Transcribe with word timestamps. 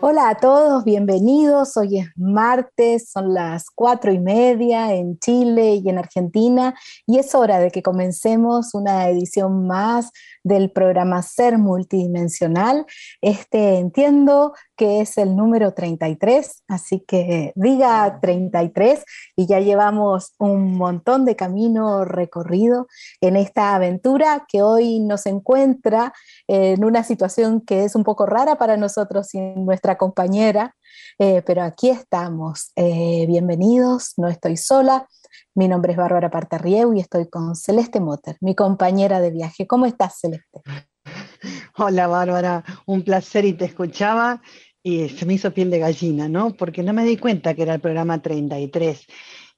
Hola 0.00 0.30
a 0.30 0.34
todos, 0.36 0.84
bienvenidos. 0.84 1.76
Hoy 1.76 1.98
es 1.98 2.08
martes, 2.16 3.10
son 3.10 3.34
las 3.34 3.70
cuatro 3.70 4.12
y 4.12 4.18
media 4.18 4.94
en 4.94 5.18
Chile 5.18 5.76
y 5.76 5.88
en 5.88 5.98
Argentina 5.98 6.74
y 7.06 7.18
es 7.18 7.34
hora 7.34 7.58
de 7.58 7.70
que 7.70 7.82
comencemos 7.82 8.74
una 8.74 9.08
edición 9.08 9.66
más 9.66 10.12
del 10.46 10.70
programa 10.70 11.22
Ser 11.22 11.58
Multidimensional. 11.58 12.86
Este 13.20 13.78
entiendo 13.78 14.54
que 14.76 15.00
es 15.00 15.18
el 15.18 15.34
número 15.34 15.74
33, 15.74 16.62
así 16.68 17.00
que 17.00 17.52
diga 17.56 18.20
33 18.20 19.04
y 19.34 19.46
ya 19.46 19.58
llevamos 19.58 20.34
un 20.38 20.76
montón 20.76 21.24
de 21.24 21.34
camino 21.34 22.04
recorrido 22.04 22.86
en 23.20 23.34
esta 23.34 23.74
aventura 23.74 24.46
que 24.46 24.62
hoy 24.62 25.00
nos 25.00 25.26
encuentra 25.26 26.12
en 26.46 26.84
una 26.84 27.02
situación 27.02 27.60
que 27.60 27.82
es 27.82 27.96
un 27.96 28.04
poco 28.04 28.24
rara 28.24 28.56
para 28.56 28.76
nosotros 28.76 29.34
y 29.34 29.40
nuestra 29.40 29.98
compañera, 29.98 30.76
eh, 31.18 31.42
pero 31.46 31.62
aquí 31.62 31.90
estamos. 31.90 32.72
Eh, 32.76 33.24
bienvenidos, 33.28 34.14
no 34.16 34.28
estoy 34.28 34.56
sola. 34.56 35.06
Mi 35.54 35.68
nombre 35.68 35.92
es 35.92 35.98
Bárbara 35.98 36.30
Partarrieu 36.30 36.92
y 36.94 37.00
estoy 37.00 37.28
con 37.28 37.56
Celeste 37.56 38.00
Motter, 38.00 38.36
mi 38.40 38.54
compañera 38.54 39.20
de 39.20 39.30
viaje. 39.30 39.66
¿Cómo 39.66 39.86
estás, 39.86 40.18
Celeste? 40.20 40.62
Hola, 41.76 42.06
Bárbara, 42.06 42.64
un 42.86 43.02
placer 43.02 43.44
y 43.44 43.52
te 43.54 43.64
escuchaba 43.64 44.42
y 44.82 45.08
se 45.08 45.26
me 45.26 45.34
hizo 45.34 45.52
piel 45.52 45.70
de 45.70 45.80
gallina, 45.80 46.28
¿no? 46.28 46.54
Porque 46.54 46.82
no 46.82 46.92
me 46.92 47.04
di 47.04 47.16
cuenta 47.16 47.54
que 47.54 47.62
era 47.62 47.74
el 47.74 47.80
programa 47.80 48.22
33. 48.22 49.06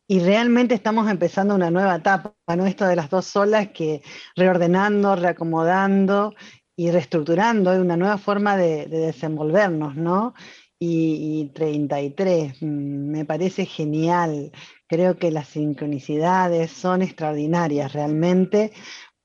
Y 0.07 0.21
realmente 0.21 0.75
estamos 0.75 1.11
empezando 1.11 1.55
una 1.55 1.71
nueva 1.71 1.97
etapa, 1.97 2.33
¿no? 2.57 2.65
Esto 2.65 2.87
de 2.87 2.97
las 2.97 3.11
dos 3.11 3.27
solas 3.27 3.69
que 3.69 4.01
reordenando, 4.37 5.17
reacomodando 5.17 6.35
y 6.75 6.91
reestructurando, 6.91 7.73
una 7.73 7.97
nueva 7.99 8.17
forma 8.17 8.57
de 8.57 8.87
desenvolvernos, 8.87 9.97
¿no? 9.97 10.33
Y, 10.81 11.41
y, 11.43 11.49
33, 11.55 12.63
me 12.63 13.25
parece 13.25 13.67
genial. 13.67 14.53
Creo 14.87 15.19
que 15.19 15.33
las 15.33 15.49
sincronicidades 15.49 16.71
son 16.71 17.03
extraordinarias 17.03 17.93
realmente 17.93 18.73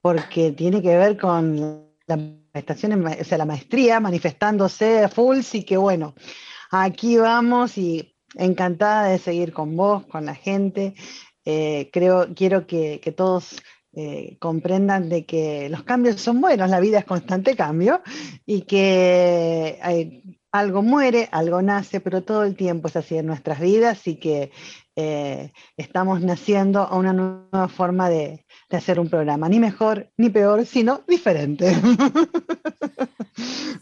porque 0.02 0.52
tiene 0.52 0.82
que 0.82 0.98
ver 0.98 1.18
con 1.18 1.88
la 2.08 2.18
manifestación, 2.18 3.06
o 3.06 3.24
sea, 3.24 3.38
la 3.38 3.46
maestría 3.46 4.00
manifestándose 4.02 5.08
full, 5.08 5.42
sí 5.42 5.64
que 5.64 5.78
bueno, 5.78 6.14
aquí 6.72 7.18
vamos 7.18 7.78
y 7.78 8.14
encantada 8.36 9.08
de 9.08 9.18
seguir 9.18 9.54
con 9.54 9.76
vos, 9.78 10.06
con 10.08 10.26
la 10.26 10.36
gente. 10.36 10.94
Eh, 11.46 11.90
creo, 11.94 12.28
quiero 12.36 12.68
que, 12.68 13.00
todos 13.16 13.62
eh, 13.94 14.38
comprendan 14.40 15.10
de 15.10 15.26
que 15.26 15.70
los 15.70 15.84
cambios 15.84 16.20
son 16.20 16.42
buenos, 16.42 16.70
la 16.70 16.80
vida 16.80 17.00
es 17.00 17.06
constante 17.06 17.56
cambio 17.56 18.02
y 18.46 18.64
que 18.64 19.80
hay, 19.82 20.22
algo 20.54 20.84
muere, 20.84 21.28
algo 21.32 21.62
nace, 21.62 22.00
pero 22.00 22.24
todo 22.24 22.44
el 22.44 22.56
tiempo 22.56 22.88
es 22.88 22.96
así 22.96 23.18
en 23.18 23.26
nuestras 23.26 23.60
vidas 23.60 24.08
y 24.08 24.16
que 24.18 24.52
eh, 24.96 25.52
estamos 25.76 26.22
naciendo 26.22 26.82
a 26.82 26.96
una 26.96 27.12
nueva 27.12 27.68
forma 27.68 28.08
de, 28.08 28.46
de, 28.70 28.78
hacer 28.78 29.00
un 29.00 29.10
programa, 29.10 29.50
ni 29.50 29.60
mejor 29.60 30.12
ni 30.16 30.30
peor, 30.30 30.66
sino 30.66 31.02
diferente. 31.08 31.76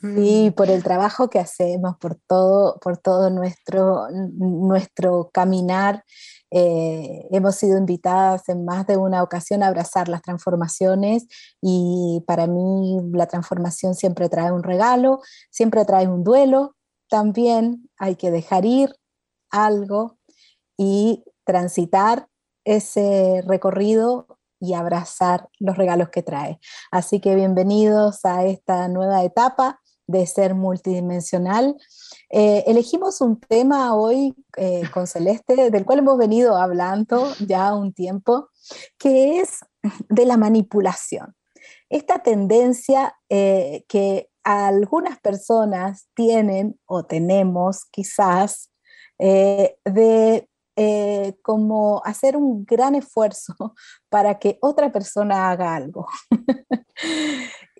Sí, 0.01 0.51
por 0.55 0.69
el 0.69 0.81
trabajo 0.81 1.29
que 1.29 1.37
hacemos, 1.37 1.97
por 1.97 2.15
todo, 2.15 2.79
por 2.79 2.97
todo 2.97 3.29
nuestro, 3.29 4.07
nuestro 4.09 5.29
caminar. 5.31 6.03
Eh, 6.51 7.27
hemos 7.31 7.55
sido 7.55 7.77
invitadas 7.77 8.49
en 8.49 8.65
más 8.65 8.85
de 8.85 8.97
una 8.97 9.23
ocasión 9.23 9.63
a 9.63 9.67
abrazar 9.67 10.09
las 10.09 10.21
transformaciones 10.21 11.25
y 11.61 12.23
para 12.27 12.45
mí 12.45 12.99
la 13.13 13.25
transformación 13.27 13.95
siempre 13.95 14.27
trae 14.27 14.51
un 14.51 14.63
regalo, 14.63 15.21
siempre 15.49 15.85
trae 15.85 16.07
un 16.07 16.23
duelo, 16.23 16.75
también 17.09 17.89
hay 17.97 18.15
que 18.15 18.31
dejar 18.31 18.65
ir 18.65 18.93
algo 19.49 20.17
y 20.77 21.23
transitar 21.45 22.27
ese 22.65 23.43
recorrido 23.47 24.27
y 24.59 24.73
abrazar 24.73 25.49
los 25.59 25.77
regalos 25.77 26.09
que 26.09 26.21
trae. 26.21 26.59
Así 26.91 27.19
que 27.19 27.35
bienvenidos 27.35 28.25
a 28.25 28.45
esta 28.45 28.87
nueva 28.87 29.23
etapa 29.23 29.81
de 30.11 30.27
ser 30.27 30.53
multidimensional. 30.53 31.77
Eh, 32.29 32.63
elegimos 32.67 33.21
un 33.21 33.39
tema 33.39 33.95
hoy 33.95 34.35
eh, 34.57 34.83
con 34.93 35.07
Celeste, 35.07 35.71
del 35.71 35.85
cual 35.85 35.99
hemos 35.99 36.17
venido 36.17 36.57
hablando 36.57 37.33
ya 37.39 37.73
un 37.73 37.93
tiempo, 37.93 38.49
que 38.97 39.39
es 39.39 39.59
de 40.09 40.25
la 40.25 40.37
manipulación. 40.37 41.35
Esta 41.89 42.19
tendencia 42.19 43.15
eh, 43.29 43.83
que 43.87 44.29
algunas 44.43 45.19
personas 45.19 46.07
tienen 46.13 46.79
o 46.85 47.03
tenemos 47.03 47.85
quizás 47.91 48.69
de 49.19 50.47
como 51.43 52.01
hacer 52.03 52.35
un 52.35 52.65
gran 52.65 52.95
esfuerzo 52.95 53.53
para 54.09 54.39
que 54.39 54.57
otra 54.61 54.91
persona 54.91 55.51
haga 55.51 55.75
algo. 55.75 56.07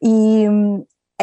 y 0.02 0.46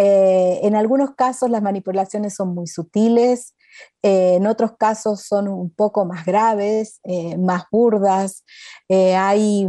eh, 0.00 0.60
en 0.62 0.76
algunos 0.76 1.16
casos 1.16 1.50
las 1.50 1.60
manipulaciones 1.60 2.34
son 2.36 2.54
muy 2.54 2.69
sutiles, 2.69 3.56
eh, 4.03 4.34
en 4.36 4.47
otros 4.47 4.76
casos 4.78 5.22
son 5.22 5.48
un 5.48 5.70
poco 5.70 6.04
más 6.04 6.25
graves, 6.25 7.00
eh, 7.03 7.36
más 7.36 7.64
burdas. 7.72 8.44
Hay 8.88 9.69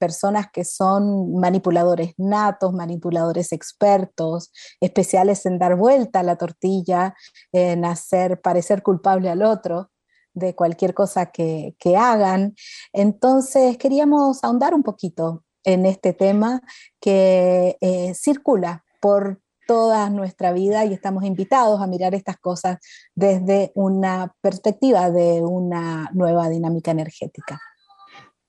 personas 0.00 0.46
que 0.52 0.64
son 0.64 1.34
manipuladores 1.36 2.14
natos, 2.18 2.72
manipuladores 2.72 3.52
expertos, 3.52 4.52
especiales 4.80 5.46
en 5.46 5.58
dar 5.58 5.76
vuelta 5.76 6.20
a 6.20 6.24
la 6.24 6.36
tortilla, 6.36 7.14
en 7.52 7.84
hacer 7.84 8.40
parecer 8.40 8.82
culpable 8.82 9.30
al 9.30 9.42
otro 9.42 9.90
de 10.34 10.54
cualquier 10.54 10.94
cosa 10.94 11.26
que 11.26 11.74
hagan. 11.96 12.54
Entonces 12.92 13.78
queríamos 13.78 14.44
ahondar 14.44 14.74
un 14.74 14.82
poquito 14.82 15.44
en 15.64 15.86
este 15.86 16.12
tema 16.12 16.60
que 17.00 17.78
circula 18.14 18.84
por 19.00 19.40
toda 19.66 20.08
nuestra 20.08 20.52
vida 20.52 20.84
y 20.86 20.94
estamos 20.94 21.24
invitados 21.24 21.80
a 21.80 21.86
mirar 21.86 22.14
estas 22.14 22.38
cosas 22.38 22.78
desde 23.14 23.70
una 23.74 24.32
perspectiva 24.40 25.10
de 25.10 25.42
una 25.42 26.08
nueva 26.14 26.48
dinámica 26.48 26.90
energética. 26.90 27.60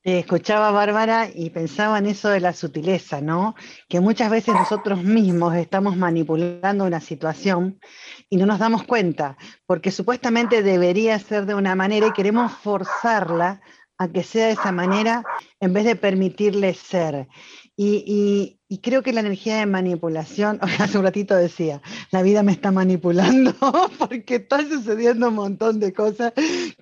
Te 0.02 0.20
escuchaba 0.20 0.72
Bárbara 0.72 1.28
y 1.34 1.50
pensaba 1.50 1.98
en 1.98 2.06
eso 2.06 2.30
de 2.30 2.40
la 2.40 2.54
sutileza, 2.54 3.20
¿no? 3.20 3.54
Que 3.90 4.00
muchas 4.00 4.32
veces 4.32 4.54
nosotros 4.54 5.04
mismos 5.04 5.56
estamos 5.56 5.98
manipulando 5.98 6.86
una 6.86 7.02
situación 7.02 7.82
y 8.30 8.38
no 8.38 8.46
nos 8.46 8.60
damos 8.60 8.84
cuenta, 8.84 9.38
porque 9.66 9.92
supuestamente 9.92 10.64
debería 10.64 11.20
ser 11.20 11.46
de 11.46 11.54
una 11.54 11.76
manera 11.76 12.08
y 12.08 12.14
queremos 12.14 12.54
forzarla 12.54 13.62
a 13.98 14.08
que 14.08 14.24
sea 14.24 14.48
de 14.48 14.54
esa 14.54 14.72
manera 14.72 15.26
en 15.60 15.74
vez 15.74 15.84
de 15.84 15.98
permitirle 15.98 16.74
ser. 16.74 17.28
Y, 17.76 18.59
creo 18.78 19.02
que 19.02 19.14
la 19.14 19.22
energía 19.22 19.58
de 19.58 19.66
manipulación, 19.66 20.60
hace 20.80 20.98
un 20.98 21.04
ratito 21.04 21.36
decía, 21.36 21.82
la 22.12 22.22
vida 22.22 22.44
me 22.44 22.52
está 22.52 22.72
manipulando 22.72 23.54
porque 23.98 24.36
está 24.36 24.60
sucediendo 24.62 25.30
un 25.30 25.36
montón 25.36 25.80
de 25.80 25.92
cosas 25.92 26.34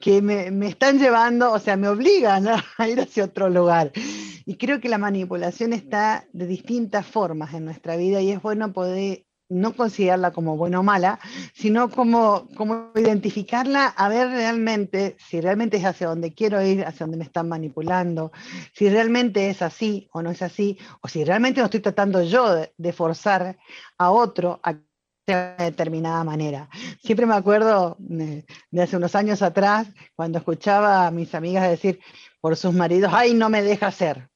que 0.02 0.22
me, 0.22 0.52
me 0.52 0.68
están 0.68 1.00
llevando, 1.00 1.52
o 1.54 1.60
sea, 1.60 1.78
me 1.78 1.88
obligan 1.88 2.48
a 2.48 2.64
ir 2.90 3.00
hacia 3.00 3.24
otro 3.24 3.50
lugar. 3.50 3.92
Y 4.46 4.56
creo 4.56 4.80
que 4.82 4.90
la 4.90 4.98
manipulación 4.98 5.74
está 5.74 6.28
de 6.34 6.48
distintas 6.48 7.06
formas 7.06 7.54
en 7.54 7.66
nuestra 7.66 7.96
vida 7.96 8.22
y 8.22 8.32
es 8.32 8.42
bueno 8.42 8.74
poder 8.74 9.27
no 9.50 9.76
considerarla 9.76 10.32
como 10.32 10.58
buena 10.58 10.80
o 10.80 10.84
mala, 10.84 11.20
sino 11.54 11.90
como, 11.90 12.48
como 12.56 12.92
identificarla, 12.96 13.88
a 13.88 14.10
ver 14.10 14.30
realmente 14.30 15.16
si 15.20 15.42
realmente 15.42 15.78
es 15.78 15.86
hacia 15.86 16.08
donde 16.08 16.34
quiero 16.34 16.62
ir, 16.62 16.86
hacia 16.86 17.06
donde 17.06 17.18
me 17.18 17.24
están 17.24 17.48
manipulando, 17.48 18.32
si 18.74 18.90
realmente 18.90 19.50
es 19.50 19.62
así 19.62 20.10
o 20.12 20.22
no 20.22 20.32
es 20.32 20.42
así, 20.42 20.78
o 21.02 21.08
si 21.08 21.24
realmente 21.24 21.60
no 21.60 21.66
estoy 21.66 21.80
tratando 21.80 22.24
yo 22.24 22.68
de, 22.78 22.94
forzar 22.94 23.58
a 23.98 24.12
otro 24.12 24.60
a 24.64 24.74
de 25.28 25.56
determinada 25.60 26.24
manera. 26.24 26.70
Siempre 27.04 27.26
me 27.26 27.36
acuerdo 27.36 27.98
de, 28.00 28.46
de, 28.72 28.82
hace 28.82 28.96
unos 28.96 29.14
años 29.14 29.42
atrás, 29.42 29.88
cuando 30.16 30.38
escuchaba 30.38 31.06
a 31.06 31.12
mis 31.12 31.36
amigas 31.36 31.70
decir 31.70 32.00
por 32.40 32.56
sus 32.56 32.74
maridos, 32.74 33.12
ay, 33.14 33.34
no 33.34 33.50
me 33.50 33.62
deja 33.62 33.92
ser. 33.92 34.30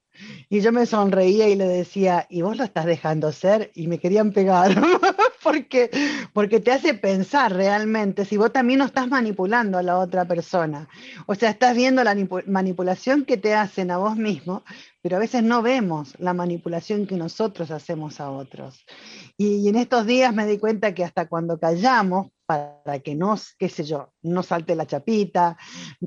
Y 0.49 0.61
yo 0.61 0.71
me 0.71 0.85
sonreía 0.85 1.47
y 1.49 1.55
le 1.55 1.67
decía, 1.67 2.27
¿y 2.29 2.41
vos 2.41 2.57
lo 2.57 2.63
estás 2.63 2.85
dejando 2.85 3.31
ser? 3.31 3.71
Y 3.73 3.87
me 3.87 3.99
querían 3.99 4.31
pegar, 4.31 4.71
porque, 5.43 5.89
porque 6.33 6.59
te 6.59 6.71
hace 6.71 6.93
pensar 6.93 7.53
realmente 7.53 8.25
si 8.25 8.37
vos 8.37 8.51
también 8.51 8.79
no 8.79 8.85
estás 8.85 9.07
manipulando 9.07 9.77
a 9.77 9.83
la 9.83 9.97
otra 9.97 10.25
persona. 10.25 10.87
O 11.25 11.35
sea, 11.35 11.49
estás 11.49 11.75
viendo 11.75 12.03
la 12.03 12.15
manipulación 12.47 13.25
que 13.25 13.37
te 13.37 13.53
hacen 13.53 13.91
a 13.91 13.97
vos 13.97 14.15
mismo, 14.17 14.63
pero 15.01 15.17
a 15.17 15.19
veces 15.19 15.43
no 15.43 15.61
vemos 15.61 16.13
la 16.19 16.33
manipulación 16.33 17.07
que 17.07 17.15
nosotros 17.15 17.71
hacemos 17.71 18.19
a 18.19 18.29
otros. 18.29 18.85
Y, 19.37 19.67
en 19.67 19.75
estos 19.75 20.05
días 20.05 20.33
me 20.33 20.45
di 20.45 20.57
cuenta 20.57 20.93
que 20.93 21.03
hasta 21.03 21.27
cuando 21.27 21.59
callamos, 21.59 22.27
para 22.51 22.99
que 22.99 23.15
no, 23.15 23.35
qué 23.57 23.69
sé 23.69 23.83
yo, 23.83 24.13
no 24.21 24.43
salte 24.43 24.75
la 24.75 24.85
chapita, 24.85 25.57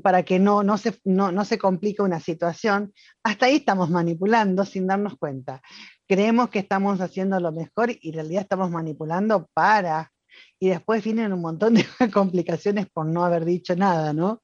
para 0.01 0.23
que 0.23 0.39
no, 0.39 0.63
no, 0.63 0.77
se, 0.77 0.99
no, 1.03 1.31
no 1.31 1.45
se 1.45 1.57
complique 1.57 2.01
una 2.01 2.19
situación, 2.19 2.93
hasta 3.23 3.47
ahí 3.47 3.57
estamos 3.57 3.89
manipulando 3.89 4.65
sin 4.65 4.87
darnos 4.87 5.17
cuenta 5.17 5.61
creemos 6.07 6.49
que 6.49 6.59
estamos 6.59 7.01
haciendo 7.01 7.39
lo 7.39 7.51
mejor 7.51 7.91
y 7.99 8.09
en 8.09 8.15
realidad 8.15 8.43
estamos 8.43 8.69
manipulando 8.69 9.49
para 9.53 10.11
y 10.59 10.69
después 10.69 11.03
vienen 11.03 11.33
un 11.33 11.41
montón 11.41 11.75
de 11.75 11.85
complicaciones 12.13 12.87
por 12.89 13.05
no 13.05 13.23
haber 13.23 13.45
dicho 13.45 13.75
nada, 13.75 14.13
¿no? 14.13 14.41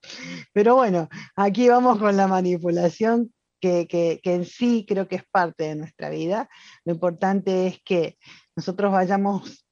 Pero 0.53 0.75
bueno, 0.75 1.09
aquí 1.35 1.67
vamos 1.67 1.99
con 1.99 2.15
la 2.15 2.27
manipulación 2.27 3.33
que, 3.59 3.87
que, 3.87 4.19
en 4.23 4.45
sí 4.45 4.85
creo 4.87 5.07
que 5.07 5.17
es 5.17 5.23
parte 5.29 5.65
de 5.65 5.75
nuestra 5.75 6.09
vida. 6.09 6.49
Lo 6.83 6.93
importante 6.93 7.67
es 7.67 7.79
que 7.83 8.17
nosotros 8.55 8.91
vayamos 8.91 9.65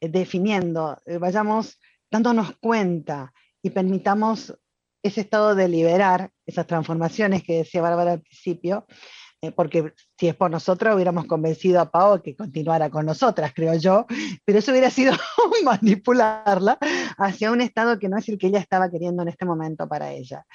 definiendo, 0.00 0.98
eh, 1.06 1.18
vayamos 1.18 1.78
dándonos 2.10 2.56
cuenta 2.58 3.32
y 3.62 3.70
permitamos 3.70 4.54
ese 5.02 5.20
estado 5.20 5.54
de 5.54 5.68
liberar 5.68 6.30
esas 6.46 6.66
transformaciones 6.66 7.42
que 7.42 7.58
decía 7.58 7.82
Bárbara 7.82 8.12
al 8.12 8.20
principio, 8.22 8.86
eh, 9.42 9.52
porque 9.52 9.92
si 10.18 10.28
es 10.28 10.34
por 10.34 10.50
nosotros 10.50 10.94
hubiéramos 10.94 11.26
convencido 11.26 11.80
a 11.80 11.90
Pau 11.90 12.22
que 12.22 12.34
continuara 12.34 12.88
con 12.88 13.04
nosotras, 13.04 13.52
creo 13.54 13.74
yo, 13.74 14.06
pero 14.44 14.58
eso 14.58 14.70
hubiera 14.70 14.90
sido 14.90 15.12
manipularla 15.64 16.78
hacia 17.18 17.52
un 17.52 17.60
estado 17.60 17.98
que 17.98 18.08
no 18.08 18.16
es 18.16 18.28
el 18.28 18.38
que 18.38 18.46
ella 18.46 18.58
estaba 18.58 18.90
queriendo 18.90 19.22
en 19.22 19.28
este 19.28 19.44
momento 19.44 19.86
para 19.88 20.10
ella. 20.10 20.46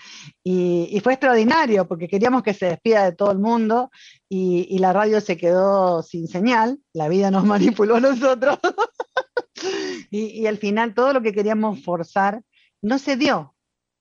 Y, 0.44 1.00
fue 1.04 1.14
extraordinario, 1.14 1.88
porque 1.88 2.08
queríamos 2.08 2.44
que 2.44 2.54
se 2.54 2.68
despida 2.68 3.06
de 3.06 3.14
todo 3.14 3.32
el 3.32 3.40
mundo 3.40 3.92
y, 4.28 4.78
la 4.80 4.94
radio 4.94 5.22
se 5.22 5.38
quedó 5.38 6.02
sin 6.02 6.28
señal, 6.28 6.80
la 6.94 7.08
vida 7.08 7.30
nos 7.30 7.46
manipuló 7.46 7.98
a 7.98 8.00
nosotros, 8.00 8.58
y, 10.10 10.46
al 10.46 10.58
final 10.58 10.94
todo 10.94 11.14
lo 11.14 11.22
que 11.22 11.34
queríamos 11.34 11.84
forzar 11.84 12.42
no 12.82 13.00
se 13.00 13.16
dio, 13.16 13.56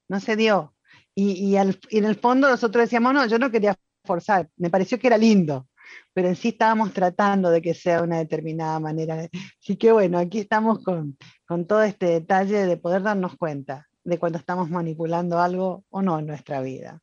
no 0.09 0.21
se 0.21 0.37
dio. 0.37 0.75
Y, 1.15 1.57
en 1.57 2.05
el 2.05 2.17
fondo 2.17 2.49
nosotros 2.49 2.85
decíamos, 2.85 3.13
no, 3.13 3.27
yo 3.27 3.39
no 3.39 3.51
quería 3.51 3.77
forzar, 4.05 4.49
me 4.57 4.71
pareció 4.71 4.99
que 4.99 5.09
era 5.09 5.19
lindo, 5.19 5.69
pero 6.15 6.29
en 6.29 6.37
sí 6.37 6.49
estábamos 6.49 6.93
tratando 6.93 7.51
de 7.51 7.61
que 7.61 7.75
sea 7.75 8.03
una 8.03 8.19
determinada 8.19 8.79
manera. 8.81 9.29
Así 9.63 9.77
que 9.77 9.93
bueno, 9.93 10.19
aquí 10.19 10.39
estamos 10.39 10.83
con, 10.83 11.17
con 11.47 11.67
todo 11.67 11.83
este 11.83 12.07
detalle 12.07 12.67
de 12.67 12.77
poder 12.77 13.03
darnos 13.03 13.37
cuenta 13.37 13.89
de 14.05 14.19
cuando 14.19 14.39
estamos 14.39 14.71
manipulando 14.71 15.39
algo 15.39 15.85
o 15.91 16.03
no 16.03 16.19
en 16.19 16.27
nuestra 16.27 16.61
vida. 16.61 17.01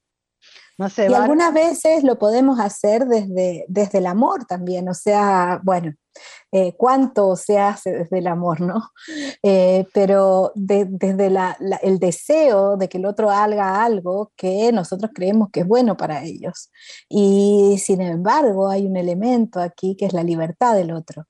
No 0.78 0.90
sé, 0.90 1.08
y 1.10 1.14
algunas 1.14 1.54
veces 1.54 2.04
lo 2.04 2.20
podemos 2.20 2.60
hacer 2.60 3.06
desde, 3.06 3.66
desde 3.68 3.98
el 3.98 4.06
amor 4.06 4.46
también, 4.46 4.88
o 4.88 4.94
sea, 4.94 5.60
bueno, 5.64 5.94
eh, 6.52 6.74
cuánto 6.78 7.36
se 7.36 7.60
hace 7.60 7.92
desde 7.92 8.20
el 8.20 8.28
amor, 8.28 8.62
¿no? 8.62 8.92
Eh, 9.44 9.86
pero 9.94 10.52
desde 10.56 11.32
el 11.82 12.00
deseo 12.00 12.78
de 12.78 12.90
que 12.90 12.98
el 12.98 13.06
otro 13.06 13.30
haga 13.30 13.84
algo 13.84 14.32
que 14.36 14.72
nosotros 14.72 15.12
creemos 15.14 15.50
que 15.52 15.62
es 15.62 15.68
bueno 15.68 15.98
para 15.98 16.24
ellos. 16.24 16.70
Y 17.10 17.78
sin 17.80 18.02
embargo, 18.02 18.70
hay 18.70 18.86
un 18.86 18.98
elemento 18.98 19.60
aquí 19.60 19.96
que 19.96 20.06
es 20.06 20.14
la 20.14 20.24
libertad 20.24 20.76
del 20.76 20.92
otro 20.92 21.26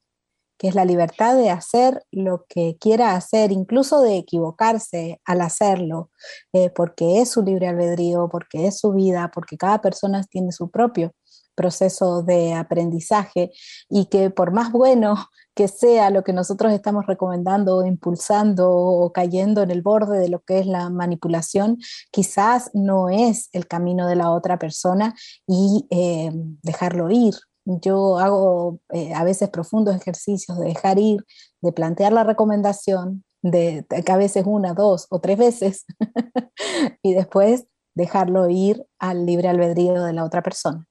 que 0.57 0.68
es 0.68 0.75
la 0.75 0.86
libertad 0.86 1.36
de 1.38 1.50
hacer 1.50 2.04
lo 2.12 2.45
que 2.50 2.78
quiera 2.80 3.16
hacer, 3.16 3.51
incluso 3.51 4.01
de 4.01 4.18
equivocarse 4.18 5.22
al 5.25 5.42
hacerlo, 5.42 6.10
eh, 6.54 6.69
porque 6.72 7.22
es 7.22 7.31
su 7.31 7.44
libre 7.44 7.68
albedrío, 7.68 8.28
porque 8.30 8.68
es 8.68 8.80
su 8.80 8.92
vida, 8.92 9.31
porque 9.33 9.57
cada 9.57 9.81
persona 9.81 10.24
tiene 10.24 10.51
su 10.51 10.69
propio 10.69 11.13
proceso 11.57 12.21
de 12.21 12.54
aprendizaje 12.54 13.51
y 13.89 14.06
que 14.06 14.30
por 14.30 14.51
más 14.51 14.71
bueno 14.71 15.15
que 15.56 15.68
sea 15.68 16.12
lo 16.12 16.24
que 16.24 16.33
nosotros 16.33 16.71
estamos 16.71 17.07
recomendando 17.07 17.83
impulsando 17.83 18.69
o 18.71 19.12
cayendo 19.12 19.63
en 19.63 19.71
el 19.71 19.81
borde 19.81 20.19
de 20.19 20.30
lo 20.30 20.42
que 20.42 20.59
es 20.59 20.68
la 20.68 20.92
manipulación, 20.92 21.80
quizás 22.12 22.69
no 22.74 23.09
es 23.09 23.50
el 23.54 23.68
camino 23.68 24.07
de 24.07 24.15
la 24.15 24.30
otra 24.30 24.59
persona 24.59 25.15
y 25.48 25.88
eh, 25.89 26.31
dejarlo 26.62 27.09
ir. 27.09 27.33
Yo 27.65 28.19
hago 28.19 28.80
eh, 28.94 29.13
a 29.13 29.24
veces 29.24 29.50
profundos 29.50 29.95
ejercicios 29.95 30.59
de 30.59 30.68
dejar 30.68 31.00
ir, 31.00 31.25
de 31.62 31.71
plantear 31.74 32.13
la 32.13 32.24
recomendación, 32.24 33.25
de, 33.42 33.86
que 34.06 34.12
a 34.12 34.18
veces 34.18 34.45
una, 34.45 34.74
dos 34.74 35.07
o 35.09 35.19
tres 35.19 35.38
veces, 35.38 35.86
y 37.01 37.13
después 37.13 37.65
dejarlo 37.95 38.48
ir 38.48 38.86
al 39.00 39.25
libre 39.25 39.50
albedrío 39.50 40.04
de 40.04 40.13
la 40.13 40.24
otra 40.24 40.44
persona. 40.44 40.86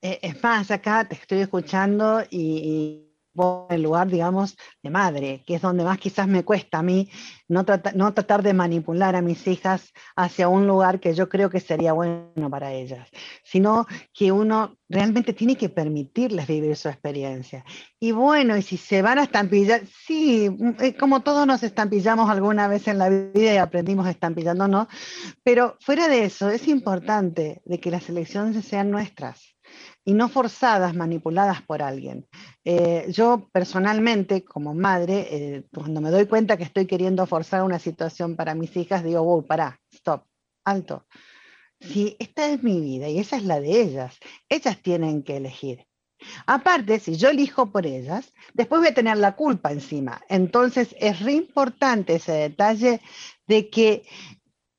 Eh, 0.00 0.18
es 0.22 0.42
más, 0.42 0.70
acá 0.70 1.04
te 1.08 1.14
estoy 1.16 1.40
escuchando 1.40 2.22
y, 2.30 3.08
en 3.34 3.76
el 3.76 3.82
lugar, 3.82 4.08
digamos, 4.08 4.56
de 4.82 4.90
madre, 4.90 5.42
que 5.46 5.54
es 5.54 5.62
donde 5.62 5.84
más 5.84 5.98
quizás 5.98 6.26
me 6.26 6.44
cuesta 6.44 6.78
a 6.78 6.82
mí 6.82 7.08
no, 7.46 7.64
no 7.94 8.14
tratar 8.14 8.42
de 8.42 8.52
manipular 8.52 9.14
a 9.16 9.22
mis 9.22 9.46
hijas 9.46 9.92
hacia 10.16 10.48
un 10.48 10.66
lugar 10.66 11.00
que 11.00 11.14
yo 11.14 11.28
creo 11.28 11.48
que 11.48 11.60
sería 11.60 11.92
bueno 11.92 12.50
para 12.50 12.72
ellas, 12.72 13.08
sino 13.44 13.86
que 14.12 14.32
uno 14.32 14.76
realmente 14.88 15.32
tiene 15.32 15.56
que 15.56 15.68
permitirles 15.68 16.46
vivir 16.46 16.76
su 16.76 16.88
experiencia. 16.88 17.64
Y 18.00 18.12
bueno, 18.12 18.56
y 18.56 18.62
si 18.62 18.76
se 18.76 19.02
van 19.02 19.18
a 19.18 19.24
estampillar, 19.24 19.82
sí, 20.06 20.50
mm, 20.50 20.98
como 20.98 21.20
todos 21.20 21.46
nos 21.46 21.62
estampillamos 21.62 22.28
alguna 22.30 22.68
vez 22.68 22.88
en 22.88 22.98
la 22.98 23.08
vida 23.08 23.54
y 23.54 23.56
aprendimos 23.56 24.08
estampillándonos, 24.08 24.88
pero 25.42 25.76
fuera 25.80 26.08
de 26.08 26.24
eso, 26.24 26.50
es 26.50 26.68
importante 26.68 27.62
de 27.64 27.80
que 27.80 27.90
las 27.90 28.08
elecciones 28.08 28.64
sean 28.64 28.90
nuestras 28.90 29.57
y 30.08 30.14
no 30.14 30.30
forzadas, 30.30 30.94
manipuladas 30.94 31.60
por 31.60 31.82
alguien. 31.82 32.26
Eh, 32.64 33.04
yo 33.10 33.50
personalmente, 33.52 34.42
como 34.42 34.72
madre, 34.72 35.26
eh, 35.30 35.64
cuando 35.70 36.00
me 36.00 36.08
doy 36.08 36.24
cuenta 36.24 36.56
que 36.56 36.64
estoy 36.64 36.86
queriendo 36.86 37.26
forzar 37.26 37.62
una 37.62 37.78
situación 37.78 38.34
para 38.34 38.54
mis 38.54 38.74
hijas, 38.78 39.04
digo, 39.04 39.22
wow, 39.22 39.46
pará, 39.46 39.78
stop, 39.92 40.24
alto. 40.64 41.04
Si 41.78 42.16
esta 42.20 42.48
es 42.48 42.62
mi 42.62 42.80
vida 42.80 43.10
y 43.10 43.18
esa 43.18 43.36
es 43.36 43.44
la 43.44 43.60
de 43.60 43.82
ellas, 43.82 44.18
ellas 44.48 44.78
tienen 44.80 45.22
que 45.22 45.36
elegir. 45.36 45.84
Aparte, 46.46 47.00
si 47.00 47.16
yo 47.16 47.28
elijo 47.28 47.70
por 47.70 47.84
ellas, 47.84 48.32
después 48.54 48.80
voy 48.80 48.88
a 48.88 48.94
tener 48.94 49.18
la 49.18 49.36
culpa 49.36 49.72
encima. 49.72 50.22
Entonces, 50.30 50.96
es 51.00 51.20
re 51.20 51.32
importante 51.32 52.14
ese 52.14 52.32
detalle 52.32 53.02
de 53.46 53.68
que 53.68 54.04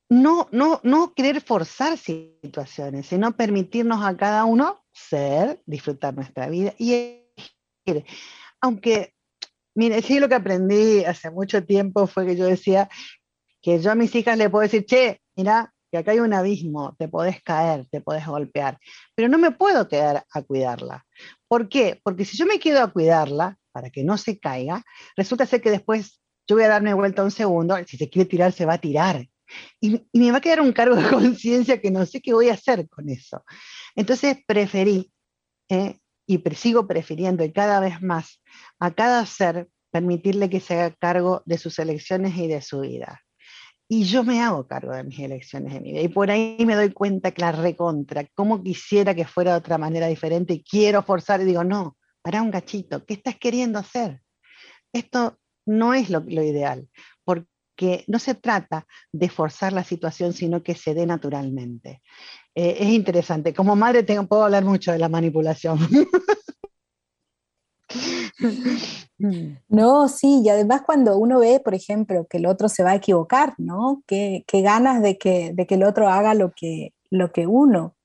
no, 0.08 0.48
no, 0.50 0.80
no 0.82 1.14
querer 1.14 1.40
forzar 1.40 1.96
situaciones, 1.96 3.06
sino 3.06 3.36
permitirnos 3.36 4.04
a 4.04 4.16
cada 4.16 4.44
uno 4.44 4.80
ser, 5.08 5.60
disfrutar 5.66 6.14
nuestra 6.14 6.48
vida 6.48 6.74
y 6.78 7.24
Aunque, 8.60 9.14
mire, 9.74 10.02
sí 10.02 10.20
lo 10.20 10.28
que 10.28 10.34
aprendí 10.34 11.04
hace 11.04 11.30
mucho 11.30 11.64
tiempo 11.64 12.06
fue 12.06 12.26
que 12.26 12.36
yo 12.36 12.46
decía 12.46 12.88
que 13.62 13.80
yo 13.80 13.90
a 13.90 13.94
mis 13.94 14.14
hijas 14.14 14.38
le 14.38 14.50
puedo 14.50 14.62
decir, 14.62 14.86
che, 14.86 15.20
mira, 15.36 15.72
que 15.90 15.98
acá 15.98 16.12
hay 16.12 16.20
un 16.20 16.32
abismo, 16.32 16.94
te 16.98 17.08
podés 17.08 17.42
caer, 17.42 17.86
te 17.90 18.00
podés 18.00 18.26
golpear, 18.26 18.78
pero 19.14 19.28
no 19.28 19.38
me 19.38 19.50
puedo 19.50 19.88
quedar 19.88 20.24
a 20.32 20.42
cuidarla. 20.42 21.04
¿Por 21.48 21.68
qué? 21.68 22.00
Porque 22.02 22.24
si 22.24 22.36
yo 22.36 22.46
me 22.46 22.60
quedo 22.60 22.82
a 22.82 22.92
cuidarla 22.92 23.58
para 23.72 23.90
que 23.90 24.04
no 24.04 24.16
se 24.16 24.38
caiga, 24.38 24.84
resulta 25.16 25.46
ser 25.46 25.60
que 25.60 25.70
después 25.70 26.20
yo 26.46 26.56
voy 26.56 26.64
a 26.64 26.68
darme 26.68 26.94
vuelta 26.94 27.24
un 27.24 27.30
segundo, 27.30 27.76
si 27.86 27.96
se 27.96 28.08
quiere 28.08 28.28
tirar, 28.28 28.52
se 28.52 28.66
va 28.66 28.74
a 28.74 28.80
tirar. 28.80 29.26
Y, 29.80 30.06
me 30.12 30.30
va 30.30 30.38
a 30.38 30.40
quedar 30.40 30.60
un 30.60 30.72
cargo 30.72 30.96
de 30.96 31.02
conciencia 31.08 31.80
que 31.80 31.90
no 31.90 32.06
sé 32.06 32.20
qué 32.20 32.32
voy 32.32 32.48
a 32.48 32.54
hacer 32.54 32.88
con 32.88 33.08
eso. 33.08 33.44
Entonces 33.94 34.38
preferí, 34.46 35.12
eh, 35.68 35.98
y 36.26 36.42
sigo 36.54 36.86
prefiriendo, 36.86 37.44
y 37.44 37.52
cada 37.52 37.80
vez 37.80 38.00
más, 38.02 38.42
a 38.78 38.92
cada 38.92 39.24
ser 39.26 39.68
permitirle 39.90 40.48
que 40.48 40.60
se 40.60 40.74
haga 40.74 40.94
cargo 40.94 41.42
de 41.46 41.58
sus 41.58 41.78
elecciones 41.78 42.36
y 42.36 42.46
de 42.46 42.62
su 42.62 42.80
vida. 42.80 43.22
Y 43.88 44.04
yo 44.04 44.22
me 44.22 44.40
hago 44.40 44.68
cargo 44.68 44.94
de 44.94 45.02
mis 45.02 45.18
elecciones 45.18 45.74
de 45.74 45.80
mi 45.80 45.92
vida. 45.92 46.02
Y 46.02 46.08
por 46.08 46.30
ahí 46.30 46.64
me 46.64 46.76
doy 46.76 46.92
cuenta 46.92 47.32
que 47.32 47.42
la 47.42 47.50
recontra, 47.50 48.24
cómo 48.34 48.62
quisiera 48.62 49.16
que 49.16 49.24
fuera 49.24 49.50
de 49.50 49.58
otra 49.58 49.78
manera 49.78 50.06
diferente 50.06 50.54
y 50.54 50.62
quiero 50.62 51.02
forzar 51.02 51.40
y 51.40 51.44
digo, 51.44 51.64
no, 51.64 51.96
para 52.22 52.40
un 52.40 52.52
gachito, 52.52 53.04
¿qué 53.04 53.14
estás 53.14 53.36
queriendo 53.36 53.80
hacer? 53.80 54.22
Esto 54.92 55.38
no 55.66 55.94
es 55.94 56.10
lo, 56.10 56.20
ideal, 56.20 56.88
porque 57.80 58.04
no 58.08 58.18
se 58.18 58.34
trata 58.34 58.86
de 59.10 59.30
forzar 59.30 59.72
la 59.72 59.84
situación, 59.84 60.34
sino 60.34 60.62
que 60.62 60.74
se 60.74 60.92
dé 60.92 61.06
naturalmente. 61.06 62.02
Eh, 62.54 62.76
es 62.78 62.88
interesante. 62.88 63.54
Como 63.54 63.74
madre 63.74 64.02
tengo, 64.02 64.26
puedo 64.26 64.44
hablar 64.44 64.64
mucho 64.64 64.92
de 64.92 64.98
la 64.98 65.08
manipulación. 65.08 65.78
No, 69.68 70.08
sí, 70.08 70.40
y 70.42 70.48
además 70.48 70.80
cuando 70.86 71.18
uno 71.18 71.40
ve, 71.40 71.60
por 71.60 71.74
ejemplo, 71.74 72.26
que 72.26 72.38
el 72.38 72.46
otro 72.46 72.70
se 72.70 72.82
va 72.82 72.92
a 72.92 72.94
equivocar, 72.94 73.52
¿no? 73.58 74.02
Qué, 74.06 74.44
ganas 74.50 75.02
de 75.02 75.18
que, 75.18 75.52
de 75.52 75.66
que, 75.66 75.74
el 75.74 75.84
otro 75.84 76.08
haga 76.08 76.32
lo 76.32 76.52
que, 76.52 76.94
lo 77.10 77.30
que 77.30 77.46
uno 77.46 77.96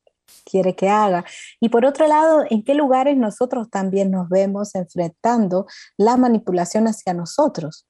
quiere 0.44 0.76
que 0.76 0.90
haga. 0.90 1.24
Y 1.62 1.70
por 1.70 1.86
otro 1.86 2.08
lado, 2.08 2.44
¿en 2.50 2.64
qué 2.64 2.74
lugares 2.74 3.16
nosotros 3.16 3.70
también 3.70 4.12
nos 4.12 4.28
vemos 4.28 4.76
enfrentando 4.76 5.68
la 5.96 6.18
manipulación 6.18 6.86
hacia 6.88 7.14
nosotros? 7.14 7.88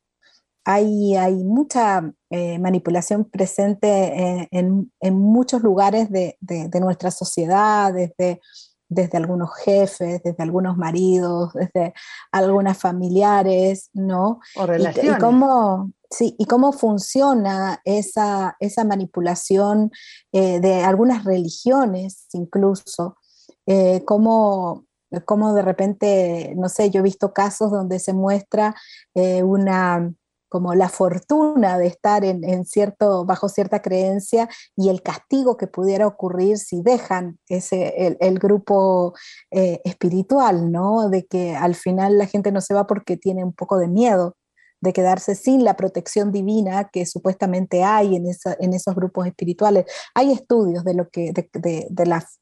Hay, 0.65 1.15
hay 1.15 1.35
mucha 1.43 2.11
eh, 2.29 2.59
manipulación 2.59 3.25
presente 3.25 4.47
en, 4.51 4.91
en, 4.99 5.15
muchos 5.15 5.61
lugares 5.61 6.09
de, 6.09 6.37
de, 6.41 6.67
de 6.67 6.79
nuestra 6.79 7.11
sociedad, 7.11 7.93
desde 7.93 8.41
desde 8.87 9.17
algunos 9.17 9.49
jefes, 9.55 10.21
desde 10.23 10.43
algunos 10.43 10.77
maridos, 10.77 11.53
desde 11.53 11.93
algunas 12.31 12.77
familiares, 12.77 13.89
¿no? 13.93 14.39
O 14.55 14.65
relaciones. 14.65 15.13
Y, 15.13 15.15
y 15.15 15.19
cómo, 15.19 15.91
sí, 16.09 16.35
y 16.37 16.45
cómo 16.45 16.71
funciona 16.71 17.81
esa, 17.83 18.55
esa 18.59 18.83
manipulación 18.83 19.91
eh, 20.31 20.59
de 20.59 20.83
algunas 20.83 21.23
religiones 21.23 22.27
incluso, 22.33 23.17
eh, 23.65 24.03
cómo, 24.05 24.85
cómo, 25.25 25.53
de 25.53 25.61
repente, 25.61 26.53
no 26.57 26.69
sé, 26.69 26.89
yo 26.89 26.99
he 26.99 27.03
visto 27.03 27.33
casos 27.33 27.71
donde 27.71 27.99
se 27.99 28.13
muestra 28.13 28.75
eh, 29.15 29.43
una 29.43 30.13
como 30.55 30.73
la 30.73 30.87
fortuna 30.87 31.77
de 31.77 31.87
estar 31.87 32.23
en, 32.23 32.63
cierto, 32.63 33.25
bajo 33.25 33.49
cierta 33.49 33.81
creencia 33.81 34.47
y 34.77 34.87
el 34.87 35.01
castigo 35.01 35.57
que 35.57 35.67
pudiera 35.67 36.07
ocurrir 36.07 36.59
si 36.59 36.81
dejan 36.81 37.39
ese, 37.49 38.17
el, 38.21 38.39
grupo 38.39 39.13
eh, 39.51 39.81
espiritual, 39.83 40.71
¿no? 40.71 41.09
De 41.09 41.25
que 41.25 41.57
al 41.57 41.75
final 41.75 42.17
la 42.17 42.25
gente 42.25 42.53
no 42.53 42.61
se 42.61 42.73
va 42.73 42.87
porque 42.87 43.17
tiene 43.17 43.43
un 43.43 43.51
poco 43.51 43.77
de 43.77 43.89
miedo 43.89 44.37
de 44.79 44.93
quedarse 44.93 45.35
sin 45.35 45.65
la 45.65 45.75
protección 45.75 46.31
divina 46.31 46.87
que 46.89 47.05
supuestamente 47.05 47.83
hay 47.83 48.15
en, 48.15 48.23
en 48.25 48.73
esos 48.73 48.95
grupos 48.95 49.27
espirituales. 49.27 49.83
Hay 50.13 50.31
estudios 50.31 50.85
de 50.85 50.93
lo 50.93 51.09
que 51.09 51.33
de, 51.33 51.49
de, 51.51 51.87
de 51.89 52.05
las 52.05 52.39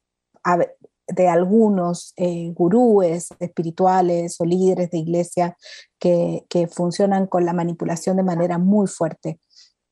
de 1.08 1.28
algunos 1.28 2.12
eh, 2.16 2.50
gurúes 2.54 3.28
espirituales 3.38 4.36
o 4.40 4.44
líderes 4.44 4.90
de 4.90 4.98
iglesia 4.98 5.56
que, 5.98 6.44
que, 6.48 6.66
funcionan 6.66 7.26
con 7.26 7.44
la 7.44 7.52
manipulación 7.52 8.16
de 8.16 8.22
manera 8.22 8.58
muy 8.58 8.86
fuerte 8.86 9.38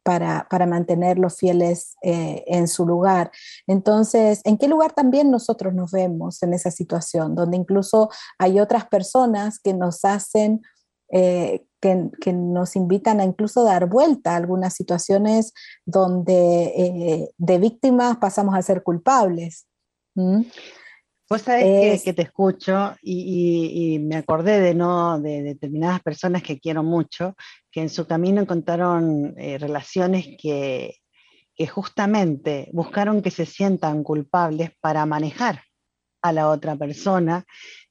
para, 0.02 0.46
para 0.50 0.66
mantener 0.66 1.18
los 1.18 1.36
fieles 1.36 1.96
eh, 2.02 2.44
en 2.46 2.68
su 2.68 2.86
lugar. 2.86 3.30
Entonces, 3.66 4.40
¿en 4.44 4.58
qué 4.58 4.68
lugar 4.68 4.92
también 4.92 5.30
nosotros 5.30 5.74
nos 5.74 5.92
vemos 5.92 6.42
en 6.42 6.54
esa 6.54 6.70
situación? 6.70 7.34
Donde 7.34 7.56
incluso 7.56 8.10
hay 8.38 8.60
otras 8.60 8.86
personas 8.86 9.58
que 9.58 9.74
nos 9.74 10.04
hacen... 10.04 10.62
Eh, 11.14 11.66
que, 11.78 12.08
que, 12.22 12.32
nos 12.32 12.74
invitan 12.74 13.20
a 13.20 13.24
incluso 13.24 13.64
dar 13.64 13.86
vuelta 13.86 14.32
a 14.32 14.36
algunas 14.36 14.72
situaciones 14.72 15.52
donde 15.84 16.72
eh, 16.76 17.30
de 17.36 17.58
víctimas 17.58 18.16
pasamos 18.16 18.54
a 18.54 18.62
ser 18.62 18.82
culpables. 18.82 19.66
¿Mm? 20.14 20.42
Vos 21.32 21.40
sabés 21.40 21.64
es... 21.64 22.02
que, 22.02 22.10
que, 22.10 22.12
te 22.12 22.22
escucho 22.22 22.94
y, 23.00 23.14
y, 23.14 23.94
y, 23.94 23.98
me 24.00 24.16
acordé 24.16 24.60
de, 24.60 24.74
¿no? 24.74 25.18
de 25.18 25.42
determinadas 25.42 26.02
personas 26.02 26.42
que 26.42 26.60
quiero 26.60 26.82
mucho, 26.82 27.36
que 27.70 27.80
en 27.80 27.88
su 27.88 28.06
camino 28.06 28.42
encontraron 28.42 29.32
eh, 29.38 29.56
relaciones 29.56 30.26
que, 30.38 30.96
que 31.54 31.66
justamente 31.66 32.68
buscaron 32.74 33.22
que 33.22 33.30
se 33.30 33.46
sientan 33.46 34.02
culpables 34.02 34.72
para 34.82 35.06
manejar 35.06 35.62
a 36.20 36.32
la 36.32 36.50
otra 36.50 36.76
persona. 36.76 37.46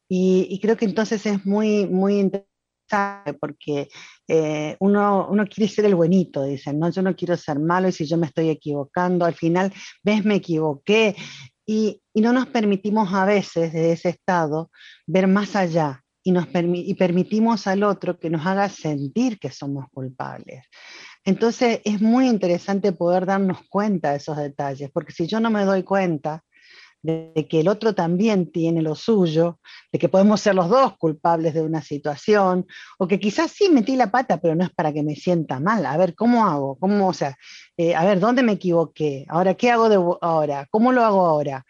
Y, 0.07 0.45
y 0.51 0.60
creo 0.60 0.77
que 0.77 0.86
entonces 0.86 1.25
es 1.25 1.43
muy, 1.43 1.88
muy 1.88 2.19
interesante 2.19 3.33
porque 3.39 3.89
eh, 4.27 4.75
uno, 4.79 5.27
uno, 5.31 5.45
quiere 5.48 5.67
ser 5.67 5.86
el 5.86 5.95
buenito, 5.95 6.43
dicen, 6.43 6.77
no, 6.77 6.91
yo 6.91 7.01
no 7.01 7.15
quiero 7.15 7.36
ser 7.38 7.57
malo 7.57 7.88
y 7.88 7.91
si 7.91 8.05
yo 8.05 8.17
me 8.17 8.27
estoy 8.27 8.50
equivocando, 8.50 9.25
al 9.25 9.33
final, 9.33 9.74
ves, 10.03 10.25
me 10.25 10.36
equivoqué, 10.36 11.15
y, 11.65 12.01
y, 12.13 12.22
no 12.22 12.34
nos 12.34 12.48
permitimos 12.48 13.13
a 13.13 13.25
veces 13.25 13.74
de 13.74 13.91
ese 13.91 14.10
estado 14.10 14.72
ver 15.06 15.27
más 15.27 15.56
allá 15.56 16.03
y, 16.24 16.32
nos 16.32 16.48
permi 16.48 16.82
y 16.82 16.94
permitimos 16.96 17.68
al 17.68 17.84
otro 17.84 18.20
que 18.20 18.30
nos 18.30 18.46
haga 18.46 18.70
sentir 18.70 19.39
que 19.39 19.51
somos 19.51 19.86
culpables. 19.91 20.65
Entonces 21.24 21.82
es 21.84 22.01
muy 22.01 22.27
interesante 22.27 22.91
poder 22.91 23.25
darnos 23.25 23.60
cuenta 23.70 24.12
de 24.12 24.18
esos 24.18 24.38
detalles, 24.38 24.89
porque 24.91 25.13
si 25.13 25.27
yo 25.27 25.39
no 25.39 25.50
me 25.50 25.65
doy 25.65 25.84
cuenta 25.84 26.44
de, 27.01 27.48
que 27.50 27.62
el 27.62 27.67
otro 27.67 27.93
también 27.96 28.51
tiene 28.51 28.81
lo 28.81 28.96
suyo, 28.96 29.60
de 29.91 30.00
que 30.00 30.10
podemos 30.10 30.41
ser 30.41 30.55
los 30.55 30.70
dos 30.70 30.98
culpables 30.98 31.53
de 31.53 31.62
una 31.62 31.81
situación, 31.81 32.67
o 32.98 33.08
que 33.08 33.20
quizás 33.20 33.51
sí 33.51 33.70
metí 33.70 33.96
la 33.96 34.12
pata, 34.12 34.39
pero 34.39 34.55
no 34.55 34.63
es 34.63 34.72
para 34.72 34.93
que 34.93 35.03
me 35.03 35.15
sienta 35.15 35.60
mal. 35.60 35.86
A 35.86 35.98
ver, 35.98 36.15
¿cómo 36.15 36.46
hago? 36.46 36.77
¿Cómo, 36.79 37.08
o 37.08 37.13
sea, 37.13 37.38
eh, 37.77 37.96
a 37.96 38.05
ver, 38.05 38.20
¿dónde 38.20 38.43
me 38.43 38.53
equivoqué? 38.53 39.25
Ahora, 39.29 39.55
¿qué 39.55 39.72
hago 39.72 39.89
de 39.89 39.96
ahora? 40.22 40.67
¿Cómo 40.70 40.91
lo 40.91 41.03
hago 41.03 41.25
ahora? 41.25 41.65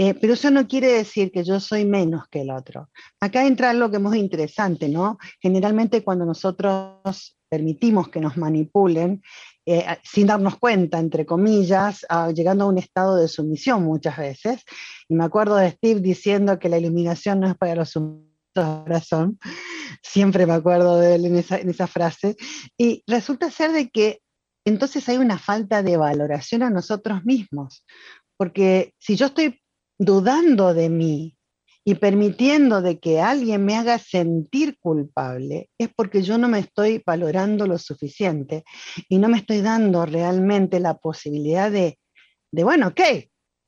Eh, 0.00 0.14
pero 0.14 0.34
eso 0.34 0.48
no 0.52 0.68
quiere 0.68 0.92
decir 0.92 1.32
que 1.32 1.42
yo 1.42 1.58
soy 1.58 1.84
menos 1.84 2.28
que 2.28 2.42
el 2.42 2.52
otro. 2.52 2.88
Acá 3.18 3.44
entra 3.44 3.70
algo 3.70 3.90
que 3.90 3.96
es 3.96 4.02
muy 4.02 4.20
interesante, 4.20 4.88
¿no? 4.88 5.18
Generalmente 5.40 6.04
cuando 6.04 6.24
nosotros 6.24 7.36
permitimos 7.48 8.08
que 8.08 8.20
nos 8.20 8.36
manipulen, 8.36 9.22
eh, 9.70 9.84
sin 10.02 10.26
darnos 10.26 10.58
cuenta, 10.58 10.98
entre 10.98 11.26
comillas, 11.26 12.06
llegando 12.34 12.64
a 12.64 12.68
un 12.68 12.78
estado 12.78 13.16
de 13.16 13.28
sumisión 13.28 13.84
muchas 13.84 14.16
veces. 14.16 14.64
Y 15.08 15.14
me 15.14 15.24
acuerdo 15.24 15.56
de 15.56 15.72
Steve 15.72 16.00
diciendo 16.00 16.58
que 16.58 16.68
la 16.68 16.78
iluminación 16.78 17.40
no 17.40 17.48
es 17.48 17.56
para 17.56 17.74
los 17.74 17.90
sumisos 17.90 18.26
de 18.54 18.62
corazón. 18.62 19.38
Siempre 20.02 20.46
me 20.46 20.54
acuerdo 20.54 20.98
de 20.98 21.16
él 21.16 21.26
en 21.26 21.36
esa 21.68 21.86
frase. 21.86 22.36
Y 22.78 23.04
resulta 23.06 23.50
ser 23.50 23.72
de 23.72 23.90
que 23.90 24.20
entonces 24.64 25.08
hay 25.08 25.16
una 25.16 25.38
falta 25.38 25.82
de 25.82 25.96
valoración 25.96 26.62
a 26.62 26.70
nosotros 26.70 27.24
mismos, 27.24 27.84
porque 28.36 28.92
si 28.98 29.16
yo 29.16 29.26
estoy 29.26 29.60
dudando 29.98 30.74
de 30.74 30.90
mí 30.90 31.37
y 31.88 31.94
permitiendo 31.94 32.82
de 32.82 32.98
que 32.98 33.18
alguien 33.18 33.64
me 33.64 33.74
haga 33.74 33.98
sentir 33.98 34.76
culpable, 34.78 35.70
es 35.78 35.88
porque 35.96 36.20
yo 36.20 36.36
no 36.36 36.46
me 36.46 36.58
estoy 36.58 37.02
valorando 37.06 37.66
lo 37.66 37.78
suficiente 37.78 38.62
y 39.08 39.16
no 39.16 39.30
me 39.30 39.38
estoy 39.38 39.62
dando 39.62 40.04
realmente 40.04 40.80
la 40.80 40.98
posibilidad 40.98 41.70
de, 41.70 41.98
de 42.52 42.62
bueno, 42.62 42.88
ok, 42.88 43.00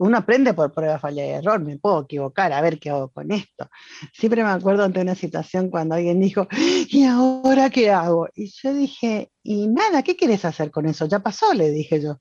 uno 0.00 0.18
aprende 0.18 0.52
por 0.52 0.70
prueba, 0.70 0.98
falla 0.98 1.24
y 1.24 1.30
error, 1.30 1.60
me 1.60 1.78
puedo 1.78 2.02
equivocar, 2.02 2.52
a 2.52 2.60
ver 2.60 2.78
qué 2.78 2.90
hago 2.90 3.08
con 3.08 3.32
esto. 3.32 3.70
Siempre 4.12 4.44
me 4.44 4.50
acuerdo 4.50 4.84
ante 4.84 5.00
una 5.00 5.14
situación 5.14 5.70
cuando 5.70 5.94
alguien 5.94 6.20
dijo, 6.20 6.46
¿y 6.90 7.04
ahora 7.04 7.70
qué 7.70 7.90
hago? 7.90 8.28
Y 8.34 8.52
yo 8.62 8.74
dije, 8.74 9.30
y 9.42 9.66
nada, 9.66 10.02
¿qué 10.02 10.14
quieres 10.14 10.44
hacer 10.44 10.70
con 10.70 10.84
eso? 10.84 11.06
Ya 11.06 11.20
pasó, 11.20 11.54
le 11.54 11.70
dije 11.70 12.02
yo. 12.02 12.20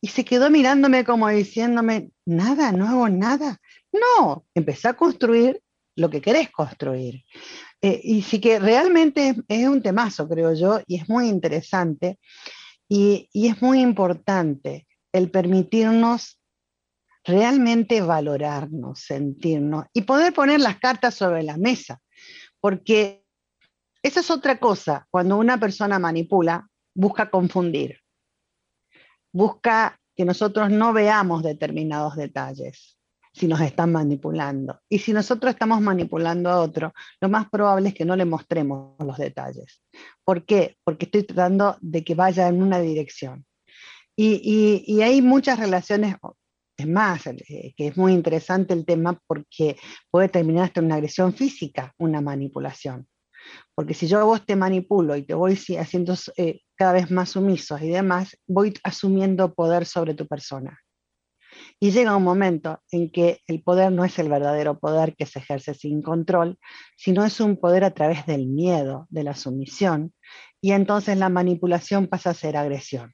Y 0.00 0.08
se 0.08 0.24
quedó 0.24 0.50
mirándome 0.50 1.04
como 1.04 1.28
diciéndome, 1.28 2.10
nada, 2.24 2.72
no 2.72 2.88
hago 2.88 3.08
nada. 3.08 3.60
No, 4.00 4.46
empecé 4.54 4.88
a 4.88 4.94
construir 4.94 5.62
lo 5.96 6.10
que 6.10 6.20
querés 6.20 6.50
construir. 6.50 7.24
Eh, 7.80 8.00
y 8.02 8.22
sí 8.22 8.40
que 8.40 8.58
realmente 8.58 9.28
es, 9.28 9.36
es, 9.48 9.68
un 9.68 9.82
temazo, 9.82 10.28
creo 10.28 10.54
yo, 10.54 10.80
y 10.86 10.96
es 10.96 11.08
muy 11.08 11.28
interesante. 11.28 12.18
Y, 12.88 13.28
y 13.32 13.48
es 13.48 13.60
muy 13.62 13.80
importante 13.80 14.86
el 15.12 15.30
permitirnos 15.30 16.38
realmente 17.24 18.00
valorarnos, 18.00 19.00
sentirnos 19.00 19.86
y 19.92 20.02
poder 20.02 20.32
poner 20.32 20.60
las 20.60 20.78
cartas 20.78 21.14
sobre 21.14 21.42
la 21.42 21.56
mesa, 21.56 22.00
porque 22.60 23.24
esa 24.02 24.20
es 24.20 24.30
otra 24.30 24.60
cosa, 24.60 25.08
cuando 25.10 25.36
una 25.36 25.58
persona 25.58 25.98
manipula, 25.98 26.68
busca 26.94 27.28
confundir, 27.28 27.98
busca 29.32 29.98
que 30.14 30.24
nosotros 30.24 30.70
no 30.70 30.92
veamos 30.92 31.42
determinados 31.42 32.14
detalles 32.14 32.95
si 33.36 33.46
nos 33.46 33.60
están 33.60 33.92
manipulando. 33.92 34.80
Y 34.88 34.98
si 34.98 35.12
nosotros 35.12 35.50
estamos 35.52 35.82
manipulando 35.82 36.48
a 36.48 36.60
otro, 36.60 36.94
lo 37.20 37.28
más 37.28 37.50
probable 37.50 37.90
es 37.90 37.94
que 37.94 38.06
no 38.06 38.16
le 38.16 38.24
mostremos 38.24 38.96
los 38.98 39.18
detalles. 39.18 39.82
¿Por 40.24 40.46
qué? 40.46 40.76
Porque 40.82 41.04
estoy 41.04 41.24
tratando 41.24 41.76
de 41.82 42.02
que 42.02 42.14
vaya 42.14 42.48
en 42.48 42.62
una 42.62 42.78
dirección. 42.80 43.44
Y, 44.18 45.02
hay 45.02 45.20
muchas 45.20 45.58
relaciones 45.58 46.16
es 46.78 46.86
más, 46.86 47.26
eh, 47.26 47.74
que 47.76 47.88
es 47.88 47.96
muy 47.96 48.12
interesante 48.14 48.72
el 48.72 48.86
tema 48.86 49.20
porque 49.26 49.76
puede 50.10 50.28
terminar 50.28 50.64
hasta 50.64 50.80
una 50.80 50.94
agresión 50.94 51.34
física, 51.34 51.92
una 51.98 52.22
manipulación. 52.22 53.06
Porque 53.74 53.92
si 53.92 54.06
yo 54.06 54.24
vos 54.24 54.44
te 54.46 54.56
manipulo 54.56 55.14
y 55.16 55.22
te 55.22 55.34
voy 55.34 55.58
haciendo 55.78 56.14
eh, 56.38 56.60
cada 56.74 56.92
vez 56.92 57.10
más 57.10 57.30
sumisos 57.30 57.82
y 57.82 57.88
demás, 57.88 58.36
voy 58.46 58.74
asumiendo 58.82 59.54
poder 59.54 59.84
sobre 59.84 60.14
tu 60.14 60.26
persona. 60.26 60.78
Y 61.78 61.90
llega 61.90 62.16
un 62.16 62.24
momento 62.24 62.80
en 62.90 63.10
que 63.10 63.40
el 63.46 63.62
poder 63.62 63.92
no 63.92 64.04
es 64.04 64.18
el 64.18 64.30
verdadero 64.30 64.78
poder 64.78 65.14
que 65.14 65.26
se 65.26 65.40
ejerce 65.40 65.74
sin 65.74 66.00
control, 66.00 66.58
sino 66.96 67.24
es 67.24 67.38
un 67.40 67.58
poder 67.58 67.84
a 67.84 67.92
través 67.92 68.24
del 68.24 68.46
miedo, 68.46 69.06
de 69.10 69.24
la 69.24 69.34
sumisión, 69.34 70.14
y 70.60 70.72
entonces 70.72 71.18
la 71.18 71.28
manipulación 71.28 72.06
pasa 72.06 72.30
a 72.30 72.34
ser 72.34 72.56
agresión. 72.56 73.12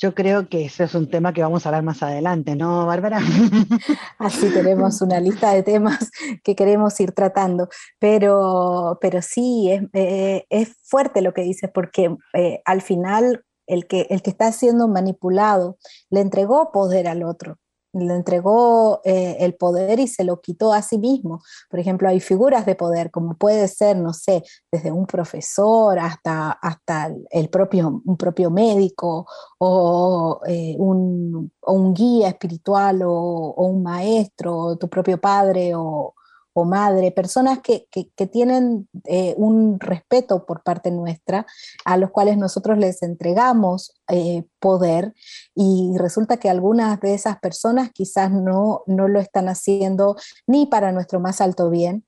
Yo 0.00 0.14
creo 0.14 0.48
que 0.48 0.64
ese 0.64 0.84
es 0.84 0.94
un 0.94 1.10
tema 1.10 1.32
que 1.32 1.42
vamos 1.42 1.66
a 1.66 1.70
hablar 1.70 1.82
más 1.82 2.02
adelante, 2.04 2.54
¿no, 2.54 2.86
Bárbara? 2.86 3.18
Así 4.18 4.48
tenemos 4.50 5.02
una 5.02 5.18
lista 5.18 5.52
de 5.52 5.64
temas 5.64 6.10
que 6.44 6.54
queremos 6.54 6.98
ir 7.00 7.12
tratando, 7.12 7.68
pero, 7.98 8.98
pero 9.00 9.20
sí, 9.22 9.72
es, 9.72 9.82
eh, 9.92 10.46
es 10.50 10.76
fuerte 10.84 11.20
lo 11.20 11.34
que 11.34 11.42
dices, 11.42 11.68
porque 11.74 12.16
eh, 12.34 12.62
al 12.64 12.80
final 12.80 13.44
el 13.68 13.86
que, 13.86 14.06
el 14.10 14.22
que 14.22 14.30
está 14.30 14.50
siendo 14.50 14.88
manipulado 14.88 15.78
le 16.10 16.20
entregó 16.20 16.72
poder 16.72 17.06
al 17.06 17.22
otro. 17.22 17.58
le 17.92 18.14
entregó 18.14 19.00
eh, 19.04 19.36
el 19.40 19.54
poder 19.54 19.98
y 19.98 20.08
se 20.08 20.22
lo 20.24 20.40
quitó 20.40 20.72
a 20.72 20.82
sí 20.82 20.98
mismo. 20.98 21.40
Por 21.70 21.80
ejemplo, 21.80 22.08
hay 22.08 22.20
figuras 22.20 22.66
de 22.66 22.74
poder, 22.74 23.10
como 23.10 23.36
puede 23.36 23.66
ser, 23.68 23.96
no 23.96 24.12
sé, 24.12 24.42
desde 24.70 24.92
un 24.92 25.06
profesor 25.06 25.98
hasta, 25.98 26.50
hasta 26.50 27.14
el 27.30 27.48
propio, 27.48 28.02
un 28.04 28.16
propio 28.16 28.50
médico 28.50 29.26
o, 29.58 30.40
eh, 30.46 30.76
un, 30.78 31.50
guía 31.94 32.28
espiritual 32.28 33.02
o, 33.02 33.12
o, 33.12 33.66
un 33.66 33.82
maestro, 33.82 34.56
o 34.56 34.76
tu 34.76 34.88
propio 34.88 35.18
padre 35.20 35.74
o, 35.74 36.14
o 36.60 36.64
madre, 36.64 37.12
personas 37.12 37.60
que, 37.60 37.86
tienen 38.32 38.88
eh, 39.04 39.34
un 39.36 39.78
respeto 39.78 40.44
por 40.44 40.62
parte 40.62 40.90
nuestra, 40.90 41.46
a 41.84 41.96
los 41.96 42.10
cuales 42.10 42.36
nosotros 42.36 42.78
les 42.78 43.02
entregamos 43.02 43.94
eh, 44.08 44.44
poder 44.58 45.14
y 45.54 45.94
resulta 45.98 46.38
que 46.38 46.50
algunas 46.50 47.00
de 47.00 47.14
esas 47.14 47.38
personas 47.38 47.90
quizás 47.92 48.32
no, 48.32 48.82
no 48.86 49.06
lo 49.06 49.20
están 49.20 49.48
haciendo 49.48 50.16
ni 50.46 50.66
para 50.66 50.92
nuestro 50.92 51.20
más 51.20 51.40
alto 51.40 51.70
bien, 51.70 52.04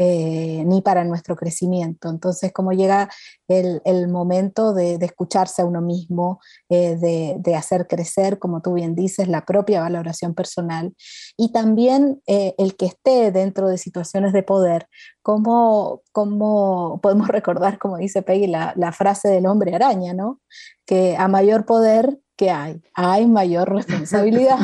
eh, 0.00 0.62
ni 0.64 0.80
para 0.80 1.02
nuestro 1.02 1.34
crecimiento. 1.34 2.08
Entonces, 2.08 2.52
como 2.52 2.70
llega 2.70 3.10
el, 3.48 4.06
momento 4.06 4.72
de, 4.72 4.94
escucharse 4.94 5.62
a 5.62 5.64
uno 5.64 5.80
mismo, 5.80 6.40
eh, 6.68 6.96
de, 6.96 7.54
hacer 7.56 7.88
crecer, 7.88 8.38
como 8.38 8.62
tú 8.62 8.74
bien 8.74 8.94
dices, 8.94 9.26
la 9.26 9.44
propia 9.44 9.80
valoración 9.80 10.34
personal 10.34 10.94
y 11.36 11.50
también 11.50 12.22
eh, 12.28 12.54
el 12.58 12.76
que 12.76 12.86
esté 12.86 13.32
dentro 13.32 13.68
de 13.68 13.76
situaciones 13.76 14.32
de 14.32 14.44
poder, 14.44 14.86
como, 15.20 16.02
como 16.12 17.00
podemos 17.02 17.26
recordar, 17.28 17.78
como 17.78 17.96
dice 17.96 18.22
Peggy, 18.22 18.46
la, 18.46 18.74
la 18.76 18.92
frase 18.92 19.28
del 19.28 19.46
hombre 19.46 19.74
araña, 19.74 20.14
¿no? 20.14 20.40
Que 20.86 21.16
a 21.16 21.26
mayor 21.26 21.66
poder, 21.66 22.20
que 22.36 22.50
hay? 22.50 22.80
Hay 22.94 23.26
mayor 23.26 23.68
responsabilidad. 23.74 24.60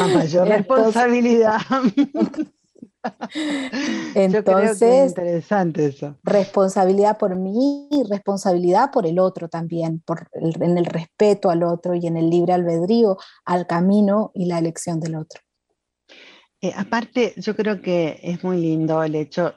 a 0.00 0.06
mayor 0.06 0.48
responsabilidad. 0.48 1.58
Entonces, 4.14 5.10
interesante 5.10 5.86
eso. 5.86 6.16
Responsabilidad 6.22 7.18
por 7.18 7.36
mí 7.36 7.88
y 7.90 8.02
responsabilidad 8.08 8.90
por 8.90 9.06
el 9.06 9.18
otro 9.18 9.48
también, 9.48 10.00
por 10.00 10.28
en 10.32 10.78
el 10.78 10.84
respeto 10.84 11.50
al 11.50 11.62
otro 11.62 11.94
y 11.94 12.06
en 12.06 12.16
el 12.16 12.30
libre 12.30 12.52
albedrío 12.52 13.16
al 13.44 13.66
camino 13.66 14.30
y 14.34 14.46
la 14.46 14.58
elección 14.58 15.00
del 15.00 15.16
otro. 15.16 15.40
Eh, 16.60 16.72
aparte, 16.76 17.32
yo 17.36 17.56
creo 17.56 17.80
que 17.80 18.20
es 18.22 18.44
muy 18.44 18.58
lindo 18.60 19.02
el 19.02 19.14
hecho 19.14 19.54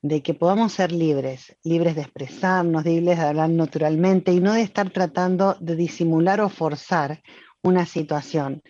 de 0.00 0.22
que 0.22 0.34
podamos 0.34 0.72
ser 0.72 0.92
libres, 0.92 1.56
libres 1.64 1.94
de 1.94 2.02
expresarnos, 2.02 2.84
libres 2.84 3.18
de 3.18 3.24
hablar 3.24 3.50
naturalmente 3.50 4.32
y 4.32 4.40
no 4.40 4.52
de 4.52 4.62
estar 4.62 4.90
tratando 4.90 5.56
de 5.60 5.76
disimular 5.76 6.40
o 6.40 6.48
forzar 6.50 7.22
una 7.62 7.86
situación. 7.86 8.62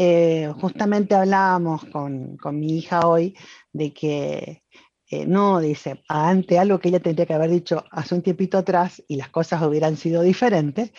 Eh, 0.00 0.52
justamente 0.60 1.16
hablábamos 1.16 1.84
con, 1.86 2.38
mi 2.52 2.78
hija 2.78 3.00
hoy 3.00 3.36
de 3.72 3.92
que 3.92 4.62
eh, 5.10 5.26
no, 5.26 5.58
dice, 5.58 6.04
ante 6.08 6.56
algo 6.56 6.78
que 6.78 6.90
ella 6.90 7.00
tendría 7.00 7.26
que 7.26 7.34
haber 7.34 7.50
dicho 7.50 7.84
hace 7.90 8.14
un 8.14 8.22
tiempito 8.22 8.58
atrás 8.58 9.02
y 9.08 9.16
las 9.16 9.30
cosas 9.30 9.60
hubieran 9.62 9.96
sido 9.96 10.22
diferentes, 10.22 10.92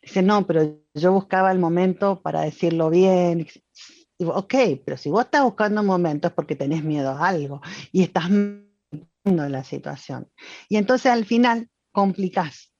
dice, 0.00 0.22
no, 0.22 0.46
pero 0.46 0.78
yo 0.94 1.12
buscaba 1.12 1.50
el 1.50 1.58
momento 1.58 2.22
para 2.22 2.42
decirlo 2.42 2.90
bien. 2.90 3.48
Digo, 4.16 4.32
ok, 4.34 4.54
pero 4.84 4.96
si 4.96 5.10
vos 5.10 5.24
estás 5.24 5.42
buscando 5.42 5.82
momentos 5.82 6.30
es 6.30 6.34
porque 6.36 6.54
tenés 6.54 6.84
miedo 6.84 7.10
a 7.10 7.26
algo 7.26 7.60
y 7.90 8.04
estás 8.04 8.30
en 8.30 8.70
la 9.24 9.64
situación. 9.64 10.30
Y 10.68 10.76
entonces 10.76 11.10
al 11.10 11.24
final 11.24 11.68
complicás 11.90 12.72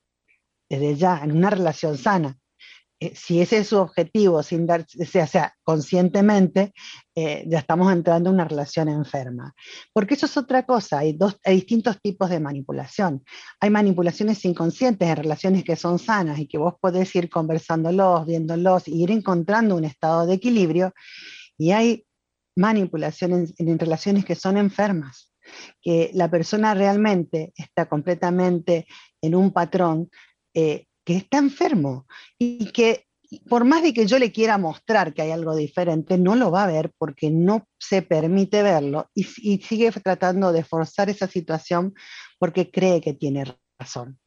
desde 0.68 0.94
ya 0.94 1.20
en 1.24 1.32
una 1.32 1.50
relación 1.50 1.98
sana 1.98 2.38
eh, 3.04 3.12
si 3.14 3.40
ese 3.40 3.58
es 3.58 3.68
su 3.68 3.76
objetivo, 3.76 4.42
sin 4.42 4.66
dar, 4.66 4.86
sea, 4.88 5.54
conscientemente, 5.62 6.72
eh, 7.14 7.44
ya 7.46 7.58
estamos 7.58 7.92
entrando 7.92 8.30
en 8.30 8.36
una 8.36 8.46
relación 8.46 8.88
enferma. 8.88 9.54
Porque 9.92 10.14
eso 10.14 10.24
es 10.24 10.36
otra 10.38 10.64
cosa, 10.64 11.00
hay, 11.00 11.12
dos, 11.12 11.38
hay 11.44 11.56
distintos 11.56 12.00
tipos 12.00 12.30
de 12.30 12.40
manipulación. 12.40 13.22
Hay 13.60 13.68
manipulaciones 13.68 14.42
inconscientes 14.46 15.06
en 15.06 15.16
relaciones 15.16 15.64
que 15.64 15.76
son 15.76 15.98
sanas 15.98 16.38
y 16.38 16.46
que 16.46 16.56
vos 16.56 16.74
podés 16.80 17.14
ir 17.14 17.28
conversándolos, 17.28 18.24
viéndolos, 18.24 18.88
ir 18.88 19.10
encontrando 19.10 19.76
un 19.76 19.84
estado 19.84 20.26
de 20.26 20.34
equilibrio. 20.34 20.94
Y 21.58 21.72
hay 21.72 22.06
manipulaciones 22.56 23.52
en, 23.58 23.78
relaciones 23.78 24.24
que 24.24 24.34
son 24.34 24.56
enfermas, 24.56 25.30
que 25.82 26.10
la 26.14 26.30
persona 26.30 26.72
realmente 26.72 27.52
está 27.54 27.86
completamente 27.86 28.86
en 29.20 29.34
un 29.34 29.52
patrón 29.52 30.08
eh, 30.54 30.86
que 31.04 31.16
está 31.16 31.38
enfermo 31.38 32.06
y 32.38 32.72
que 32.72 33.06
por 33.48 33.64
más 33.64 33.82
de 33.82 33.92
que 33.92 34.06
yo 34.06 34.18
le 34.18 34.32
quiera 34.32 34.58
mostrar 34.58 35.14
que 35.14 35.22
hay 35.22 35.30
algo 35.30 35.54
diferente, 35.56 36.18
no 36.18 36.34
lo 36.36 36.50
va 36.50 36.64
a 36.64 36.68
ver 36.68 36.92
porque 36.98 37.30
no 37.30 37.66
se 37.78 38.02
permite 38.02 38.62
verlo 38.62 39.10
y, 39.14 39.24
sigue 39.24 39.90
tratando 39.92 40.52
de 40.52 40.64
forzar 40.64 41.08
esa 41.10 41.26
situación 41.26 41.94
porque 42.38 42.70
cree 42.70 43.00
que 43.00 43.14
tiene 43.14 43.44
razón. 43.78 44.18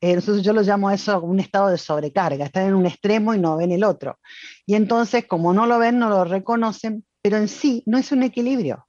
Eh, 0.00 0.12
entonces 0.12 0.42
yo 0.42 0.52
lo 0.52 0.62
llamo 0.62 0.90
eso 0.90 1.20
un 1.20 1.40
estado 1.40 1.68
de 1.68 1.78
sobrecarga, 1.78 2.46
están 2.46 2.68
en 2.68 2.74
un 2.74 2.86
extremo 2.86 3.34
y 3.34 3.38
no 3.38 3.56
ven 3.56 3.72
el 3.72 3.84
otro. 3.84 4.18
Y 4.64 4.74
entonces, 4.74 5.26
como 5.26 5.52
no 5.52 5.66
lo 5.66 5.78
ven, 5.78 5.98
no 5.98 6.08
lo 6.08 6.24
reconocen, 6.24 7.04
pero 7.22 7.36
en 7.36 7.48
sí 7.48 7.82
no 7.86 7.98
es 7.98 8.12
un 8.12 8.22
equilibrio. 8.22 8.86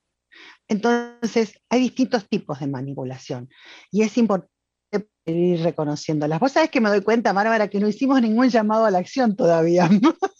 Entonces, 0.69 1.59
hay 1.69 1.79
distintos 1.79 2.27
tipos 2.27 2.59
de 2.59 2.67
manipulación 2.67 3.49
y 3.91 4.03
es 4.03 4.17
importante 4.17 4.56
ir 5.31 5.61
reconociéndolas. 5.61 6.39
Vos 6.39 6.51
sabés 6.51 6.69
que 6.69 6.81
me 6.81 6.89
doy 6.89 7.01
cuenta, 7.01 7.33
Bárbara, 7.33 7.67
que 7.67 7.79
no 7.79 7.87
hicimos 7.87 8.21
ningún 8.21 8.49
llamado 8.49 8.85
a 8.85 8.91
la 8.91 8.99
acción 8.99 9.35
todavía. 9.35 9.89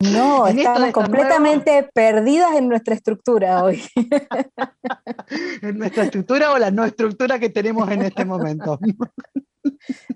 No, 0.00 0.46
estamos 0.46 0.92
completamente 0.92 1.86
perdidas 1.92 2.56
en 2.56 2.70
nuestra 2.70 2.94
estructura 2.94 3.62
hoy. 3.62 3.82
en 5.62 5.78
nuestra 5.78 6.04
estructura 6.04 6.52
o 6.52 6.58
la 6.58 6.70
no 6.70 6.86
estructura 6.86 7.38
que 7.38 7.50
tenemos 7.50 7.90
en 7.90 8.02
este 8.02 8.24
momento. 8.24 8.78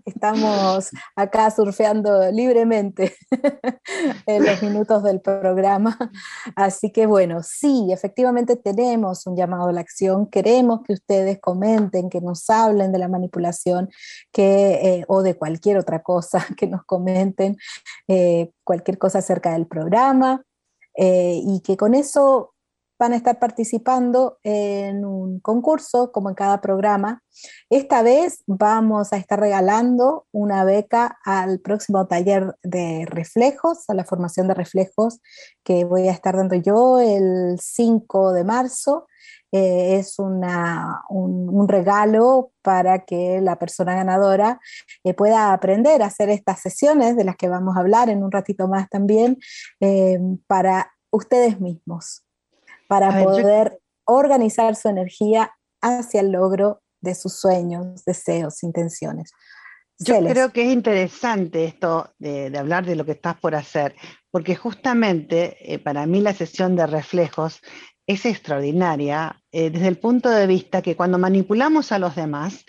Estamos 0.05 0.91
acá 1.17 1.51
surfeando 1.51 2.31
libremente 2.31 3.15
en 4.27 4.45
los 4.45 4.63
minutos 4.63 5.03
del 5.03 5.21
programa. 5.21 5.99
Así 6.57 6.91
que 6.91 7.07
bueno, 7.07 7.43
sí, 7.43 7.89
efectivamente 7.93 8.57
tenemos 8.57 9.27
un 9.27 9.37
llamado 9.37 9.69
a 9.69 9.73
la 9.73 9.81
acción. 9.81 10.27
Queremos 10.27 10.81
que 10.83 10.95
ustedes 10.95 11.39
comenten, 11.41 12.11
que 12.11 12.21
nos 12.21 12.49
hablen 12.49 12.93
de 12.93 12.99
la 12.99 13.09
manipulación 13.09 13.91
que, 14.33 14.75
eh, 14.75 15.05
o 15.09 15.23
de 15.23 15.37
cualquier 15.37 15.79
otra 15.79 16.03
cosa, 16.03 16.47
que 16.57 16.67
nos 16.67 16.85
comenten 16.85 17.57
eh, 18.09 18.51
cualquier 18.65 18.99
cosa 18.99 19.19
acerca 19.19 19.53
del 19.53 19.67
programa. 19.67 20.43
Eh, 20.97 21.41
y 21.45 21.61
que 21.61 21.77
con 21.77 21.93
eso 21.93 22.54
van 23.05 23.13
a 23.13 23.17
estar 23.17 23.39
participando 23.39 24.39
en 24.43 25.05
un 25.05 25.39
concurso, 25.41 26.11
como 26.11 26.31
en 26.31 26.35
cada 26.35 26.63
programa. 26.63 27.23
Esta 27.69 28.03
vez 28.03 28.43
vamos 28.47 29.13
a 29.13 29.19
estar 29.19 29.39
regalando 29.39 30.27
una 30.33 30.65
beca 30.65 31.19
al 31.23 31.61
próximo 31.61 32.07
taller 32.07 32.57
de 32.63 33.05
reflejos, 33.07 33.85
a 33.91 33.95
la 33.95 34.07
formación 34.07 34.49
de 34.49 34.55
reflejos 34.55 35.21
que 35.63 35.85
voy 35.85 36.09
a 36.09 36.13
estar 36.13 36.35
dando 36.35 36.55
yo 36.55 36.99
el 36.99 37.59
5 37.61 38.33
de 38.33 38.45
marzo. 38.45 39.07
Eh, 39.53 39.99
es 39.99 40.19
una, 40.19 41.03
un, 41.11 41.69
regalo 41.69 42.53
para 42.63 43.05
que 43.05 43.41
la 43.43 43.59
persona 43.59 43.95
ganadora 43.95 44.61
eh, 45.05 45.13
pueda 45.13 45.53
aprender 45.53 46.03
a 46.03 46.07
hacer 46.07 46.31
estas 46.31 46.61
sesiones 46.61 47.17
de 47.17 47.25
las 47.25 47.37
que 47.37 47.51
vamos 47.51 47.77
a 47.77 47.81
hablar 47.81 48.09
en 48.09 48.25
un 48.25 48.33
ratito 48.33 48.67
más 48.67 48.89
también 48.89 49.39
eh, 49.81 50.19
para 50.47 50.91
ustedes 51.11 51.61
mismos 51.61 52.24
para 52.89 53.23
poder 53.23 53.79
organizar 54.07 54.77
su 54.77 54.89
energía 54.89 55.53
hacia 55.81 56.21
el 56.21 56.33
logro 56.33 56.83
de 57.01 57.15
sus 57.15 57.39
sueños, 57.39 58.05
deseos, 58.05 58.63
intenciones. 58.63 59.31
Yo 59.99 60.19
creo 60.19 60.53
que 60.53 60.63
es 60.63 60.73
interesante 60.73 61.65
esto 61.65 62.13
de, 62.19 62.53
hablar 62.59 62.85
de 62.85 62.97
lo 62.97 63.05
que 63.05 63.13
estás 63.13 63.37
por 63.37 63.55
hacer, 63.55 63.95
porque 64.31 64.57
justamente 64.57 65.73
eh, 65.73 65.79
para 65.79 66.05
mí 66.07 66.21
la 66.21 66.33
sesión 66.33 66.75
de 66.75 66.87
reflejos 66.87 67.61
es 68.07 68.27
extraordinaria 68.27 69.41
eh, 69.53 69.71
desde 69.71 69.89
el 69.89 69.99
punto 69.99 70.31
de 70.31 70.47
vista 70.47 70.83
que 70.83 70.97
cuando 70.97 71.19
manipulamos 71.19 71.93
a 71.93 71.99
los 71.99 72.17
demás 72.17 72.65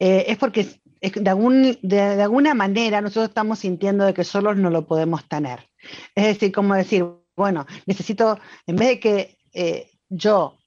eh, 0.00 0.24
es 0.28 0.38
porque 0.38 0.80
de, 1.00 1.78
de, 1.82 2.22
alguna 2.22 2.54
manera 2.54 3.02
nosotros 3.02 3.28
estamos 3.28 3.58
sintiendo 3.58 4.06
de 4.06 4.14
que 4.14 4.24
solos 4.24 4.56
no 4.56 4.70
lo 4.70 4.86
podemos 4.86 5.28
tener. 5.28 5.68
Es 6.14 6.24
decir, 6.24 6.50
como 6.50 6.74
decir, 6.74 7.04
bueno, 7.36 7.66
necesito, 7.86 8.38
en 8.66 8.76
vez 8.76 8.88
de 8.88 9.00
que 9.00 9.38
eh, 9.54 9.90
yo 10.08 10.58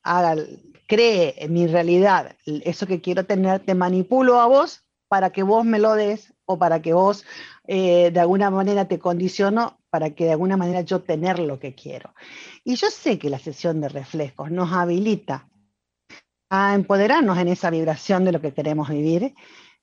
cree 0.88 1.36
en 1.38 1.54
mi 1.54 1.68
realidad 1.68 2.36
eso 2.46 2.88
que 2.88 3.02
quiero 3.02 3.26
tener, 3.26 3.60
te 3.60 3.76
manipulo 3.76 4.40
a 4.40 4.48
vos 4.48 4.84
para 5.08 5.32
que 5.32 5.44
vos 5.44 5.66
me 5.66 5.80
lo 5.80 5.94
des 5.94 6.34
o 6.46 6.58
para 6.58 6.82
que 6.82 6.94
vos 6.94 7.26
eh, 7.68 8.12
de 8.12 8.20
alguna 8.20 8.50
manera 8.50 8.88
te 8.88 9.00
condiciono 9.00 9.80
para 9.90 10.12
que 10.12 10.26
de 10.26 10.32
alguna 10.32 10.58
manera 10.58 10.82
yo 10.82 11.02
tener 11.02 11.40
lo 11.40 11.60
que 11.60 11.76
quiero. 11.76 12.14
Y 12.64 12.76
yo 12.76 12.90
sé 12.90 13.20
que 13.20 13.30
la 13.30 13.40
sesión 13.40 13.82
de 13.82 13.90
reflejos 13.90 14.52
nos 14.52 14.72
habilita 14.72 15.50
a 16.50 16.74
empoderarnos 16.74 17.38
en 17.38 17.50
esa 17.50 17.70
vibración 17.70 18.24
de 18.24 18.32
lo 18.32 18.42
que 18.42 18.54
queremos 18.54 18.90
vivir 18.90 19.34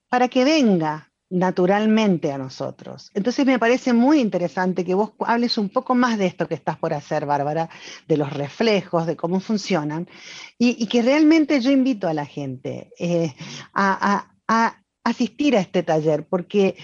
para 0.09 0.29
que 0.29 0.45
venga 0.45 1.13
naturalmente 1.35 2.31
a 2.31 2.39
nosotros. 2.39 3.11
Entonces 3.13 3.45
me 3.45 3.59
parece 3.59 3.93
muy 3.93 4.21
interesante 4.21 4.85
que 4.85 4.95
vos 4.95 5.13
hables 5.19 5.59
un 5.59 5.69
poco 5.69 5.97
más 5.97 6.17
de 6.17 6.27
esto 6.27 6.47
que 6.47 6.55
estás 6.55 6.79
por 6.79 6.95
hacer, 6.95 7.27
Bárbara, 7.27 7.69
de 8.07 8.17
los 8.17 8.33
reflejos, 8.33 9.05
de 9.05 9.17
cómo 9.17 9.41
funcionan, 9.41 10.09
y, 10.59 10.87
que 10.87 11.03
realmente 11.03 11.61
yo 11.61 11.73
invito 11.73 12.07
a 12.07 12.15
la 12.15 12.25
gente 12.25 12.93
eh, 13.01 13.35
a, 13.75 14.31
asistir 15.03 15.57
a 15.57 15.61
este 15.61 15.83
taller, 15.83 16.25
porque 16.29 16.77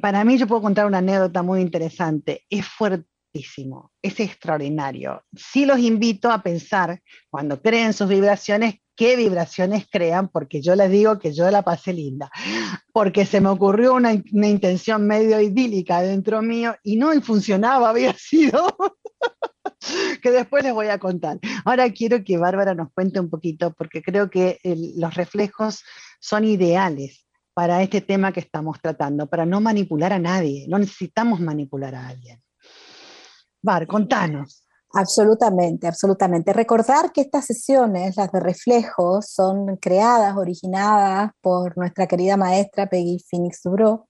para 0.00 0.24
mí 0.24 0.38
yo 0.38 0.46
puedo 0.46 0.62
contar 0.62 0.86
una 0.86 0.98
anécdota 0.98 1.42
muy 1.42 1.60
interesante, 1.60 2.46
es 2.48 2.64
fuertísimo, 2.66 3.90
es 4.00 4.20
extraordinario. 4.20 5.24
Sí 5.34 5.66
los 5.66 5.80
invito 5.80 6.30
a 6.30 6.40
pensar, 6.40 7.02
cuando 7.28 7.60
creen 7.60 7.92
sus 7.92 8.08
vibraciones, 8.08 8.76
qué 8.96 9.14
vibraciones 9.14 9.86
crean, 9.90 10.28
porque 10.28 10.62
yo 10.62 10.74
les 10.74 10.90
digo 10.90 11.18
que 11.18 11.32
yo 11.32 11.48
la 11.50 11.62
pasé 11.62 11.92
linda, 11.92 12.30
porque 12.92 13.26
se 13.26 13.40
me 13.40 13.50
ocurrió 13.50 13.94
una, 13.94 14.12
intención 14.12 15.06
medio 15.06 15.40
idílica 15.40 16.00
dentro 16.00 16.42
mío 16.42 16.74
y 16.82 16.96
no 16.96 17.12
funcionaba, 17.20 17.90
había 17.90 18.14
sido, 18.14 18.76
que 20.22 20.30
después 20.30 20.64
les 20.64 20.72
voy 20.72 20.88
a 20.88 20.98
contar. 20.98 21.38
Ahora 21.64 21.90
quiero 21.92 22.24
que 22.24 22.38
Bárbara 22.38 22.74
nos 22.74 22.92
cuente 22.92 23.20
un 23.20 23.30
poquito, 23.30 23.72
porque 23.74 24.02
creo 24.02 24.30
que 24.30 24.58
los 24.96 25.14
reflejos 25.14 25.84
son 26.18 26.44
ideales 26.44 27.26
para 27.54 27.82
este 27.82 28.00
tema 28.00 28.32
que 28.32 28.40
estamos 28.40 28.80
tratando, 28.80 29.26
para 29.28 29.46
no 29.46 29.60
manipular 29.60 30.12
a 30.12 30.18
nadie, 30.18 30.66
no 30.68 30.78
necesitamos 30.78 31.40
manipular 31.40 31.94
a 31.94 32.08
alguien. 32.08 32.42
Bar, 33.62 33.86
contanos. 33.86 34.65
Absolutamente, 34.98 35.86
absolutamente. 35.86 36.54
Recordar 36.54 37.12
que 37.12 37.20
estas 37.20 37.44
sesiones, 37.44 38.16
las 38.16 38.32
de 38.32 38.40
reflejos, 38.40 39.26
son 39.28 39.76
creadas, 39.76 40.36
originadas 40.36 41.32
por 41.42 41.76
nuestra 41.76 42.06
querida 42.06 42.38
maestra 42.38 42.88
Peggy 42.88 43.18
Phoenix 43.28 43.60
Dubrow, 43.62 44.06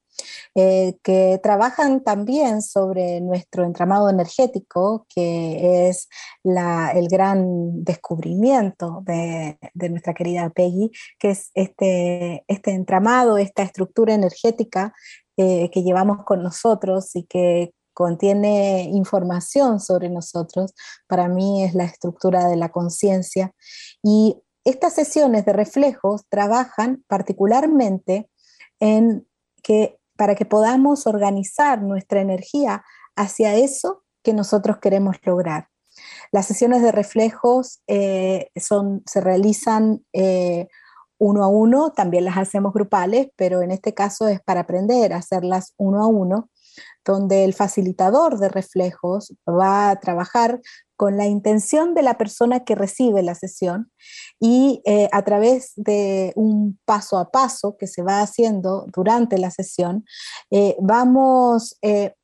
eh, 0.54 0.94
que 1.02 1.40
trabajan 1.42 2.04
también 2.04 2.62
sobre 2.62 3.20
nuestro 3.20 3.64
entramado 3.64 4.08
energético, 4.08 5.06
que 5.12 5.88
es 5.88 6.08
el 6.44 7.08
gran 7.08 7.82
descubrimiento 7.82 9.02
de, 9.04 9.58
nuestra 9.90 10.14
querida 10.14 10.50
Peggy, 10.50 10.92
que 11.18 11.30
es 11.30 11.50
este, 11.54 12.44
este 12.46 12.70
entramado, 12.70 13.38
esta 13.38 13.64
estructura 13.64 14.14
energética 14.14 14.94
eh, 15.36 15.68
que 15.70 15.82
llevamos 15.82 16.24
con 16.24 16.42
nosotros 16.42 17.14
y 17.16 17.24
que 17.24 17.72
contiene 17.96 18.90
información 18.92 19.80
sobre 19.80 20.10
nosotros, 20.10 20.74
para 21.06 21.28
mí 21.28 21.64
es 21.64 21.74
la 21.74 21.84
estructura 21.84 22.46
de 22.46 22.56
la 22.56 22.68
conciencia. 22.68 23.54
Y 24.02 24.36
estas 24.64 24.92
sesiones 24.92 25.46
de 25.46 25.54
reflejos 25.54 26.26
trabajan 26.28 27.02
particularmente 27.08 28.28
en 28.80 29.26
que 29.62 29.98
para 30.14 30.34
que 30.34 30.44
podamos 30.44 31.06
organizar 31.06 31.80
nuestra 31.80 32.20
energía 32.20 32.84
hacia 33.16 33.54
eso 33.54 34.04
que 34.22 34.34
nosotros 34.34 34.76
queremos 34.76 35.16
lograr. 35.24 35.68
Las 36.32 36.44
sesiones 36.44 36.82
de 36.82 36.92
reflejos 36.92 37.80
eh, 37.86 38.50
se 38.54 39.20
realizan 39.22 40.04
eh, 40.12 40.68
uno 41.16 41.44
a 41.44 41.48
uno, 41.48 41.92
también 41.92 42.26
las 42.26 42.36
hacemos 42.36 42.74
grupales, 42.74 43.28
pero 43.36 43.62
en 43.62 43.70
este 43.70 43.94
caso 43.94 44.28
es 44.28 44.42
para 44.42 44.60
aprender 44.60 45.14
a 45.14 45.18
hacerlas 45.18 45.72
uno 45.78 46.02
a 46.02 46.08
uno 46.08 46.50
donde 47.06 47.44
el 47.44 47.54
facilitador 47.54 48.38
de 48.38 48.48
reflejos 48.48 49.32
va 49.48 49.90
a 49.90 50.00
trabajar 50.00 50.60
con 50.96 51.16
la 51.16 51.26
intención 51.26 51.94
de 51.94 52.02
la 52.02 52.18
persona 52.18 52.64
que 52.64 52.74
recibe 52.74 53.22
la 53.22 53.34
sesión 53.34 53.92
y 54.40 54.82
eh, 54.84 55.08
a 55.12 55.22
través 55.22 55.72
de 55.76 56.32
un 56.34 56.78
paso 56.84 57.18
a 57.18 57.30
paso 57.30 57.76
que 57.78 57.86
se 57.86 58.02
va 58.02 58.20
haciendo 58.20 58.86
durante 58.92 59.38
la 59.38 59.50
sesión, 59.50 60.04
eh, 60.50 60.76
vamos 60.80 61.78
eh, 61.82 62.14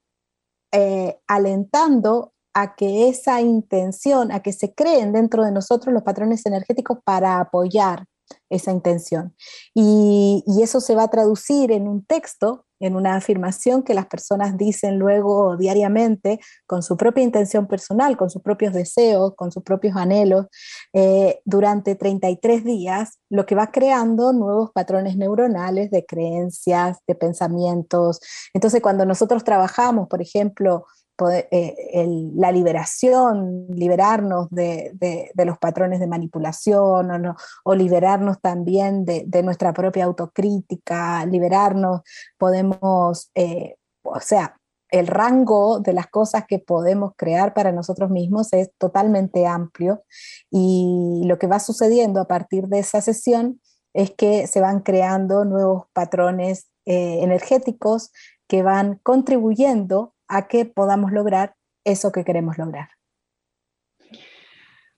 alentando 1.26 2.32
a 2.54 2.74
que 2.74 3.08
esa 3.08 3.40
intención, 3.40 4.32
a 4.32 4.40
que 4.40 4.52
se 4.52 4.74
creen 4.74 5.12
dentro 5.12 5.44
de 5.44 5.52
nosotros 5.52 5.92
los 5.92 6.02
patrones 6.02 6.44
energéticos 6.46 6.98
para 7.04 7.40
apoyar 7.40 8.06
esa 8.50 8.72
intención. 8.72 9.34
Y, 9.74 10.44
eso 10.62 10.80
se 10.80 10.94
va 10.94 11.04
a 11.04 11.10
traducir 11.10 11.72
en 11.72 11.88
un 11.88 12.04
texto 12.04 12.66
en 12.78 12.96
una 12.96 13.14
afirmación 13.14 13.84
que 13.84 13.94
las 13.94 14.06
personas 14.06 14.56
dicen 14.56 14.98
luego 14.98 15.56
diariamente 15.56 16.40
con 16.66 16.82
su 16.82 16.96
propia 16.96 17.22
intención 17.22 17.68
personal, 17.68 18.16
con 18.16 18.28
sus 18.28 18.42
propios 18.42 18.72
deseos, 18.72 19.34
con 19.36 19.52
sus 19.52 19.62
propios 19.62 19.96
anhelos, 19.96 20.46
eh, 20.92 21.40
durante 21.44 21.94
33 21.94 22.64
días, 22.64 23.20
lo 23.30 23.46
que 23.46 23.54
va 23.54 23.70
creando 23.70 24.32
nuevos 24.32 24.72
patrones 24.72 25.16
neuronales 25.16 25.90
de 25.92 26.04
creencias, 26.04 26.98
de 27.06 27.14
pensamientos. 27.14 28.20
Entonces, 28.52 28.82
cuando 28.82 29.06
nosotros 29.06 29.44
trabajamos, 29.44 30.08
por 30.08 30.20
ejemplo, 30.20 30.86
eh, 31.30 32.06
la 32.34 32.52
liberación, 32.52 33.66
liberarnos 33.68 34.48
de, 34.50 35.30
los 35.44 35.58
patrones 35.58 36.00
de 36.00 36.06
manipulación 36.06 37.34
o, 37.64 37.74
liberarnos 37.74 38.40
también 38.40 39.04
de, 39.04 39.42
nuestra 39.42 39.72
propia 39.72 40.04
autocrítica, 40.04 41.24
liberarnos, 41.26 42.02
podemos, 42.38 43.30
eh, 43.34 43.76
o 44.02 44.20
sea, 44.20 44.56
el 44.90 45.06
rango 45.06 45.80
de 45.80 45.94
las 45.94 46.06
cosas 46.06 46.44
que 46.46 46.58
podemos 46.58 47.12
crear 47.16 47.54
para 47.54 47.72
nosotros 47.72 48.10
mismos 48.10 48.52
es 48.52 48.70
totalmente 48.76 49.46
amplio 49.46 50.04
y 50.50 51.22
lo 51.24 51.38
que 51.38 51.46
va 51.46 51.60
sucediendo 51.60 52.20
a 52.20 52.28
partir 52.28 52.68
de 52.68 52.80
esa 52.80 53.00
sesión 53.00 53.60
es 53.94 54.10
que 54.10 54.46
se 54.46 54.60
van 54.60 54.80
creando 54.80 55.44
nuevos 55.44 55.84
patrones 55.94 56.66
eh, 56.84 57.22
energéticos 57.22 58.10
que 58.46 58.62
van 58.62 59.00
contribuyendo 59.02 60.11
a 60.32 60.48
que 60.48 60.64
podamos 60.64 61.12
lograr 61.12 61.54
eso 61.84 62.10
que 62.10 62.24
queremos 62.24 62.56
lograr. 62.56 62.88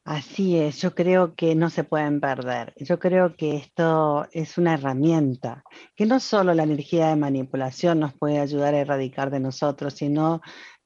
Así 0.04 0.58
es, 0.58 0.80
yo 0.80 0.94
creo 0.94 1.34
que 1.34 1.54
no 1.54 1.70
se 1.70 1.82
pueden 1.82 2.20
perder. 2.20 2.72
Yo 2.76 2.98
creo 2.98 3.34
que 3.36 3.56
esto 3.56 4.28
es 4.32 4.58
una 4.58 4.74
herramienta, 4.74 5.64
que 5.96 6.06
no 6.06 6.20
solo 6.20 6.54
la 6.54 6.62
energía 6.62 7.08
de 7.08 7.16
manipulación 7.16 8.00
nos 8.00 8.12
puede 8.12 8.38
ayudar 8.38 8.74
a 8.74 8.80
erradicar 8.80 9.30
de 9.30 9.40
nosotros, 9.40 9.94
sino 9.94 10.40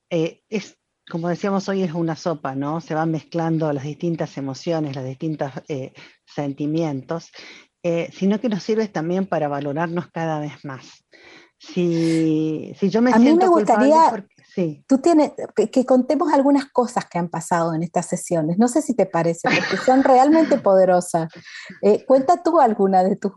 eh, 0.08 0.40
es, 0.48 0.78
como 1.10 1.28
decíamos 1.28 1.68
hoy, 1.68 1.82
es 1.82 1.92
una 1.92 2.16
sopa, 2.16 2.54
¿no? 2.54 2.80
Se 2.80 2.94
van 2.94 3.10
mezclando 3.10 3.70
las 3.72 3.84
distintas 3.84 4.38
emociones, 4.38 4.96
los 4.96 5.04
distintos 5.04 5.50
eh, 5.68 5.92
sentimientos, 6.24 7.32
eh, 7.82 8.08
sino 8.12 8.40
que 8.40 8.48
nos 8.48 8.62
sirve 8.62 8.88
también 8.88 9.26
para 9.26 9.48
valorarnos 9.48 10.06
cada 10.12 10.40
vez 10.40 10.64
más. 10.64 11.04
Si, 11.58 12.72
yo 12.80 13.02
me 13.02 13.12
a 13.12 13.18
mí 13.18 13.34
me 13.34 13.48
gustaría 13.48 14.24
Tú 14.86 14.98
tienes, 14.98 15.32
que, 15.54 15.86
contemos 15.86 16.32
algunas 16.32 16.66
cosas 16.66 17.06
que 17.06 17.18
han 17.18 17.28
pasado 17.28 17.74
en 17.74 17.82
estas 17.82 18.06
sesiones. 18.06 18.58
No 18.58 18.68
sé 18.68 18.82
si 18.82 18.94
te 18.94 19.06
parece, 19.06 19.48
porque 19.48 19.76
son 19.84 20.02
realmente 20.02 20.58
poderosas. 20.58 21.30
Eh, 21.82 22.04
cuenta 22.04 22.42
tú 22.42 22.60
alguna 22.60 23.04
de 23.04 23.16
tus, 23.16 23.32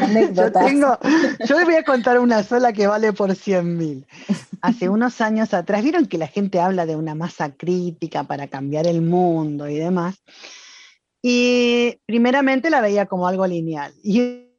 anécdotas. 0.00 0.72
Yo, 0.72 0.98
yo 1.46 1.56
les 1.56 1.64
voy 1.64 1.76
a 1.76 1.84
contar 1.84 2.18
una 2.18 2.42
sola 2.42 2.72
que 2.72 2.86
vale 2.86 3.12
por 3.12 3.34
100 3.34 3.76
mil. 3.76 4.06
Hace 4.62 4.88
unos 4.88 5.20
años 5.20 5.54
atrás, 5.54 5.82
vieron 5.82 6.06
que 6.06 6.18
la 6.18 6.26
gente 6.26 6.60
habla 6.60 6.86
de 6.86 6.96
una 6.96 7.14
masa 7.14 7.52
crítica 7.52 8.24
para 8.24 8.48
cambiar 8.48 8.86
el 8.86 9.02
mundo 9.02 9.68
y 9.68 9.76
demás. 9.76 10.16
Y 11.22 12.00
primeramente 12.04 12.68
la 12.68 12.80
veía 12.80 13.06
como 13.06 13.26
algo 13.26 13.46
lineal. 13.46 13.94
Y 14.02 14.50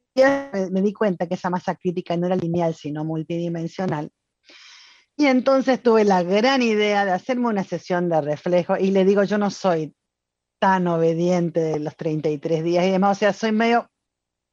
me 0.70 0.82
di 0.82 0.92
cuenta 0.92 1.26
que 1.26 1.34
esa 1.34 1.50
masa 1.50 1.74
crítica 1.74 2.16
no 2.16 2.26
era 2.26 2.36
lineal, 2.36 2.74
sino 2.74 3.04
multidimensional. 3.04 4.10
Y 5.16 5.26
entonces 5.26 5.82
tuve 5.82 6.04
la 6.04 6.22
gran 6.22 6.60
idea 6.60 7.04
de 7.04 7.12
hacerme 7.12 7.48
una 7.48 7.64
sesión 7.64 8.08
de 8.08 8.20
reflejo 8.20 8.76
y 8.76 8.90
le 8.90 9.04
digo, 9.04 9.24
yo 9.24 9.38
no 9.38 9.50
soy 9.50 9.94
tan 10.60 10.86
obediente 10.86 11.60
de 11.60 11.78
los 11.78 11.96
33 11.96 12.62
días 12.62 12.84
y 12.84 12.90
demás, 12.90 13.16
o 13.16 13.20
sea, 13.20 13.32
soy 13.32 13.52
medio 13.52 13.90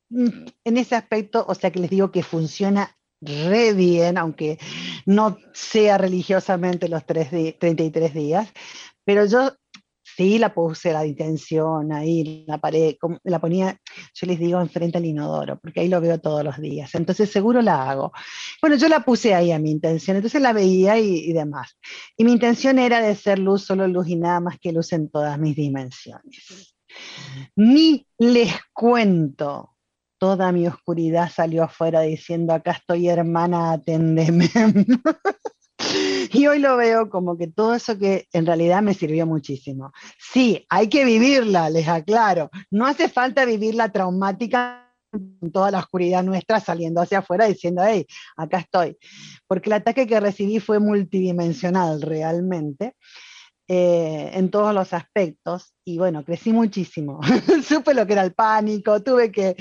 mm, 0.10 0.45
en 0.63 0.78
ese 0.78 0.95
aspecto, 0.95 1.45
o 1.47 1.56
sea 1.56 1.71
que 1.71 1.80
les 1.80 1.89
digo 1.89 2.12
que 2.12 2.23
funciona 2.23 2.97
re 3.21 3.73
bien, 3.73 4.17
aunque 4.17 4.58
no 5.06 5.38
sea 5.54 5.97
religiosamente 5.97 6.89
los 6.89 7.06
33 7.06 8.13
días, 8.13 8.49
pero 9.06 9.26
yo 9.26 9.54
Sí, 10.15 10.38
la 10.38 10.54
puse 10.54 10.93
la 10.93 11.06
intención 11.06 11.91
ahí, 11.91 12.45
la 12.47 12.60
pared, 12.60 12.95
la 13.23 13.39
ponía, 13.39 13.80
yo 14.13 14.28
les 14.28 14.38
digo, 14.38 14.62
enfrente 14.62 14.97
al 14.99 15.06
inodoro, 15.06 15.60
porque 15.60 15.80
ahí 15.80 15.88
lo 15.88 15.99
veo 16.02 16.19
todos 16.19 16.43
los 16.43 16.60
días. 16.60 16.93
Entonces 16.93 17.32
seguro 17.32 17.62
la 17.62 17.89
hago. 17.89 18.12
Bueno, 18.62 18.76
yo 18.76 18.88
la 18.89 18.99
puse 18.99 19.34
ahí 19.34 19.52
a 19.52 19.60
mi 19.60 19.71
intención, 19.71 20.17
entonces 20.17 20.41
la 20.41 20.54
veía 20.54 20.99
y, 20.99 21.34
demás. 21.34 21.78
Y 22.15 22.23
mi 22.26 22.34
intención 22.34 22.78
era 22.78 23.02
de 23.02 23.15
ser 23.15 23.39
luz, 23.39 23.65
solo 23.65 23.88
luz 23.88 24.08
y 24.08 24.15
nada 24.15 24.39
más 24.39 24.60
que 24.60 24.71
luz 24.71 24.93
en 24.93 25.10
todas 25.10 25.39
mis 25.39 25.56
dimensiones. 25.56 26.76
Ni 27.56 28.08
les 28.19 28.54
cuento 28.71 29.71
toda 30.19 30.52
mi 30.52 30.67
oscuridad 30.67 31.30
salió 31.30 31.63
afuera 31.63 32.02
diciendo, 32.02 32.54
acá 32.54 32.71
estoy 32.71 33.10
hermana, 33.10 33.71
aténdeme. 33.71 34.49
Y 36.34 36.48
hoy 36.48 36.58
lo 36.58 36.76
veo 36.78 37.10
como 37.10 37.38
que 37.38 37.48
todo 37.48 37.76
eso 37.76 37.98
que 37.98 38.28
en 38.34 38.48
realidad 38.48 38.82
me 38.82 38.96
sirvió 38.96 39.28
muchísimo. 39.28 39.91
Sí, 40.17 40.65
hay 40.67 40.89
que 40.89 41.06
vivirla, 41.06 41.69
les 41.69 41.88
aclaro. 41.88 42.50
No 42.72 42.88
hace 42.88 43.08
falta 43.08 43.46
vivirla 43.46 43.91
traumática 43.91 44.91
con 45.12 45.52
toda 45.52 45.69
la 45.69 45.80
oscuridad 45.80 46.24
nuestra 46.24 46.60
saliendo 46.60 47.02
hacia 47.02 47.19
afuera 47.19 47.46
diciendo, 47.46 47.84
hey, 47.86 48.08
acá 48.36 48.58
estoy. 48.58 48.98
Porque 49.46 49.69
el 49.69 49.74
ataque 49.74 50.08
que 50.08 50.19
recibí 50.19 50.60
fue 50.60 50.80
multidimensional 50.80 52.02
realmente. 52.02 52.96
Eh, 53.69 54.32
en 54.34 54.52
todos 54.52 54.76
los 54.76 54.91
aspectos 54.91 55.73
y 55.86 55.97
bueno, 55.97 56.26
crecí 56.26 56.52
muchísimo. 56.52 57.21
Supe 57.65 57.93
lo 57.93 58.06
que 58.06 58.12
era 58.12 58.23
el 58.23 58.34
pánico, 58.34 59.02
tuve 59.02 59.32
que 59.32 59.56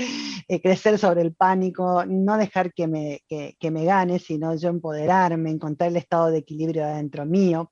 eh, 0.49 0.61
crecer 0.61 0.99
sobre 0.99 1.23
el 1.23 1.35
pánico, 1.35 2.05
no 2.05 2.37
dejar 2.37 2.73
que 2.73 2.89
me, 2.89 3.21
que, 3.29 3.71
me 3.71 3.85
gane, 3.85 4.19
sino 4.19 4.57
yo 4.57 4.71
empoderarme, 4.71 5.51
encontrar 5.51 5.91
el 5.91 5.97
estado 5.97 6.33
de 6.33 6.39
equilibrio 6.39 6.85
adentro 6.85 7.25
mío. 7.27 7.71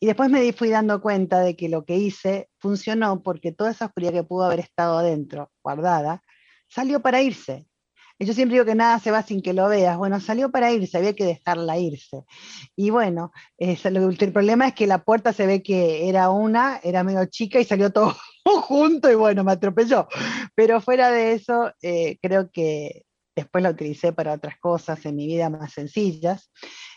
Y 0.00 0.06
después 0.06 0.30
me 0.30 0.50
fui 0.54 0.70
dando 0.70 1.02
cuenta 1.02 1.40
de 1.40 1.56
que 1.56 1.68
lo 1.68 1.84
que 1.84 1.96
hice 1.96 2.48
funcionó 2.58 3.22
porque 3.22 3.52
toda 3.52 3.70
esa 3.70 3.86
oscuridad 3.86 4.12
que 4.12 4.24
pudo 4.24 4.44
haber 4.44 4.60
estado 4.60 4.98
adentro, 4.98 5.50
guardada, 5.62 6.22
salió 6.68 7.00
para 7.00 7.20
irse. 7.20 7.66
Yo 8.18 8.32
siempre 8.32 8.54
digo 8.54 8.64
que 8.64 8.74
nada 8.74 8.98
se 8.98 9.10
va 9.10 9.22
sin 9.22 9.42
que 9.42 9.52
lo 9.52 9.68
veas. 9.68 9.98
Bueno, 9.98 10.20
salió 10.20 10.50
para 10.50 10.72
irse, 10.72 10.96
había 10.96 11.14
que 11.14 11.24
dejarla 11.24 11.78
irse. 11.78 12.24
Y 12.74 12.90
bueno, 12.90 13.30
el 13.58 14.32
problema 14.32 14.68
es 14.68 14.74
que 14.74 14.86
la 14.86 15.04
puerta 15.04 15.32
se 15.34 15.46
ve 15.46 15.62
que 15.62 16.08
era 16.08 16.30
una, 16.30 16.80
era 16.82 17.04
medio 17.04 17.26
chica 17.26 17.60
y 17.60 17.64
salió 17.64 17.90
todo 17.90 18.16
junto 18.44 19.10
y 19.10 19.14
bueno, 19.14 19.44
me 19.44 19.52
atropelló. 19.52 20.08
Pero 20.54 20.80
fuera 20.80 21.10
de 21.10 21.32
eso, 21.32 21.72
eh, 21.82 22.18
creo 22.22 22.50
que 22.50 23.04
después 23.34 23.62
la 23.62 23.70
utilicé 23.70 24.14
para 24.14 24.32
otras 24.32 24.56
cosas 24.58 25.04
en 25.04 25.16
mi 25.16 25.26
vida 25.26 25.50
más 25.50 25.72
sencillas. 25.72 26.50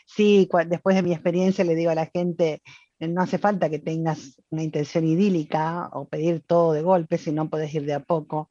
Sí, 0.07 0.49
después 0.67 0.95
de 0.95 1.03
mi 1.03 1.11
experiencia 1.11 1.65
le 1.65 1.75
digo 1.75 1.91
a 1.91 1.95
la 1.95 2.05
gente, 2.05 2.61
no 2.99 3.21
hace 3.21 3.37
falta 3.37 3.69
que 3.69 3.79
tengas 3.79 4.41
una 4.49 4.63
intención 4.63 5.05
idílica 5.05 5.89
o 5.93 6.07
pedir 6.07 6.41
todo 6.45 6.73
de 6.73 6.81
golpe, 6.81 7.17
si 7.17 7.31
no 7.31 7.49
puedes 7.49 7.73
ir 7.73 7.85
de 7.85 7.93
a 7.93 7.99
poco, 7.99 8.49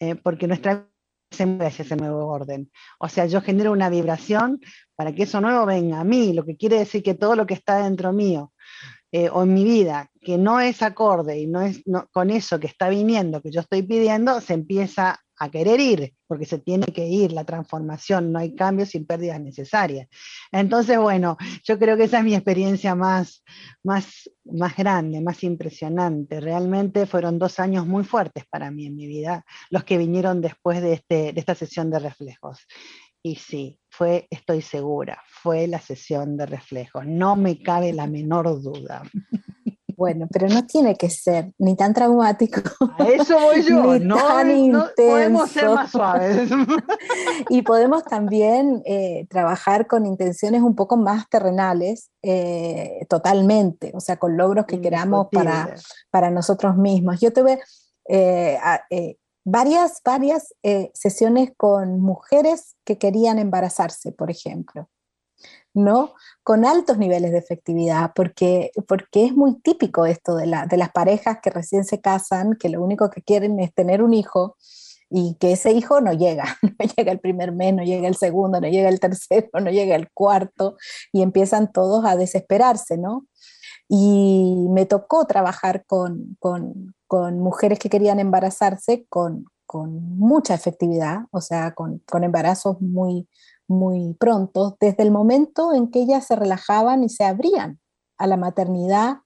eh, 0.00 0.16
porque 0.16 0.46
nuestra 0.46 0.89
se 1.30 1.44
hacia 1.44 1.84
ese 1.84 1.96
nuevo 1.96 2.26
orden. 2.26 2.70
O 2.98 3.08
sea, 3.08 3.26
yo 3.26 3.40
genero 3.40 3.72
una 3.72 3.88
vibración 3.88 4.60
para 4.96 5.14
que 5.14 5.22
eso 5.22 5.40
nuevo 5.40 5.64
venga 5.64 6.00
a 6.00 6.04
mí, 6.04 6.32
lo 6.32 6.44
que 6.44 6.56
quiere 6.56 6.78
decir 6.78 7.02
que 7.02 7.14
todo 7.14 7.36
lo 7.36 7.46
que 7.46 7.54
está 7.54 7.82
dentro 7.82 8.12
mío 8.12 8.52
eh, 9.12 9.28
o 9.30 9.42
en 9.42 9.54
mi 9.54 9.64
vida, 9.64 10.10
que 10.20 10.38
no 10.38 10.60
es 10.60 10.82
acorde 10.82 11.38
y 11.38 11.46
no 11.46 11.62
es 11.62 11.82
con 12.12 12.30
eso 12.30 12.60
que 12.60 12.66
está 12.66 12.88
viniendo, 12.88 13.40
que 13.40 13.50
yo 13.50 13.60
estoy 13.60 13.82
pidiendo, 13.82 14.40
se 14.40 14.54
empieza 14.54 15.20
a 15.40 15.50
querer 15.50 15.80
ir, 15.80 16.14
porque 16.26 16.44
se 16.44 16.58
tiene 16.58 16.86
que 16.88 17.08
ir 17.08 17.32
la 17.32 17.44
transformación, 17.44 18.30
no 18.30 18.38
hay 18.38 18.54
cambios 18.54 18.90
sin 18.90 19.06
pérdidas 19.06 19.40
necesarias. 19.40 20.06
Entonces, 20.52 20.98
bueno, 20.98 21.38
yo 21.64 21.78
creo 21.78 21.96
que 21.96 22.04
esa 22.04 22.18
es 22.18 22.24
mi 22.24 22.34
experiencia 22.34 22.94
más, 22.94 23.42
más, 23.82 24.30
más 24.44 24.76
grande, 24.76 25.22
más 25.22 25.42
impresionante. 25.42 26.40
Realmente 26.40 27.06
fueron 27.06 27.38
dos 27.38 27.58
años 27.58 27.86
muy 27.86 28.04
fuertes 28.04 28.44
para 28.50 28.70
mí 28.70 28.84
en 28.84 28.96
mi 28.96 29.06
vida, 29.06 29.46
los 29.70 29.82
que 29.84 29.96
vinieron 29.96 30.42
después 30.42 30.82
de, 30.82 30.92
este, 30.92 31.32
de 31.32 31.40
esta 31.40 31.54
sesión 31.54 31.90
de 31.90 32.00
reflejos. 32.00 32.66
Y 33.22 33.36
sí, 33.36 33.78
fue, 33.88 34.26
estoy 34.30 34.60
segura, 34.60 35.22
fue 35.26 35.66
la 35.66 35.80
sesión 35.80 36.36
de 36.36 36.44
reflejos, 36.44 37.06
no 37.06 37.34
me 37.36 37.62
cabe 37.62 37.94
la 37.94 38.06
menor 38.06 38.60
duda. 38.62 39.02
Bueno, 40.00 40.28
pero 40.32 40.48
no 40.48 40.66
tiene 40.66 40.96
que 40.96 41.10
ser 41.10 41.52
ni 41.58 41.76
tan 41.76 41.92
traumático. 41.92 42.62
A 42.98 43.04
eso 43.04 43.38
voy 43.38 43.62
yo, 43.68 43.98
no, 43.98 44.16
podemos 44.96 45.50
ser 45.50 45.68
más 45.68 45.90
suaves. 45.90 46.50
y 47.50 47.60
podemos 47.60 48.04
también 48.04 48.80
eh, 48.86 49.26
trabajar 49.28 49.86
con 49.86 50.06
intenciones 50.06 50.62
un 50.62 50.74
poco 50.74 50.96
más 50.96 51.28
terrenales, 51.28 52.08
eh, 52.22 53.04
totalmente, 53.10 53.92
o 53.94 54.00
sea, 54.00 54.16
con 54.16 54.38
logros 54.38 54.64
que 54.64 54.80
queramos 54.80 55.26
para, 55.30 55.74
para 56.10 56.30
nosotros 56.30 56.78
mismos. 56.78 57.20
Yo 57.20 57.30
tuve 57.30 57.60
eh, 58.08 58.58
varias, 59.44 60.00
varias 60.02 60.54
sesiones 60.94 61.52
con 61.58 62.00
mujeres 62.00 62.74
que 62.86 62.96
querían 62.96 63.38
embarazarse, 63.38 64.12
por 64.12 64.30
ejemplo. 64.30 64.88
¿No? 65.74 66.14
Con 66.42 66.64
altos 66.64 66.98
niveles 66.98 67.32
de 67.32 67.38
efectividad, 67.38 68.12
porque, 68.14 68.72
porque 68.88 69.26
es 69.26 69.32
muy 69.32 69.60
típico 69.60 70.06
esto 70.06 70.36
de, 70.36 70.46
la, 70.46 70.66
de 70.66 70.76
las 70.76 70.90
parejas 70.90 71.38
que 71.42 71.50
recién 71.50 71.84
se 71.84 72.00
casan, 72.00 72.56
que 72.58 72.68
lo 72.68 72.82
único 72.82 73.10
que 73.10 73.22
quieren 73.22 73.60
es 73.60 73.72
tener 73.74 74.02
un 74.02 74.14
hijo 74.14 74.56
y 75.10 75.34
que 75.40 75.52
ese 75.52 75.72
hijo 75.72 76.00
no 76.00 76.12
llega, 76.12 76.44
no 76.62 76.86
llega 76.96 77.12
el 77.12 77.20
primer 77.20 77.52
mes, 77.52 77.74
no 77.74 77.82
llega 77.82 78.08
el 78.08 78.16
segundo, 78.16 78.60
no 78.60 78.68
llega 78.68 78.88
el 78.88 79.00
tercero, 79.00 79.48
no 79.60 79.70
llega 79.70 79.96
el 79.96 80.10
cuarto, 80.12 80.76
y 81.12 81.22
empiezan 81.22 81.72
todos 81.72 82.04
a 82.04 82.16
desesperarse, 82.16 82.96
¿no? 82.96 83.26
Y 83.88 84.66
me 84.70 84.86
tocó 84.86 85.26
trabajar 85.26 85.84
con, 85.84 86.36
con, 86.38 86.94
mujeres 87.40 87.80
que 87.80 87.90
querían 87.90 88.20
embarazarse 88.20 89.04
con, 89.08 89.46
con 89.66 90.16
mucha 90.16 90.54
efectividad, 90.54 91.22
o 91.32 91.40
sea, 91.40 91.74
con 91.74 92.24
embarazos 92.24 92.80
muy, 92.80 93.26
muy 93.70 94.14
pronto, 94.18 94.76
desde 94.80 95.04
el 95.04 95.12
momento 95.12 95.72
en 95.72 95.90
que 95.90 96.00
ellas 96.00 96.26
se 96.26 96.34
relajaban 96.34 97.04
y 97.04 97.08
se 97.08 97.24
abrían 97.24 97.78
a 98.18 98.26
la 98.26 98.36
maternidad, 98.36 99.18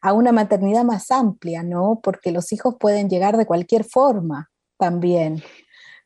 a 0.00 0.12
una 0.14 0.32
maternidad 0.32 0.82
más 0.82 1.10
amplia, 1.10 1.62
¿no? 1.62 2.00
Porque 2.02 2.32
los 2.32 2.52
hijos 2.52 2.76
pueden 2.80 3.10
llegar 3.10 3.36
de 3.36 3.46
cualquier 3.46 3.84
forma 3.84 4.50
también. 4.78 5.42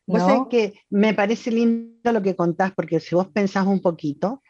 ¿no? 0.05 0.47
que 0.47 0.73
me 0.89 1.13
parece 1.13 1.51
lindo 1.51 2.11
lo 2.11 2.21
que 2.21 2.35
contás, 2.35 2.71
porque 2.73 2.99
si 2.99 3.15
vos 3.15 3.27
pensás 3.27 3.65
un 3.65 3.81
poquito, 3.81 4.41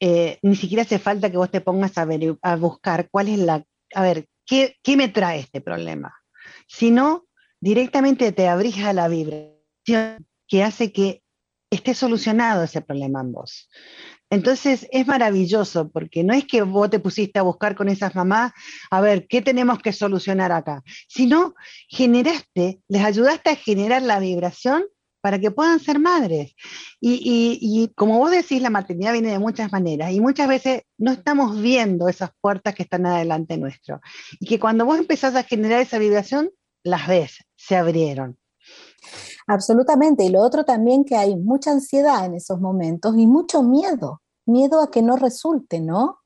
eh, 0.00 0.38
ni 0.42 0.56
siquiera 0.56 0.82
hace 0.82 0.98
falta 0.98 1.30
que 1.30 1.36
vos 1.36 1.50
te 1.50 1.60
pongas 1.60 1.96
a, 1.98 2.04
ver, 2.04 2.36
a 2.42 2.56
buscar 2.56 3.08
cuál 3.10 3.28
es 3.28 3.38
la, 3.38 3.64
a 3.94 4.02
ver, 4.02 4.26
¿qué, 4.46 4.76
¿qué 4.82 4.96
me 4.96 5.08
trae 5.08 5.40
este 5.40 5.60
problema? 5.60 6.14
Sino 6.66 7.24
directamente 7.60 8.32
te 8.32 8.48
abrís 8.48 8.78
a 8.84 8.92
la 8.92 9.08
vibración 9.08 10.26
que 10.46 10.62
hace 10.62 10.92
que 10.92 11.21
esté 11.72 11.94
solucionado 11.94 12.62
ese 12.62 12.82
problema 12.82 13.22
en 13.22 13.32
vos. 13.32 13.68
Entonces 14.30 14.86
es 14.92 15.06
maravilloso 15.06 15.90
porque 15.90 16.22
no 16.22 16.34
es 16.34 16.46
que 16.46 16.62
vos 16.62 16.90
te 16.90 16.98
pusiste 16.98 17.38
a 17.38 17.42
buscar 17.42 17.74
con 17.74 17.88
esas 17.88 18.14
mamás, 18.14 18.52
a 18.90 19.00
ver, 19.00 19.26
¿qué 19.26 19.42
tenemos 19.42 19.78
que 19.78 19.92
solucionar 19.92 20.52
acá? 20.52 20.82
Sino 21.08 21.54
generaste, 21.88 22.80
les 22.88 23.04
ayudaste 23.04 23.50
a 23.50 23.56
generar 23.56 24.02
la 24.02 24.20
vibración 24.20 24.84
para 25.22 25.38
que 25.38 25.50
puedan 25.50 25.80
ser 25.80 25.98
madres. 25.98 26.54
Y, 27.00 27.58
y, 27.60 27.88
como 27.94 28.18
vos 28.18 28.30
decís, 28.30 28.60
la 28.60 28.70
maternidad 28.70 29.12
viene 29.12 29.30
de 29.30 29.38
muchas 29.38 29.70
maneras 29.70 30.12
y 30.12 30.20
muchas 30.20 30.48
veces 30.48 30.82
no 30.98 31.12
estamos 31.12 31.60
viendo 31.62 32.08
esas 32.08 32.30
puertas 32.40 32.74
que 32.74 32.82
están 32.82 33.06
adelante 33.06 33.56
nuestro. 33.56 34.00
Y 34.40 34.46
que 34.46 34.58
cuando 34.58 34.84
vos 34.84 34.98
empezás 34.98 35.36
a 35.36 35.44
generar 35.44 35.80
esa 35.80 35.98
vibración, 35.98 36.50
las 36.82 37.06
ves, 37.06 37.44
se 37.56 37.76
abrieron. 37.76 38.36
Absolutamente. 39.46 40.24
Y 40.24 40.30
lo 40.30 40.40
otro 40.40 40.64
también 40.64 41.04
que 41.04 41.16
hay 41.16 41.36
mucha 41.36 41.72
ansiedad 41.72 42.24
en 42.24 42.34
esos 42.34 42.60
momentos 42.60 43.14
y 43.16 43.26
mucho 43.26 43.62
miedo, 43.62 44.22
miedo 44.46 44.80
a 44.80 44.90
que 44.90 45.02
no 45.02 45.16
resulte, 45.16 45.80
¿no? 45.80 46.18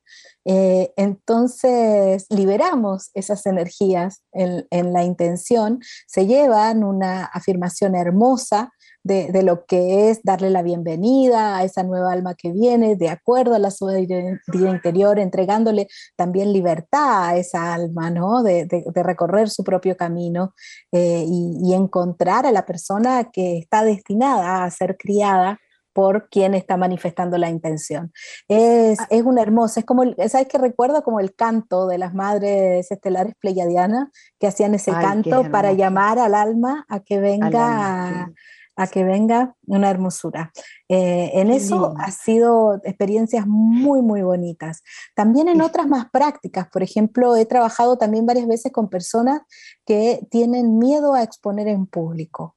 Eh, 0.45 0.93
entonces 0.97 2.27
liberamos 2.31 3.11
esas 3.15 3.45
energías 3.47 4.23
en, 4.33 4.67
en, 4.71 4.93
la 4.93 5.03
intención, 5.03 5.81
se 6.07 6.27
llevan 6.27 6.85
una 6.85 7.25
afirmación 7.25 7.97
hermosa 7.97 8.73
de, 9.07 9.43
lo 9.43 9.65
que 9.67 10.11
es 10.11 10.21
darle 10.23 10.51
la 10.51 10.63
bienvenida 10.63 11.57
a 11.57 11.65
esa 11.65 11.83
nueva 11.83 12.13
alma 12.13 12.35
que 12.35 12.51
viene, 12.53 12.97
de 12.97 13.09
acuerdo 13.09 13.55
a 13.55 13.59
la 13.59 13.71
sabiduría 13.71 14.41
interior, 14.51 15.19
entregándole 15.19 15.89
también 16.17 16.53
libertad 16.53 17.29
a 17.29 17.37
esa 17.37 17.73
alma, 17.73 18.11
¿no? 18.11 18.43
De, 18.43 18.67
recorrer 18.95 19.49
su 19.51 19.63
propio 19.63 19.97
camino 19.97 20.53
eh, 20.91 21.25
y, 21.27 21.75
encontrar 21.75 22.47
a 22.47 22.53
la 22.53 22.65
persona 22.65 23.31
que 23.31 23.59
está 23.59 23.85
destinada 23.85 24.65
a 24.65 24.71
ser 24.71 24.97
criada 24.97 25.61
por 25.93 26.29
quien 26.29 26.55
está 26.55 26.77
manifestando 26.77 27.39
la 27.39 27.49
intención. 27.49 28.13
Es, 28.49 28.99
ah. 29.01 29.07
es 29.11 29.23
una 29.23 29.43
hermosa, 29.43 29.81
es 29.81 29.87
como, 29.87 30.05
¿sabes 30.29 30.49
que 30.49 30.59
recuerdo 30.59 31.03
como 31.03 31.21
el 31.21 31.35
canto 31.35 31.87
de 31.87 31.99
las 31.99 32.15
madres 32.15 32.91
estelares 32.91 33.35
pleyadianas 33.39 34.09
que 34.41 34.47
hacían 34.47 34.75
ese 34.75 34.91
canto 34.91 35.51
para 35.51 35.73
llamar 35.73 36.19
al 36.19 36.35
alma 36.35 36.85
a 36.89 37.01
que 37.01 37.21
venga 37.21 38.31
a 38.77 38.87
que 38.87 39.05
venga 39.05 39.57
una 39.67 39.91
hermosura. 39.91 40.53
Eh, 40.89 41.31
en 41.35 41.51
eso 41.51 41.95
ha 41.99 42.11
sido 42.11 42.79
experiencias 42.85 43.47
muy, 43.47 44.03
muy 44.03 44.23
bonitas. 44.23 44.83
También 45.15 45.49
en 45.49 45.63
otras 45.63 45.89
más 45.89 46.11
prácticas, 46.11 46.69
por 46.69 46.83
ejemplo, 46.83 47.35
he 47.37 47.47
trabajado 47.47 47.97
también 47.97 48.27
varias 48.27 48.47
veces 48.47 48.73
con 48.73 48.89
personas 48.89 49.41
que 49.87 50.27
tienen 50.31 50.79
miedo 50.79 51.15
a 51.15 51.23
exponer 51.23 51.69
en 51.69 51.87
público, 51.87 52.55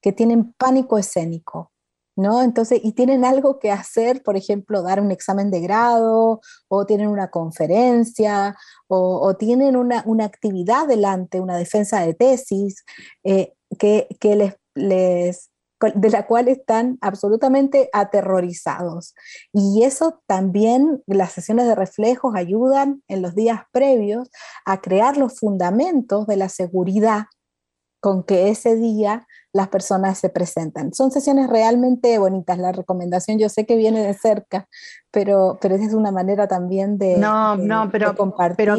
que 0.00 0.12
tienen 0.12 0.54
pánico 0.54 0.98
escénico. 0.98 1.70
¿No? 2.14 2.42
Entonces, 2.42 2.78
y 2.84 2.92
tienen 2.92 3.24
algo 3.24 3.58
que 3.58 3.70
hacer, 3.70 4.22
por 4.22 4.36
ejemplo, 4.36 4.82
dar 4.82 5.00
un 5.00 5.10
examen 5.10 5.50
de 5.50 5.62
grado, 5.62 6.42
o 6.68 6.84
tienen 6.84 7.08
una 7.08 7.30
conferencia, 7.30 8.54
o, 8.86 9.34
tienen 9.38 9.76
una, 9.76 10.04
actividad 10.22 10.86
delante, 10.86 11.40
una 11.40 11.56
defensa 11.56 12.02
de 12.02 12.12
tesis, 12.12 12.84
eh, 13.24 13.54
que, 13.78 14.08
que 14.20 14.36
les 14.36 14.54
les, 14.74 15.50
de 15.94 16.10
la 16.10 16.26
cual 16.26 16.48
están 16.48 16.98
absolutamente 17.00 17.88
aterrorizados. 17.92 19.14
Y 19.52 19.82
eso 19.84 20.22
también, 20.26 21.02
las 21.06 21.32
sesiones 21.32 21.66
de 21.66 21.74
reflejos 21.74 22.34
ayudan 22.34 23.02
en 23.08 23.22
los 23.22 23.34
días 23.34 23.62
previos 23.72 24.30
a 24.64 24.80
crear 24.80 25.16
los 25.16 25.38
fundamentos 25.38 26.26
de 26.26 26.36
la 26.36 26.48
seguridad 26.48 27.26
con 28.00 28.24
que 28.24 28.48
ese 28.48 28.74
día 28.74 29.28
las 29.52 29.68
personas 29.68 30.18
se 30.18 30.28
presentan. 30.28 30.92
Son 30.92 31.12
sesiones 31.12 31.48
realmente 31.48 32.18
bonitas. 32.18 32.58
La 32.58 32.72
recomendación 32.72 33.38
yo 33.38 33.48
sé 33.48 33.64
que 33.64 33.76
viene 33.76 34.02
de 34.02 34.14
cerca, 34.14 34.68
pero, 35.12 35.58
pero 35.60 35.76
es 35.76 35.94
una 35.94 36.10
manera 36.10 36.48
también 36.48 36.98
de, 36.98 37.16
no, 37.16 37.56
no, 37.56 37.88
pero, 37.92 38.16
compartir. 38.16 38.56
Pero 38.56 38.76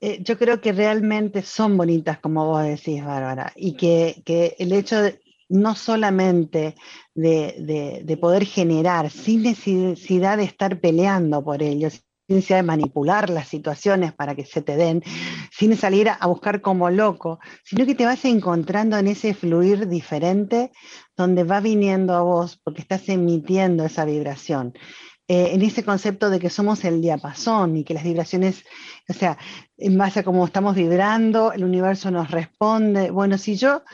eh, 0.00 0.22
yo 0.22 0.38
creo 0.38 0.60
que 0.60 0.72
realmente 0.72 1.42
son 1.42 1.76
bonitas, 1.76 2.18
como 2.18 2.46
vos 2.46 2.64
decís, 2.64 3.04
Bárbara, 3.04 3.52
y 3.54 3.74
que, 3.74 4.22
que 4.24 4.56
el 4.58 4.72
hecho 4.72 5.02
de, 5.02 5.20
no 5.50 5.74
solamente 5.74 6.76
de, 7.14 8.02
de, 8.04 8.16
poder 8.16 8.46
generar, 8.46 9.10
sin 9.10 9.42
necesidad 9.42 10.38
de 10.38 10.44
estar 10.44 10.80
peleando 10.80 11.44
por 11.44 11.62
ellos, 11.62 12.04
sin 12.26 12.36
necesidad 12.36 12.58
de 12.60 12.62
manipular 12.62 13.28
las 13.28 13.48
situaciones 13.48 14.12
para 14.12 14.34
que 14.34 14.46
se 14.46 14.62
te 14.62 14.76
den, 14.76 15.02
sin 15.50 15.76
salir 15.76 16.08
a 16.08 16.26
buscar 16.28 16.62
como 16.62 16.88
loco, 16.88 17.40
sino 17.64 17.84
que 17.84 17.96
te 17.96 18.06
vas 18.06 18.24
encontrando 18.24 18.96
en 18.96 19.08
ese 19.08 19.34
fluir 19.34 19.88
diferente 19.88 20.70
donde 21.16 21.44
va 21.44 21.60
viniendo 21.60 22.14
a 22.14 22.22
vos 22.22 22.58
porque 22.62 22.80
estás 22.80 23.08
emitiendo 23.08 23.84
esa 23.84 24.04
vibración. 24.04 24.72
Eh, 25.32 25.54
en 25.54 25.62
ese 25.62 25.84
concepto 25.84 26.28
de 26.28 26.40
que 26.40 26.50
somos 26.50 26.84
el 26.84 27.00
diapasón 27.00 27.76
y 27.76 27.84
que 27.84 27.94
las 27.94 28.02
vibraciones, 28.02 28.64
o 29.08 29.12
sea, 29.12 29.38
en 29.78 29.96
base 29.96 30.18
a 30.18 30.22
cómo 30.24 30.44
estamos 30.44 30.74
vibrando, 30.74 31.52
el 31.52 31.62
universo 31.62 32.10
nos 32.10 32.32
responde. 32.32 33.12
Bueno, 33.12 33.38
si 33.38 33.54
yo 33.54 33.84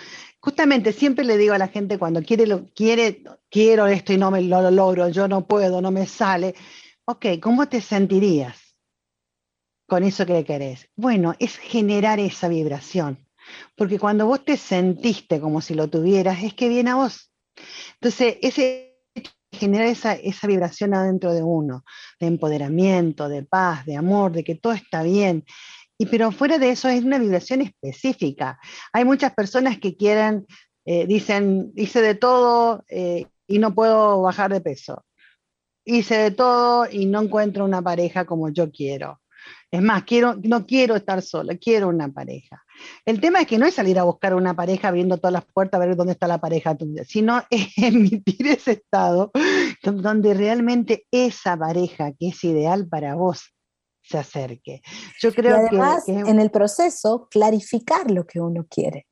justamente 0.40 0.94
siempre 0.94 1.26
le 1.26 1.36
digo 1.36 1.52
a 1.52 1.58
la 1.58 1.68
gente 1.68 1.98
cuando 1.98 2.22
quiere, 2.22 2.46
lo, 2.46 2.64
quiere 2.74 3.22
quiero 3.50 3.86
esto 3.86 4.14
y 4.14 4.16
no 4.16 4.30
me 4.30 4.40
lo, 4.40 4.70
logro, 4.70 5.10
yo 5.10 5.28
no 5.28 5.46
puedo, 5.46 5.82
no 5.82 5.90
me 5.90 6.06
sale, 6.06 6.54
ok, 7.04 7.26
¿cómo 7.42 7.68
te 7.68 7.82
sentirías 7.82 8.56
con 9.86 10.04
eso 10.04 10.24
que 10.24 10.42
querés? 10.42 10.88
Bueno, 10.96 11.34
es 11.38 11.58
generar 11.58 12.18
esa 12.18 12.48
vibración, 12.48 13.28
porque 13.76 13.98
cuando 13.98 14.24
vos 14.24 14.42
te 14.42 14.56
sentiste 14.56 15.38
como 15.38 15.60
si 15.60 15.74
lo 15.74 15.90
tuvieras, 15.90 16.42
es 16.42 16.54
que 16.54 16.70
viene 16.70 16.92
a 16.92 16.94
vos. 16.94 17.30
Entonces, 18.00 18.38
ese 18.40 18.95
generar 19.56 19.86
esa, 19.86 20.14
esa 20.14 20.46
vibración 20.46 20.94
adentro 20.94 21.34
de 21.34 21.42
uno, 21.42 21.84
de 22.20 22.28
empoderamiento, 22.28 23.28
de 23.28 23.42
paz, 23.42 23.84
de 23.86 23.96
amor, 23.96 24.32
de 24.32 24.44
que 24.44 24.54
todo 24.54 24.72
está 24.72 25.02
bien. 25.02 25.44
Y 25.98 26.06
pero 26.06 26.30
fuera 26.30 26.58
de 26.58 26.70
eso 26.70 26.88
es 26.88 27.04
una 27.04 27.18
vibración 27.18 27.62
específica. 27.62 28.58
Hay 28.92 29.04
muchas 29.04 29.34
personas 29.34 29.78
que 29.78 29.96
quieren, 29.96 30.46
eh, 30.84 31.06
dicen, 31.06 31.72
hice 31.74 32.02
de 32.02 32.14
todo 32.14 32.84
eh, 32.88 33.26
y 33.46 33.58
no 33.58 33.74
puedo 33.74 34.22
bajar 34.22 34.52
de 34.52 34.60
peso. 34.60 35.04
Hice 35.84 36.16
de 36.16 36.30
todo 36.32 36.86
y 36.90 37.06
no 37.06 37.22
encuentro 37.22 37.64
una 37.64 37.82
pareja 37.82 38.24
como 38.24 38.50
yo 38.50 38.70
quiero. 38.70 39.20
Es 39.70 39.82
más, 39.82 40.04
quiero, 40.04 40.36
no 40.42 40.64
quiero 40.64 40.94
estar 40.94 41.20
sola, 41.22 41.56
quiero 41.56 41.88
una 41.88 42.08
pareja. 42.08 42.64
El 43.04 43.20
tema 43.20 43.40
es 43.40 43.46
que 43.46 43.58
no 43.58 43.66
es 43.66 43.74
salir 43.74 43.98
a 43.98 44.04
buscar 44.04 44.34
una 44.34 44.54
pareja 44.54 44.88
abriendo 44.88 45.18
todas 45.18 45.32
las 45.32 45.44
puertas 45.44 45.80
a 45.80 45.84
ver 45.84 45.96
dónde 45.96 46.12
está 46.12 46.28
la 46.28 46.38
pareja 46.38 46.76
tuya, 46.76 47.04
sino 47.04 47.42
emitir 47.76 48.46
ese 48.46 48.72
estado 48.72 49.32
donde 49.82 50.34
realmente 50.34 51.06
esa 51.10 51.56
pareja 51.56 52.12
que 52.12 52.28
es 52.28 52.44
ideal 52.44 52.86
para 52.88 53.16
vos 53.16 53.54
se 54.02 54.18
acerque. 54.18 54.82
Yo 55.20 55.32
creo 55.32 55.56
y 55.56 55.66
además, 55.66 56.04
que, 56.04 56.12
en 56.12 56.38
el 56.38 56.50
proceso 56.50 57.26
clarificar 57.28 58.10
lo 58.10 58.24
que 58.24 58.40
uno 58.40 58.66
quiere. 58.70 59.06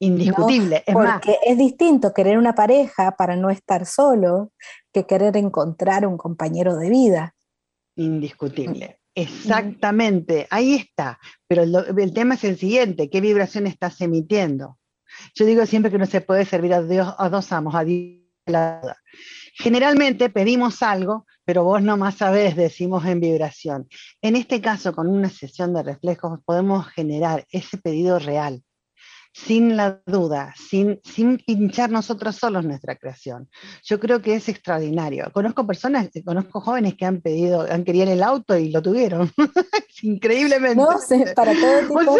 Indiscutible. 0.00 0.82
Es 0.86 0.94
Porque 0.94 1.38
es 1.44 1.58
distinto 1.58 2.12
querer 2.12 2.38
una 2.38 2.54
pareja 2.54 3.12
para 3.16 3.36
no 3.36 3.50
estar 3.50 3.86
solo 3.86 4.52
que 4.92 5.06
querer 5.06 5.36
encontrar 5.36 6.06
un 6.06 6.16
compañero 6.16 6.76
de 6.76 6.90
vida. 6.90 7.34
Indiscutible. 7.96 8.97
Exactamente, 9.18 10.46
ahí 10.48 10.74
está. 10.74 11.18
Pero 11.48 11.64
el, 11.64 12.12
tema 12.12 12.34
es 12.34 12.44
el 12.44 12.56
siguiente, 12.56 13.10
¿qué 13.10 13.20
vibración 13.20 13.66
estás 13.66 14.00
emitiendo? 14.00 14.78
Yo 15.34 15.44
digo 15.44 15.66
siempre 15.66 15.90
que 15.90 15.98
no 15.98 16.06
se 16.06 16.20
puede 16.20 16.44
servir 16.44 16.72
a 16.72 16.82
Dios 16.82 17.12
a 17.18 17.28
dos 17.28 17.50
amos, 17.50 17.74
a 17.74 17.82
Dios 17.82 18.22
la 18.46 18.96
Generalmente 19.54 20.30
pedimos 20.30 20.84
algo, 20.84 21.26
pero 21.44 21.64
vos 21.64 21.82
no 21.82 21.96
más 21.96 22.14
sabés, 22.14 22.54
decimos 22.54 23.04
en 23.06 23.18
vibración. 23.18 23.88
En 24.22 24.36
este 24.36 24.60
caso, 24.60 24.94
con 24.94 25.08
una 25.08 25.28
sesión 25.28 25.74
de 25.74 25.82
reflejos, 25.82 26.38
podemos 26.44 26.86
generar 26.86 27.44
ese 27.50 27.76
pedido 27.76 28.20
real 28.20 28.62
sin 29.44 29.76
la 29.76 30.00
duda, 30.06 30.52
sin, 30.56 31.00
sin 31.04 31.38
pinchar 31.38 31.90
nosotros 31.90 32.36
solos 32.36 32.64
nuestra 32.64 32.96
creación. 32.96 33.48
Yo 33.84 34.00
creo 34.00 34.20
que 34.20 34.34
es 34.34 34.48
extraordinario. 34.48 35.30
Conozco 35.32 35.66
personas, 35.66 36.08
conozco 36.24 36.60
jóvenes 36.60 36.94
que 36.94 37.04
han 37.04 37.20
pedido, 37.20 37.62
han 37.62 37.84
querido 37.84 38.10
el 38.10 38.22
auto 38.22 38.56
y 38.56 38.70
lo 38.70 38.82
tuvieron. 38.82 39.30
Increíblemente. 40.02 40.76
No, 40.76 40.88
para 41.34 41.52
todo 41.54 41.80
tipo, 41.88 42.16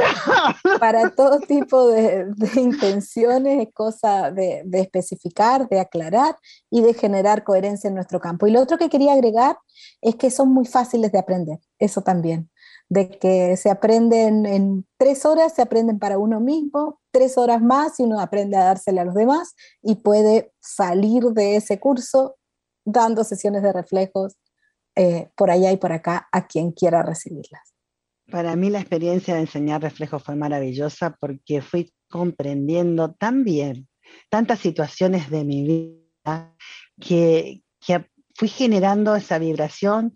para 0.78 1.10
todo 1.16 1.40
tipo 1.40 1.88
de, 1.88 2.26
intenciones 2.56 3.66
es 3.66 3.74
cosa 3.74 4.30
de, 4.30 4.62
de 4.64 4.80
especificar, 4.80 5.68
de 5.68 5.80
aclarar 5.80 6.36
y 6.70 6.82
de 6.82 6.94
generar 6.94 7.44
coherencia 7.44 7.88
en 7.88 7.94
nuestro 7.94 8.20
campo. 8.20 8.46
Y 8.46 8.52
lo 8.52 8.60
otro 8.60 8.78
que 8.78 8.88
quería 8.88 9.12
agregar 9.12 9.56
es 10.00 10.16
que 10.16 10.30
son 10.30 10.52
muy 10.52 10.66
fáciles 10.66 11.10
de 11.12 11.18
aprender, 11.18 11.58
eso 11.78 12.02
también 12.02 12.48
de 12.88 13.10
que 13.10 13.56
se 13.56 13.70
aprenden 13.70 14.46
en 14.46 14.86
tres 14.96 15.26
horas, 15.26 15.54
se 15.54 15.62
aprenden 15.62 15.98
para 15.98 16.18
uno 16.18 16.40
mismo, 16.40 17.00
tres 17.10 17.36
horas 17.36 17.60
más 17.60 18.00
y 18.00 18.04
uno 18.04 18.20
aprende 18.20 18.56
a 18.56 18.64
dársela 18.64 19.02
a 19.02 19.04
los 19.04 19.14
demás 19.14 19.54
y 19.82 19.96
puede 19.96 20.52
salir 20.60 21.24
de 21.24 21.56
ese 21.56 21.78
curso 21.78 22.36
dando 22.84 23.24
sesiones 23.24 23.62
de 23.62 23.72
reflejos 23.72 24.36
eh, 24.96 25.28
por 25.36 25.50
allá 25.50 25.70
y 25.70 25.76
por 25.76 25.92
acá 25.92 26.28
a 26.32 26.46
quien 26.46 26.72
quiera 26.72 27.02
recibirlas. 27.02 27.74
Para 28.30 28.56
mí 28.56 28.70
la 28.70 28.80
experiencia 28.80 29.34
de 29.34 29.42
enseñar 29.42 29.82
reflejos 29.82 30.22
fue 30.22 30.36
maravillosa 30.36 31.16
porque 31.20 31.60
fui 31.60 31.92
comprendiendo 32.08 33.14
tan 33.14 33.44
bien 33.44 33.88
tantas 34.30 34.60
situaciones 34.60 35.30
de 35.30 35.44
mi 35.44 35.64
vida 35.64 36.54
que, 37.00 37.62
que 37.84 38.06
fui 38.34 38.48
generando 38.48 39.14
esa 39.14 39.38
vibración 39.38 40.14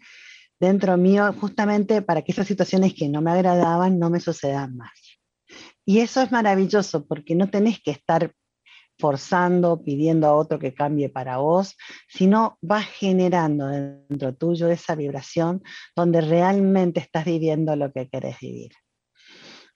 dentro 0.62 0.96
mío 0.96 1.34
justamente 1.40 2.02
para 2.02 2.22
que 2.22 2.30
esas 2.30 2.46
situaciones 2.46 2.94
que 2.94 3.08
no 3.08 3.20
me 3.20 3.32
agradaban 3.32 3.98
no 3.98 4.10
me 4.10 4.20
sucedan 4.20 4.76
más. 4.76 4.92
Y 5.84 5.98
eso 5.98 6.22
es 6.22 6.30
maravilloso 6.30 7.04
porque 7.04 7.34
no 7.34 7.50
tenés 7.50 7.82
que 7.82 7.90
estar 7.90 8.32
forzando, 8.96 9.82
pidiendo 9.82 10.28
a 10.28 10.34
otro 10.34 10.60
que 10.60 10.72
cambie 10.72 11.08
para 11.08 11.38
vos, 11.38 11.76
sino 12.08 12.58
vas 12.62 12.86
generando 12.86 13.66
dentro 13.66 14.36
tuyo 14.36 14.68
esa 14.68 14.94
vibración 14.94 15.62
donde 15.96 16.20
realmente 16.20 17.00
estás 17.00 17.24
viviendo 17.24 17.74
lo 17.74 17.90
que 17.90 18.08
querés 18.08 18.38
vivir. 18.40 18.70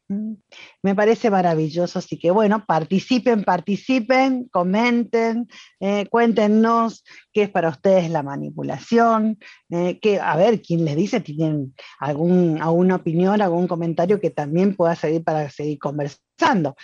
Mm, 0.09 0.35
me 0.83 0.95
parece 0.95 1.31
maravilloso, 1.31 1.99
así 1.99 2.17
que 2.17 2.31
bueno, 2.31 2.65
participen, 2.65 3.43
participen, 3.43 4.49
comenten, 4.53 5.49
eh, 5.81 6.07
cuéntenos 6.09 7.05
qué 7.33 7.43
es 7.45 7.51
para 7.51 7.71
ustedes 7.71 8.09
la 8.11 8.23
manipulación, 8.23 9.39
eh, 9.71 9.99
que, 10.01 10.21
a 10.21 10.37
ver, 10.37 10.63
quién 10.63 10.85
les 10.85 10.95
dice, 10.95 11.21
tienen 11.21 11.75
alguna 11.99 12.95
opinión, 12.95 13.43
algún 13.43 13.67
comentario 13.67 14.21
que 14.21 14.31
también 14.31 14.77
pueda 14.77 14.95
servir 14.95 15.25
para 15.25 15.51
seguir 15.51 15.79
conversando. 15.81 16.77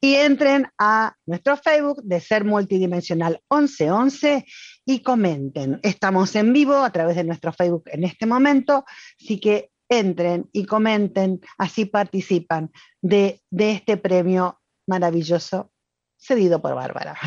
Y 0.00 0.14
entren 0.14 0.68
a 0.78 1.14
nuestro 1.26 1.56
Facebook 1.58 2.02
de 2.02 2.20
Ser 2.20 2.44
Multidimensional 2.44 3.42
1111 3.50 4.46
y 4.86 5.00
comenten. 5.00 5.80
Estamos 5.82 6.34
en 6.36 6.52
vivo 6.52 6.76
a 6.76 6.92
través 6.92 7.16
de 7.16 7.24
nuestro 7.24 7.52
Facebook 7.52 7.84
en 7.86 8.04
este 8.04 8.24
momento, 8.24 8.84
así 9.20 9.38
que 9.38 9.70
entren 9.90 10.48
y 10.52 10.64
comenten, 10.64 11.40
así 11.58 11.84
participan 11.84 12.70
de, 13.02 13.42
este 13.50 13.98
premio 13.98 14.58
maravilloso 14.86 15.70
cedido 16.16 16.62
por 16.62 16.74
Bárbara. 16.74 17.18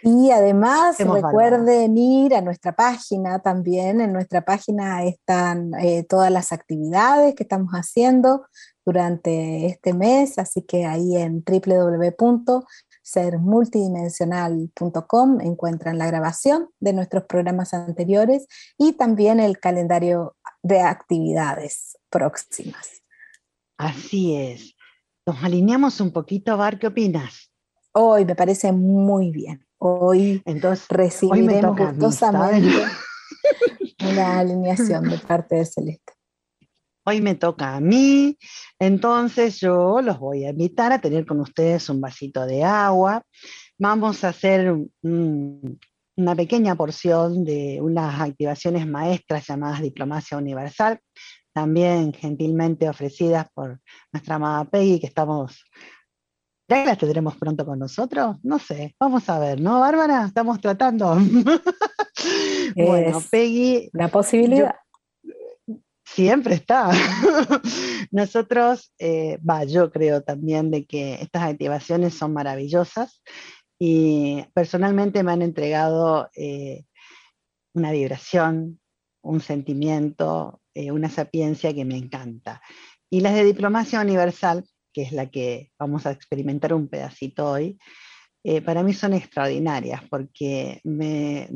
Y 0.06 0.32
además 0.32 0.98
recuerden 1.00 1.98
ir 1.98 2.36
a 2.36 2.42
nuestra 2.42 2.76
página 2.76 3.40
también. 3.40 4.02
En 4.02 4.12
nuestra 4.12 4.44
página 4.44 5.06
están 5.06 5.74
eh, 5.76 6.04
todas 6.04 6.30
las 6.30 6.52
actividades 6.52 7.36
que 7.36 7.44
estamos 7.44 7.72
haciendo 7.72 8.46
durante 8.86 9.66
este 9.68 9.94
mes, 9.94 10.38
así 10.40 10.64
que 10.64 10.86
ahí 10.86 11.16
en 11.16 11.42
www 11.42 12.66
sermultidimensional.com 13.04 15.42
encuentran 15.42 15.98
la 15.98 16.08
grabación 16.08 16.70
de 16.80 16.94
nuestros 16.94 17.26
programas 17.26 17.74
anteriores 17.74 18.48
y 18.78 18.94
también 18.94 19.39
el 19.39 19.60
calendario 19.60 20.36
de 20.63 20.82
actividades 20.82 21.98
próximas. 22.10 23.04
Así 23.78 24.36
es. 24.36 24.75
Nos 25.25 25.42
alineamos 25.44 26.02
un 26.02 26.12
poquito, 26.12 26.58
Bar, 26.58 26.80
¿qué 26.80 26.88
opinas? 26.88 27.52
Hoy 27.94 28.25
me 28.25 28.36
parece 28.36 28.71
muy 28.71 29.32
bien. 29.32 29.65
Hoy 29.77 30.42
Entonces, 30.46 30.88
recibiremos 30.90 31.77
gustosamente 31.77 32.84
una 34.10 34.40
alineación 34.40 35.10
de 35.10 35.17
parte 35.17 35.56
de 35.56 35.65
Celeste 35.65 36.13
hoy 37.06 37.21
me 37.21 37.35
toca 37.35 37.75
a 37.75 37.79
mí, 37.79 38.37
entonces 38.79 39.60
yo 39.60 40.01
los 40.01 40.19
voy 40.19 40.45
a 40.45 40.49
invitar 40.49 40.91
a 40.91 41.01
tener 41.01 41.25
con 41.25 41.39
ustedes 41.39 41.89
un 41.89 42.01
vasito 42.01 42.45
de 42.45 42.63
agua. 42.63 43.23
Vamos 43.77 44.23
a 44.23 44.29
hacer 44.29 44.75
una 45.01 46.35
pequeña 46.35 46.75
porción 46.75 47.43
de 47.43 47.79
unas 47.81 48.21
activaciones 48.21 48.87
maestras 48.87 49.47
llamadas 49.47 49.81
Diplomacia 49.81 50.37
Universal. 50.37 50.99
también 51.54 52.13
gentilmente 52.13 52.89
ofrecidas 52.89 53.47
por 53.54 53.79
nuestra 54.12 54.35
amada 54.35 54.65
Peggy, 54.65 54.99
que 54.99 55.08
estamos 55.08 55.63
¿Ya 56.69 56.81
que 56.81 56.85
las 56.85 56.97
tendremos 56.97 57.35
pronto 57.35 57.65
con 57.65 57.77
nosotros? 57.77 58.37
No 58.41 58.58
sé, 58.58 58.95
vamos 58.99 59.27
a 59.29 59.37
ver, 59.37 59.60
¿no, 59.60 59.81
Bárbara? 59.81 60.25
Estamos 60.25 60.62
tratando. 60.62 61.17
bueno, 62.75 63.21
Peggy. 63.29 63.89
La 63.91 64.08
posibilidad. 64.08 64.73
Siempre 66.04 66.56
está. 66.56 66.91
Nosotros, 68.12 68.93
eh, 68.99 69.37
va, 69.37 69.63
yo 69.63 69.91
creo 69.91 70.21
también 70.21 70.71
de 70.71 70.85
que 70.85 71.15
estas 71.15 71.43
activaciones 71.43 72.13
son 72.13 72.33
maravillosas 72.33 73.23
y 73.79 74.43
personalmente 74.54 75.23
me 75.23 75.31
han 75.31 75.41
entregado 75.41 76.29
eh, 76.35 76.85
una 77.73 77.91
vibración, 77.91 78.79
un 79.21 79.41
sentimiento, 79.41 80.62
eh, 80.73 80.91
una 80.91 81.10
sapiencia 81.10 81.73
que 81.73 81.85
me 81.85 81.97
encanta. 81.97 82.62
Y 83.10 83.21
las 83.21 83.33
de 83.33 83.43
diplomacia 83.43 84.01
universal, 84.01 84.63
que 84.93 85.04
es 85.04 85.12
la 85.12 85.29
que 85.29 85.71
vamos 85.79 86.06
a 86.06 86.12
experimentar 86.12 86.73
un 86.73 86.87
pedacito 86.87 87.49
hoy, 87.49 87.79
para 88.65 88.83
mí 88.83 88.91
son 88.91 89.13
extraordinarias 89.13 90.01
porque 90.10 90.81
me, 90.83 91.47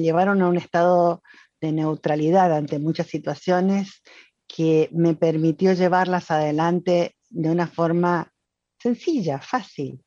llevaron 0.00 0.40
a 0.40 0.48
un 0.48 0.56
estado 0.56 1.20
de 1.60 1.72
neutralidad 1.72 2.52
ante 2.54 2.78
muchas 2.78 3.06
situaciones 3.06 4.02
que 4.46 4.88
me 4.92 5.14
permitió 5.14 5.72
llevarlas 5.72 6.30
adelante 6.30 7.16
de 7.28 7.50
una 7.50 7.66
forma 7.66 8.32
sencilla, 8.78 9.40
fácil, 9.40 10.02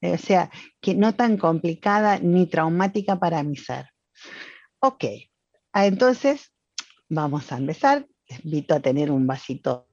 eh, 0.00 0.12
o 0.12 0.18
sea, 0.18 0.50
que 0.80 0.94
no 0.94 1.14
tan 1.14 1.36
complicada 1.36 2.18
ni 2.18 2.46
traumática 2.46 3.18
para 3.18 3.42
mi 3.42 3.56
ser. 3.56 3.86
Ok, 4.80 5.04
ah, 5.72 5.86
entonces 5.86 6.52
vamos 7.08 7.52
a 7.52 7.58
empezar. 7.58 8.06
Les 8.28 8.44
invito 8.44 8.74
a 8.74 8.80
tener 8.80 9.10
un 9.10 9.26
vasito 9.26 9.86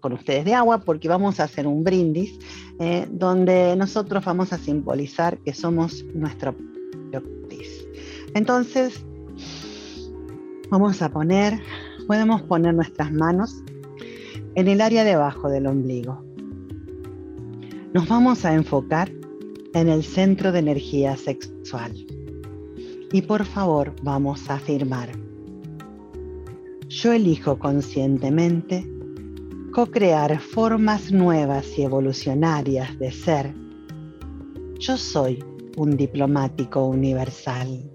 con 0.00 0.12
ustedes 0.14 0.44
de 0.44 0.54
agua 0.54 0.80
porque 0.80 1.08
vamos 1.08 1.40
a 1.40 1.44
hacer 1.44 1.66
un 1.66 1.84
brindis 1.84 2.38
eh, 2.80 3.06
donde 3.10 3.76
nosotros 3.76 4.24
vamos 4.24 4.52
a 4.52 4.58
simbolizar 4.58 5.38
que 5.42 5.52
somos 5.52 6.04
nuestro 6.14 6.54
propio 6.54 7.22
Entonces, 8.34 9.04
vamos 10.70 11.02
a 11.02 11.10
poner, 11.10 11.60
podemos 12.06 12.42
poner 12.42 12.74
nuestras 12.74 13.12
manos 13.12 13.62
en 14.54 14.68
el 14.68 14.80
área 14.80 15.04
debajo 15.04 15.48
del 15.48 15.66
ombligo. 15.66 16.22
Nos 17.94 18.08
vamos 18.08 18.44
a 18.44 18.54
enfocar 18.54 19.10
en 19.74 19.88
el 19.88 20.02
centro 20.02 20.52
de 20.52 20.58
energía 20.58 21.16
sexual. 21.16 21.92
Y 23.12 23.22
por 23.22 23.44
favor, 23.44 23.94
vamos 24.02 24.50
a 24.50 24.54
afirmar. 24.54 25.10
Yo 26.88 27.12
elijo 27.12 27.58
conscientemente 27.58 28.86
co-crear 29.72 30.40
formas 30.40 31.12
nuevas 31.12 31.78
y 31.78 31.82
evolucionarias 31.82 32.98
de 32.98 33.12
ser. 33.12 33.54
Yo 34.78 34.96
soy 34.96 35.44
un 35.76 35.96
diplomático 35.96 36.86
universal. 36.86 37.90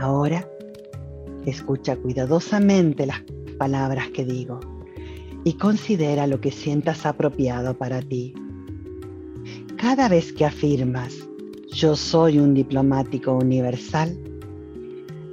Ahora, 0.00 0.48
escucha 1.44 1.94
cuidadosamente 1.94 3.04
las 3.04 3.20
palabras 3.58 4.08
que 4.08 4.24
digo 4.24 4.58
y 5.44 5.52
considera 5.54 6.26
lo 6.26 6.40
que 6.40 6.50
sientas 6.50 7.04
apropiado 7.04 7.76
para 7.76 8.00
ti. 8.00 8.32
Cada 9.76 10.08
vez 10.08 10.32
que 10.32 10.46
afirmas, 10.46 11.28
yo 11.74 11.96
soy 11.96 12.38
un 12.38 12.54
diplomático 12.54 13.34
universal, 13.34 14.18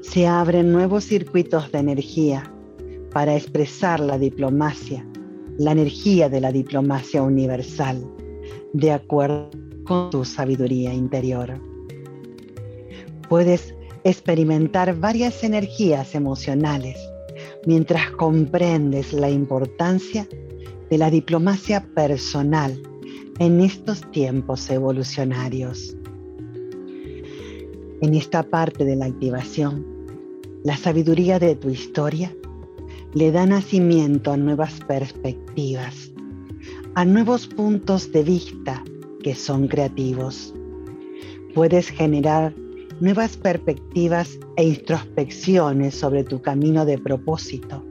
se 0.01 0.27
abren 0.27 0.73
nuevos 0.73 1.05
circuitos 1.05 1.71
de 1.71 1.79
energía 1.79 2.51
para 3.13 3.37
expresar 3.37 4.01
la 4.01 4.17
diplomacia, 4.17 5.07
la 5.57 5.71
energía 5.71 6.27
de 6.27 6.41
la 6.41 6.51
diplomacia 6.51 7.21
universal, 7.21 8.05
de 8.73 8.91
acuerdo 8.91 9.49
con 9.85 10.09
tu 10.09 10.25
sabiduría 10.25 10.93
interior. 10.93 11.53
Puedes 13.29 13.76
experimentar 14.03 14.99
varias 14.99 15.43
energías 15.43 16.15
emocionales 16.15 16.97
mientras 17.65 18.11
comprendes 18.11 19.13
la 19.13 19.29
importancia 19.29 20.27
de 20.89 20.97
la 20.97 21.09
diplomacia 21.09 21.85
personal 21.93 22.81
en 23.39 23.61
estos 23.61 24.01
tiempos 24.11 24.69
evolucionarios. 24.69 25.95
En 28.01 28.13
esta 28.13 28.43
parte 28.43 28.85
de 28.85 28.95
la 28.95 29.05
activación, 29.05 29.85
la 30.63 30.77
sabiduría 30.77 31.39
de 31.39 31.55
tu 31.55 31.69
historia 31.69 32.35
le 33.13 33.31
da 33.31 33.45
nacimiento 33.45 34.31
a 34.31 34.37
nuevas 34.37 34.79
perspectivas, 34.87 36.11
a 36.95 37.05
nuevos 37.05 37.47
puntos 37.47 38.11
de 38.11 38.23
vista 38.23 38.83
que 39.23 39.33
son 39.35 39.67
creativos. 39.67 40.53
Puedes 41.53 41.89
generar 41.89 42.53
nuevas 42.99 43.37
perspectivas 43.37 44.39
e 44.55 44.63
introspecciones 44.63 45.95
sobre 45.95 46.23
tu 46.23 46.41
camino 46.41 46.85
de 46.85 46.97
propósito 46.97 47.83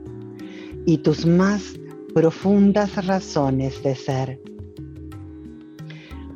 y 0.85 0.97
tus 0.97 1.25
más 1.25 1.79
profundas 2.13 3.05
razones 3.05 3.81
de 3.83 3.95
ser. 3.95 4.41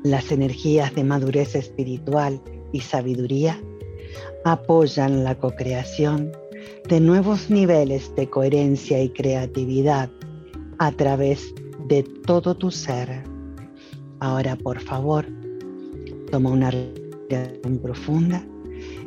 Las 0.04 0.32
energías 0.32 0.96
de 0.96 1.04
madurez 1.04 1.56
espiritual 1.56 2.42
y 2.72 2.80
sabiduría 2.80 3.60
apoyan 4.46 5.24
la 5.24 5.36
co-creación 5.36 6.32
de 6.88 7.00
nuevos 7.00 7.50
niveles 7.50 8.14
de 8.16 8.30
coherencia 8.30 9.02
y 9.02 9.10
creatividad 9.10 10.10
a 10.80 10.92
través 10.92 11.54
de 11.88 12.04
todo 12.04 12.56
tu 12.56 12.72
ser. 12.72 13.24
Ahora, 14.20 14.56
por 14.56 14.80
favor, 14.80 15.26
toma 16.32 16.52
una 16.52 16.72
respiración 16.72 17.80
profunda 17.82 18.46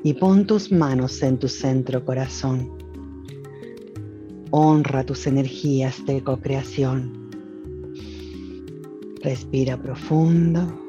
y 0.03 0.15
pon 0.15 0.47
tus 0.47 0.71
manos 0.71 1.23
en 1.23 1.39
tu 1.39 1.49
centro 1.49 2.05
corazón. 2.05 2.71
Honra 4.51 5.05
tus 5.05 5.27
energías 5.27 6.05
de 6.07 6.23
co-creación. 6.23 7.31
Respira 9.23 9.77
profundo 9.81 10.81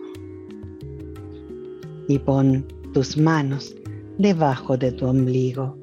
y 2.08 2.20
pon 2.20 2.66
tus 2.94 3.18
manos 3.18 3.76
debajo 4.18 4.78
de 4.78 4.92
tu 4.92 5.06
ombligo. 5.08 5.78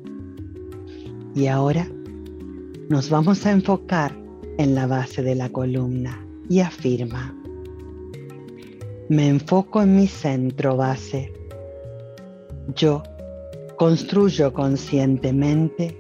Y 1.35 1.47
ahora 1.47 1.89
nos 2.89 3.09
vamos 3.09 3.47
a 3.47 3.53
enfocar 3.53 4.15
en 4.59 4.75
la 4.75 4.87
base 4.87 5.23
de 5.23 5.35
la 5.35 5.49
columna 5.49 6.27
y 6.49 6.61
afirma, 6.61 7.35
me 9.09 9.29
enfoco 9.29 9.83
en 9.83 9.97
mi 9.97 10.07
centro 10.07 10.77
base. 10.77 11.33
Yo 12.77 13.03
construyo 13.77 14.53
conscientemente 14.53 15.99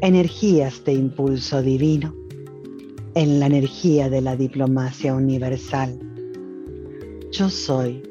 energías 0.00 0.82
de 0.84 0.94
impulso 0.94 1.62
divino 1.62 2.14
en 3.14 3.38
la 3.38 3.46
energía 3.46 4.08
de 4.08 4.20
la 4.20 4.34
diplomacia 4.34 5.14
universal. 5.14 5.98
Yo 7.30 7.50
soy 7.50 8.02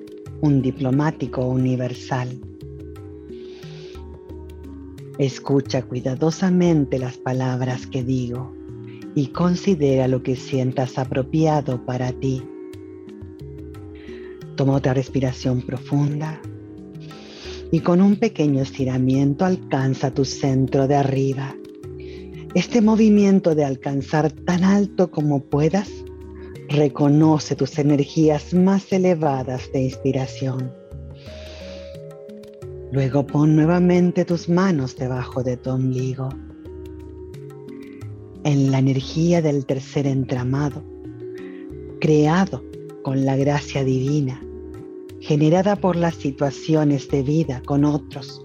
un 0.41 0.61
diplomático 0.61 1.45
universal. 1.45 2.39
Escucha 5.17 5.81
cuidadosamente 5.81 6.99
las 6.99 7.17
palabras 7.17 7.87
que 7.87 8.03
digo 8.03 8.53
y 9.15 9.27
considera 9.27 10.07
lo 10.07 10.23
que 10.23 10.35
sientas 10.35 10.97
apropiado 10.97 11.85
para 11.85 12.11
ti. 12.13 12.43
Toma 14.55 14.75
otra 14.75 14.93
respiración 14.93 15.61
profunda 15.61 16.39
y 17.71 17.81
con 17.81 18.01
un 18.01 18.15
pequeño 18.15 18.61
estiramiento 18.61 19.45
alcanza 19.45 20.11
tu 20.11 20.25
centro 20.25 20.87
de 20.87 20.95
arriba. 20.95 21.55
Este 22.55 22.81
movimiento 22.81 23.53
de 23.53 23.63
alcanzar 23.63 24.31
tan 24.31 24.63
alto 24.63 25.11
como 25.11 25.41
puedas 25.41 25.89
reconoce 26.67 27.55
tus 27.55 27.77
energías 27.77 28.53
más 28.53 28.91
elevadas 28.91 29.71
de 29.71 29.83
inspiración. 29.83 30.71
Luego 32.91 33.25
pon 33.25 33.55
nuevamente 33.55 34.25
tus 34.25 34.49
manos 34.49 34.95
debajo 34.95 35.43
de 35.43 35.57
tu 35.57 35.69
ombligo. 35.69 36.29
En 38.43 38.71
la 38.71 38.79
energía 38.79 39.43
del 39.43 39.65
tercer 39.65 40.07
entramado, 40.07 40.83
creado 41.99 42.63
con 43.03 43.25
la 43.25 43.35
gracia 43.35 43.83
divina, 43.83 44.41
generada 45.21 45.75
por 45.75 45.95
las 45.95 46.15
situaciones 46.15 47.07
de 47.09 47.23
vida 47.23 47.61
con 47.65 47.85
otros, 47.85 48.43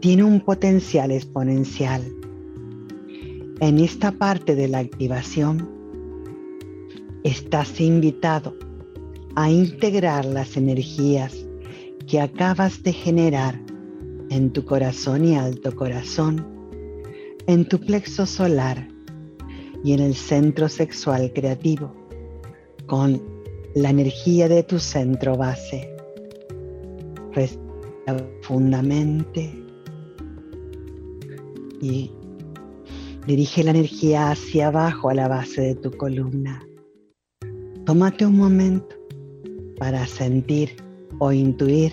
tiene 0.00 0.24
un 0.24 0.40
potencial 0.40 1.10
exponencial. 1.10 2.02
En 3.60 3.78
esta 3.78 4.12
parte 4.12 4.54
de 4.54 4.68
la 4.68 4.78
activación, 4.78 5.70
estás 7.24 7.80
invitado 7.80 8.56
a 9.36 9.50
integrar 9.50 10.24
las 10.24 10.56
energías 10.56 11.46
que 12.06 12.20
acabas 12.20 12.82
de 12.82 12.92
generar 12.92 13.60
en 14.30 14.52
tu 14.52 14.64
corazón 14.64 15.24
y 15.24 15.36
alto 15.36 15.74
corazón 15.74 16.52
en 17.46 17.66
tu 17.66 17.80
plexo 17.80 18.26
solar 18.26 18.88
y 19.84 19.92
en 19.92 20.00
el 20.00 20.14
centro 20.14 20.68
sexual 20.68 21.32
creativo 21.34 21.92
con 22.86 23.31
la 23.74 23.90
energía 23.90 24.48
de 24.48 24.62
tu 24.62 24.78
centro 24.78 25.36
base. 25.36 25.88
Respira 27.32 28.16
profundamente 28.16 29.54
y 31.80 32.10
dirige 33.26 33.64
la 33.64 33.70
energía 33.70 34.30
hacia 34.30 34.68
abajo 34.68 35.08
a 35.08 35.14
la 35.14 35.28
base 35.28 35.62
de 35.62 35.74
tu 35.76 35.90
columna. 35.92 36.62
Tómate 37.86 38.26
un 38.26 38.36
momento 38.36 38.94
para 39.78 40.06
sentir 40.06 40.76
o 41.18 41.32
intuir 41.32 41.92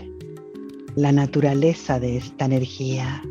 la 0.96 1.12
naturaleza 1.12 2.00
de 2.00 2.18
esta 2.18 2.46
energía. 2.46 3.24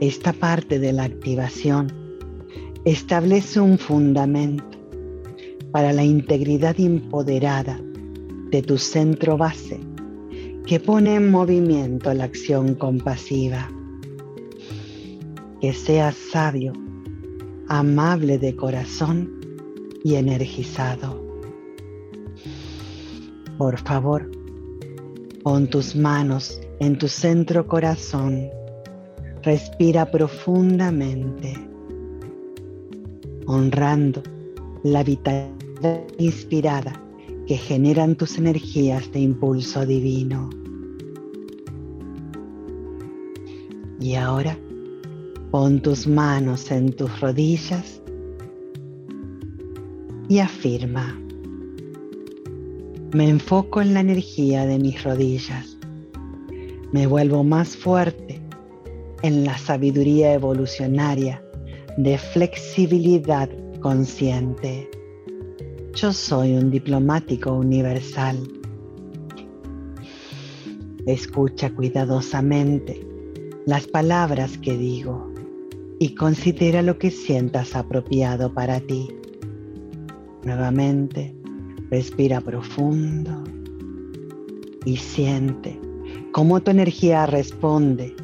Esta 0.00 0.32
parte 0.32 0.78
de 0.78 0.92
la 0.92 1.04
activación 1.04 2.03
establece 2.84 3.60
un 3.60 3.78
fundamento 3.78 4.78
para 5.72 5.92
la 5.92 6.04
integridad 6.04 6.78
empoderada 6.78 7.80
de 8.50 8.62
tu 8.62 8.78
centro 8.78 9.36
base 9.36 9.80
que 10.66 10.80
pone 10.80 11.16
en 11.16 11.30
movimiento 11.30 12.12
la 12.14 12.24
acción 12.24 12.74
compasiva. 12.74 13.70
Que 15.60 15.72
seas 15.72 16.14
sabio, 16.14 16.72
amable 17.68 18.38
de 18.38 18.54
corazón 18.54 19.30
y 20.02 20.14
energizado. 20.14 21.22
Por 23.58 23.78
favor, 23.78 24.30
pon 25.42 25.68
tus 25.68 25.96
manos 25.96 26.60
en 26.80 26.98
tu 26.98 27.08
centro 27.08 27.66
corazón. 27.66 28.48
Respira 29.42 30.10
profundamente, 30.10 31.54
honrando 33.46 34.22
la 34.82 35.02
vitalidad 35.02 36.02
inspirada 36.18 37.00
que 37.46 37.56
generan 37.56 38.14
tus 38.14 38.38
energías 38.38 39.10
de 39.12 39.20
impulso 39.20 39.84
divino. 39.84 40.50
Y 44.00 44.14
ahora 44.14 44.58
pon 45.50 45.80
tus 45.80 46.06
manos 46.06 46.70
en 46.70 46.92
tus 46.92 47.20
rodillas 47.20 48.02
y 50.28 50.38
afirma. 50.38 51.18
Me 53.12 53.28
enfoco 53.28 53.80
en 53.80 53.94
la 53.94 54.00
energía 54.00 54.66
de 54.66 54.78
mis 54.78 55.02
rodillas. 55.04 55.78
Me 56.92 57.06
vuelvo 57.06 57.44
más 57.44 57.76
fuerte 57.76 58.40
en 59.22 59.44
la 59.44 59.56
sabiduría 59.56 60.32
evolucionaria 60.34 61.43
de 61.96 62.18
flexibilidad 62.18 63.48
consciente. 63.80 64.90
Yo 65.94 66.12
soy 66.12 66.52
un 66.52 66.70
diplomático 66.70 67.52
universal. 67.52 68.36
Escucha 71.06 71.70
cuidadosamente 71.74 73.06
las 73.66 73.86
palabras 73.86 74.58
que 74.58 74.76
digo 74.76 75.32
y 75.98 76.14
considera 76.14 76.82
lo 76.82 76.98
que 76.98 77.10
sientas 77.10 77.76
apropiado 77.76 78.52
para 78.52 78.80
ti. 78.80 79.08
Nuevamente, 80.42 81.34
respira 81.90 82.40
profundo 82.40 83.44
y 84.84 84.96
siente 84.96 85.78
cómo 86.32 86.60
tu 86.60 86.70
energía 86.70 87.26
responde 87.26 88.14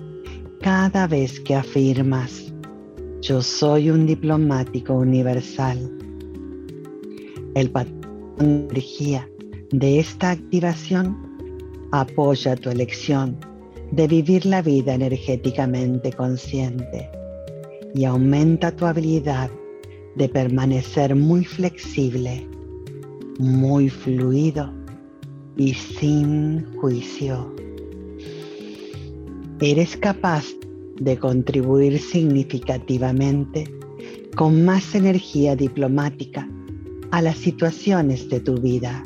cada 0.61 1.07
vez 1.07 1.41
que 1.41 1.55
afirmas, 1.55 2.50
yo 3.21 3.43
soy 3.43 3.91
un 3.91 4.07
diplomático 4.07 4.95
universal 4.95 5.79
el 7.55 7.71
patrón 7.71 8.01
de 8.39 8.45
energía 8.45 9.29
de 9.73 9.99
esta 9.99 10.31
activación 10.31 11.17
apoya 11.93 12.57
tu 12.57 12.71
elección 12.71 13.37
de 13.91 14.07
vivir 14.07 14.47
la 14.47 14.63
vida 14.63 14.95
energéticamente 14.95 16.13
consciente 16.13 17.11
y 17.95 18.05
aumenta 18.05 18.75
tu 18.75 18.87
habilidad 18.87 19.51
de 20.15 20.29
permanecer 20.29 21.15
muy 21.15 21.45
flexible, 21.45 22.47
muy 23.39 23.91
fluido 23.91 24.73
y 25.57 25.75
sin 25.75 26.65
juicio. 26.77 27.55
Eres 29.61 29.97
capaz 29.97 30.45
de 31.01 31.19
contribuir 31.19 31.99
significativamente 31.99 33.65
con 34.37 34.65
más 34.65 34.95
energía 34.95 35.57
diplomática 35.57 36.49
a 37.11 37.21
las 37.21 37.37
situaciones 37.39 38.29
de 38.29 38.41
tu 38.41 38.55
vida. 38.55 39.03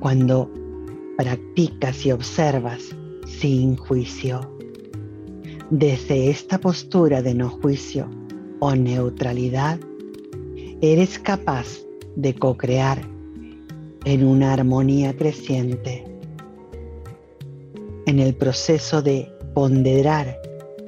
Cuando 0.00 0.50
practicas 1.16 2.04
y 2.04 2.12
observas 2.12 2.94
sin 3.26 3.76
juicio. 3.76 4.40
Desde 5.70 6.28
esta 6.28 6.58
postura 6.58 7.22
de 7.22 7.34
no 7.34 7.48
juicio 7.48 8.10
o 8.60 8.74
neutralidad, 8.74 9.78
eres 10.80 11.18
capaz 11.18 11.66
de 12.16 12.34
co-crear 12.34 13.00
en 14.04 14.26
una 14.26 14.52
armonía 14.52 15.16
creciente. 15.16 16.04
En 18.06 18.18
el 18.18 18.34
proceso 18.34 19.00
de 19.00 19.30
ponderar 19.54 20.36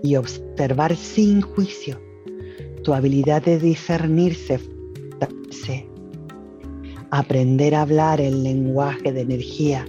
y 0.05 0.15
observar 0.15 0.95
sin 0.95 1.41
juicio, 1.41 2.01
tu 2.85 2.95
habilidad 2.95 3.43
de 3.43 3.59
discernirse 3.59 4.61
aprender 7.17 7.77
a 7.77 7.83
hablar 7.83 8.21
el 8.21 8.43
lenguaje 8.43 9.13
de 9.13 9.21
energía 9.21 9.87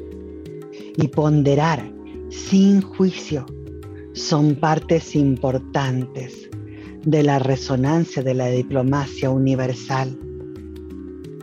y 0.95 1.07
ponderar 1.07 1.91
sin 2.29 2.81
juicio 2.81 3.47
son 4.13 4.53
partes 4.53 5.15
importantes 5.15 6.47
de 7.03 7.23
la 7.23 7.39
resonancia 7.39 8.21
de 8.21 8.35
la 8.35 8.47
diplomacia 8.47 9.31
universal. 9.31 10.15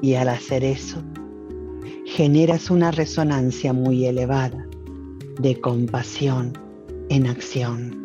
Y 0.01 0.14
al 0.14 0.29
hacer 0.29 0.62
eso, 0.62 1.03
generas 2.07 2.70
una 2.70 2.93
resonancia 2.93 3.73
muy 3.73 4.07
elevada 4.07 4.64
de 5.41 5.61
compasión 5.61 6.53
en 7.09 7.27
acción. 7.27 8.02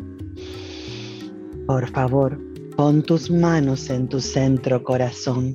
Por 1.68 1.88
favor, 1.90 2.36
pon 2.76 3.02
tus 3.02 3.30
manos 3.30 3.88
en 3.90 4.08
tu 4.08 4.20
centro 4.20 4.82
corazón 4.82 5.54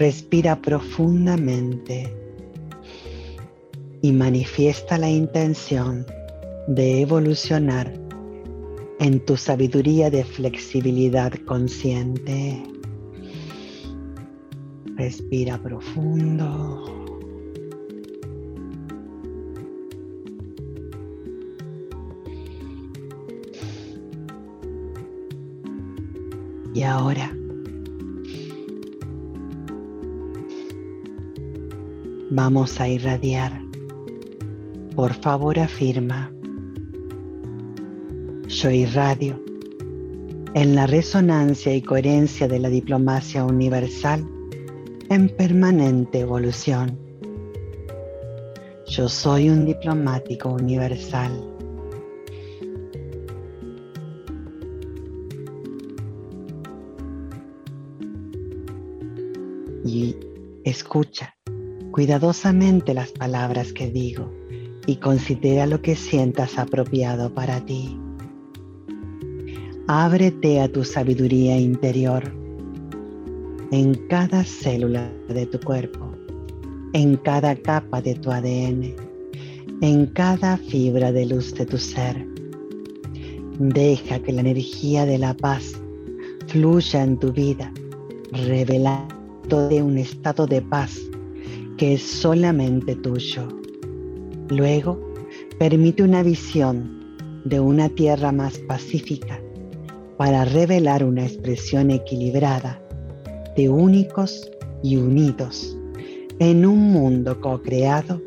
Respira 0.00 0.62
profundamente 0.62 2.16
y 4.00 4.12
manifiesta 4.12 4.96
la 4.96 5.10
intención 5.10 6.06
de 6.68 7.02
evolucionar 7.02 7.92
en 8.98 9.22
tu 9.26 9.36
sabiduría 9.36 10.08
de 10.08 10.24
flexibilidad 10.24 11.32
consciente. 11.44 12.62
Respira 14.96 15.58
profundo. 15.58 16.99
Y 26.74 26.82
ahora 26.82 27.32
Vamos 32.32 32.80
a 32.80 32.88
irradiar. 32.88 33.60
Por 34.94 35.12
favor 35.14 35.58
afirma. 35.58 36.32
Yo 38.46 38.70
irradio 38.70 39.42
en 40.54 40.76
la 40.76 40.86
resonancia 40.86 41.74
y 41.74 41.82
coherencia 41.82 42.46
de 42.46 42.60
la 42.60 42.68
diplomacia 42.68 43.44
universal 43.44 44.24
en 45.08 45.28
permanente 45.30 46.20
evolución. 46.20 46.96
Yo 48.86 49.08
soy 49.08 49.50
un 49.50 49.66
diplomático 49.66 50.50
universal. 50.50 51.32
Escucha 60.70 61.36
cuidadosamente 61.90 62.94
las 62.94 63.10
palabras 63.12 63.72
que 63.72 63.90
digo 63.90 64.32
y 64.86 64.96
considera 64.96 65.66
lo 65.66 65.82
que 65.82 65.96
sientas 65.96 66.58
apropiado 66.58 67.34
para 67.34 67.64
ti. 67.64 67.98
Ábrete 69.86 70.60
a 70.60 70.70
tu 70.70 70.84
sabiduría 70.84 71.58
interior 71.58 72.32
en 73.72 73.94
cada 74.08 74.44
célula 74.44 75.12
de 75.28 75.46
tu 75.46 75.60
cuerpo, 75.60 76.12
en 76.92 77.16
cada 77.16 77.54
capa 77.56 78.00
de 78.00 78.14
tu 78.14 78.30
ADN, 78.30 78.94
en 79.80 80.06
cada 80.06 80.56
fibra 80.56 81.12
de 81.12 81.26
luz 81.26 81.54
de 81.54 81.66
tu 81.66 81.78
ser. 81.78 82.26
Deja 83.58 84.20
que 84.20 84.32
la 84.32 84.40
energía 84.40 85.06
de 85.06 85.18
la 85.18 85.34
paz 85.34 85.72
fluya 86.46 87.02
en 87.02 87.18
tu 87.18 87.32
vida, 87.32 87.72
revelando 88.32 89.19
de 89.50 89.82
un 89.82 89.98
estado 89.98 90.46
de 90.46 90.62
paz 90.62 90.96
que 91.76 91.94
es 91.94 92.02
solamente 92.02 92.94
tuyo. 92.94 93.48
Luego, 94.48 95.12
permite 95.58 96.02
una 96.02 96.22
visión 96.22 97.16
de 97.44 97.58
una 97.58 97.88
tierra 97.88 98.30
más 98.32 98.58
pacífica 98.58 99.40
para 100.16 100.44
revelar 100.44 101.02
una 101.02 101.24
expresión 101.24 101.90
equilibrada 101.90 102.80
de 103.56 103.68
únicos 103.68 104.48
y 104.82 104.96
unidos 104.96 105.76
en 106.38 106.64
un 106.64 106.92
mundo 106.92 107.40
co-creado 107.40 108.22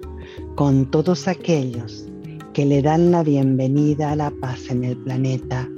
con 0.55 0.91
todos 0.91 1.27
aquellos 1.27 2.05
que 2.53 2.65
le 2.65 2.81
dan 2.81 3.11
la 3.11 3.23
bienvenida 3.23 4.11
a 4.11 4.15
la 4.15 4.31
paz 4.31 4.69
en 4.69 4.83
el 4.83 4.97
planeta. 4.97 5.69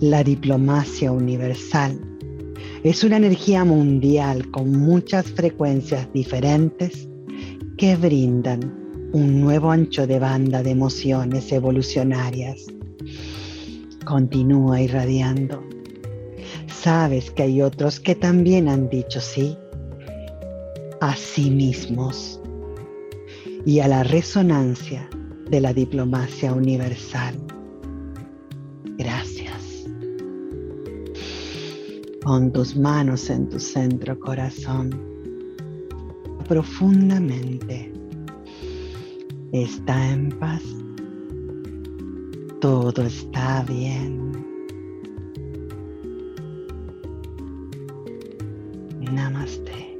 La 0.00 0.22
diplomacia 0.22 1.10
universal 1.10 1.98
es 2.88 3.02
una 3.02 3.16
energía 3.16 3.64
mundial 3.64 4.48
con 4.52 4.70
muchas 4.70 5.26
frecuencias 5.26 6.06
diferentes 6.12 7.08
que 7.76 7.96
brindan 7.96 9.10
un 9.12 9.40
nuevo 9.40 9.72
ancho 9.72 10.06
de 10.06 10.20
banda 10.20 10.62
de 10.62 10.70
emociones 10.70 11.50
evolucionarias. 11.50 12.66
Continúa 14.04 14.80
irradiando. 14.80 15.64
Sabes 16.68 17.32
que 17.32 17.42
hay 17.42 17.60
otros 17.60 17.98
que 17.98 18.14
también 18.14 18.68
han 18.68 18.88
dicho 18.88 19.20
sí 19.20 19.58
a 21.00 21.16
sí 21.16 21.50
mismos 21.50 22.40
y 23.64 23.80
a 23.80 23.88
la 23.88 24.04
resonancia 24.04 25.10
de 25.50 25.60
la 25.60 25.72
diplomacia 25.72 26.52
universal. 26.52 27.45
Con 32.26 32.52
tus 32.52 32.74
manos 32.76 33.30
en 33.30 33.48
tu 33.48 33.60
centro 33.60 34.18
corazón, 34.18 34.90
profundamente, 36.48 37.92
está 39.52 40.10
en 40.10 40.30
paz. 40.30 40.60
Todo 42.60 43.02
está 43.02 43.62
bien. 43.68 44.32
Namaste. 49.12 49.96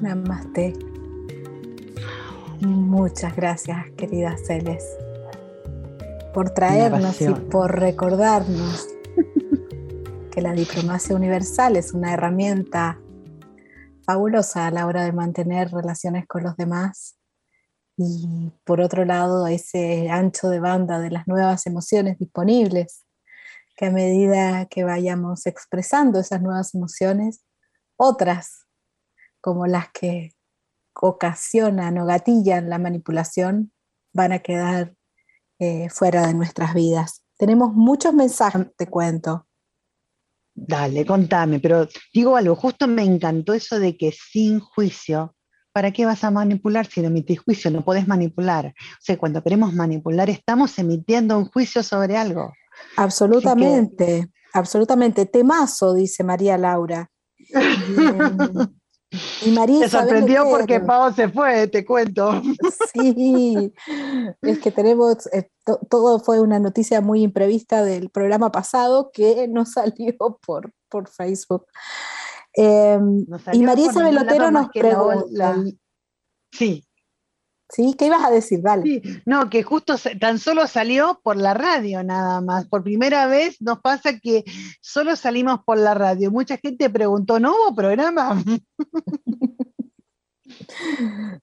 Namaste. 0.00 0.93
Muchas 3.14 3.36
gracias, 3.36 3.76
querida 3.96 4.36
Celes, 4.44 4.84
por 6.34 6.50
traernos 6.50 7.20
y 7.20 7.28
por 7.28 7.78
recordarnos 7.78 8.88
que 10.32 10.42
la 10.42 10.52
diplomacia 10.52 11.14
universal 11.14 11.76
es 11.76 11.92
una 11.94 12.12
herramienta 12.12 12.98
fabulosa 14.04 14.66
a 14.66 14.72
la 14.72 14.84
hora 14.88 15.04
de 15.04 15.12
mantener 15.12 15.70
relaciones 15.70 16.26
con 16.26 16.42
los 16.42 16.56
demás. 16.56 17.16
Y 17.96 18.50
por 18.64 18.80
otro 18.80 19.04
lado 19.04 19.46
ese 19.46 20.10
ancho 20.10 20.48
de 20.48 20.58
banda 20.58 20.98
de 20.98 21.12
las 21.12 21.28
nuevas 21.28 21.68
emociones 21.68 22.18
disponibles, 22.18 23.04
que 23.76 23.86
a 23.86 23.90
medida 23.92 24.66
que 24.66 24.82
vayamos 24.82 25.46
expresando 25.46 26.18
esas 26.18 26.42
nuevas 26.42 26.74
emociones, 26.74 27.44
otras 27.96 28.66
como 29.40 29.68
las 29.68 29.92
que 29.92 30.33
ocasionan 31.00 31.98
o 31.98 32.06
gatillan 32.06 32.68
la 32.68 32.78
manipulación 32.78 33.72
van 34.12 34.32
a 34.32 34.38
quedar 34.38 34.94
eh, 35.58 35.88
fuera 35.90 36.26
de 36.26 36.34
nuestras 36.34 36.74
vidas. 36.74 37.24
Tenemos 37.36 37.72
muchos 37.74 38.14
mensajes, 38.14 38.66
te 38.76 38.86
cuento. 38.86 39.46
Dale, 40.54 41.04
contame, 41.04 41.58
pero 41.58 41.88
digo 42.12 42.36
algo, 42.36 42.54
justo 42.54 42.86
me 42.86 43.02
encantó 43.02 43.54
eso 43.54 43.78
de 43.80 43.96
que 43.96 44.12
sin 44.12 44.60
juicio, 44.60 45.34
¿para 45.72 45.90
qué 45.90 46.06
vas 46.06 46.22
a 46.22 46.30
manipular 46.30 46.86
si 46.86 47.00
no 47.00 47.08
emites 47.08 47.40
juicio? 47.40 47.72
No 47.72 47.84
podés 47.84 48.06
manipular. 48.06 48.66
O 48.66 49.00
sea, 49.00 49.18
cuando 49.18 49.42
queremos 49.42 49.74
manipular, 49.74 50.30
estamos 50.30 50.78
emitiendo 50.78 51.36
un 51.36 51.46
juicio 51.46 51.82
sobre 51.82 52.16
algo. 52.16 52.52
Absolutamente, 52.96 54.30
absolutamente. 54.52 55.26
Temazo, 55.26 55.92
dice 55.92 56.22
María 56.22 56.56
Laura. 56.56 57.10
Y 59.44 59.50
María 59.50 59.88
sorprendió 59.88 60.48
porque 60.48 60.80
Pau 60.80 61.12
se 61.12 61.28
fue, 61.28 61.66
te 61.68 61.84
cuento. 61.84 62.42
Sí, 62.92 63.72
es 64.42 64.58
que 64.58 64.70
tenemos, 64.70 65.26
eh, 65.32 65.50
todo 65.88 66.20
fue 66.20 66.40
una 66.40 66.58
noticia 66.58 67.00
muy 67.00 67.22
imprevista 67.22 67.82
del 67.84 68.10
programa 68.10 68.50
pasado 68.50 69.10
que 69.12 69.48
no 69.48 69.64
salió 69.66 70.16
por, 70.44 70.72
por 70.88 71.08
Facebook. 71.08 71.66
Em, 72.52 73.26
y 73.52 73.62
María 73.62 73.86
Isabel 73.86 74.14
nos 74.14 74.68
pregunta. 74.70 75.56
sí, 76.52 76.84
¿Sí? 77.70 77.94
¿Qué 77.98 78.06
ibas 78.06 78.24
a 78.24 78.30
decir? 78.30 78.60
Dale. 78.62 79.02
no, 79.26 79.50
que 79.50 79.62
justo 79.62 79.96
tan 80.20 80.38
solo 80.38 80.66
salió 80.66 81.20
por 81.22 81.36
la 81.36 81.54
radio 81.54 82.04
nada 82.04 82.40
más. 82.40 82.66
Por 82.68 82.84
primera 82.84 83.26
vez 83.26 83.60
nos 83.60 83.80
pasa 83.80 84.18
que 84.18 84.44
solo 84.80 85.16
salimos 85.16 85.60
por 85.64 85.78
la 85.78 85.94
radio. 85.94 86.30
Mucha 86.30 86.56
gente 86.58 86.90
preguntó, 86.90 87.40
¿no 87.40 87.54
hubo 87.54 87.74
programa? 87.74 88.42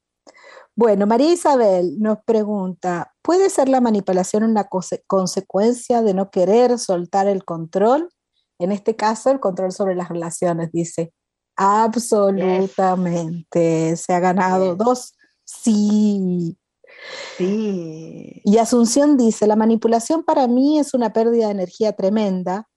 Bueno, 0.73 1.05
María 1.05 1.33
Isabel 1.33 1.99
nos 1.99 2.19
pregunta, 2.23 3.13
¿puede 3.21 3.49
ser 3.49 3.67
la 3.67 3.81
manipulación 3.81 4.43
una 4.43 4.69
consecuencia 5.05 6.01
de 6.01 6.13
no 6.13 6.31
querer 6.31 6.79
soltar 6.79 7.27
el 7.27 7.43
control? 7.43 8.09
En 8.57 8.71
este 8.71 8.95
caso, 8.95 9.31
el 9.31 9.41
control 9.41 9.73
sobre 9.73 9.95
las 9.95 10.07
relaciones, 10.09 10.71
dice. 10.71 11.13
Absolutamente. 11.57 13.97
Se 13.97 14.13
ha 14.13 14.19
ganado 14.19 14.75
dos 14.75 15.15
Sí. 15.59 16.57
Sí. 17.37 18.41
Y 18.43 18.57
Asunción 18.57 19.17
dice, 19.17 19.47
la 19.47 19.55
manipulación 19.55 20.23
para 20.23 20.47
mí 20.47 20.79
es 20.79 20.93
una 20.93 21.13
pérdida 21.13 21.47
de 21.47 21.51
energía 21.51 21.93
tremenda, 21.93 22.67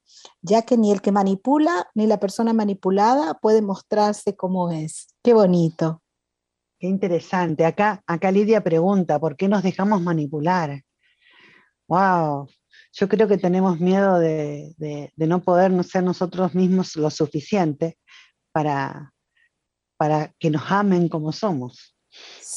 ya 0.43 0.63
que 0.63 0.77
ni 0.77 0.91
el 0.91 1.01
que 1.01 1.13
manipula 1.13 1.89
ni 1.95 2.07
la 2.07 2.19
persona 2.19 2.53
manipulada 2.53 3.35
puede 3.35 3.63
mostrarse 3.63 4.35
como 4.35 4.71
es. 4.71 5.15
Qué 5.23 5.35
bonito. 5.35 6.03
Qué 6.79 6.89
interesante. 6.89 7.65
Acá, 7.65 8.03
acá 8.07 8.31
Lidia 8.31 8.63
pregunta, 8.63 9.19
¿por 9.21 9.37
qué 9.37 9.49
nos 9.49 9.63
dejamos 9.63 10.03
manipular? 10.03 10.83
Wow, 11.87 12.49
yo 12.93 13.09
creo 13.09 13.29
que 13.29 13.39
tenemos 13.39 13.79
miedo 13.79 14.19
de, 14.19 15.13
no 15.17 15.43
poder 15.43 15.85
ser 15.85 16.03
nosotros 16.03 16.55
mismos 16.55 16.97
lo 16.97 17.11
suficiente 17.11 17.99
para, 18.53 19.13
para 19.97 20.33
que 20.39 20.51
nos 20.51 20.71
amen 20.71 21.09
como 21.09 21.31
somos. 21.33 21.94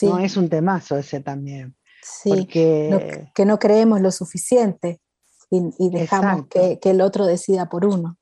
No 0.02 0.20
es 0.20 0.38
un 0.38 0.50
temazo 0.50 0.98
ese 0.98 1.20
también. 1.20 1.76
Sí, 2.02 2.46
que 2.46 3.46
no 3.46 3.60
creemos 3.60 4.02
lo 4.02 4.12
suficiente 4.12 5.02
y, 5.50 5.90
dejamos 5.90 6.48
que, 6.48 6.80
el 6.84 7.02
otro 7.02 7.26
decida 7.26 7.70
por 7.70 7.86
uno. 7.86 8.18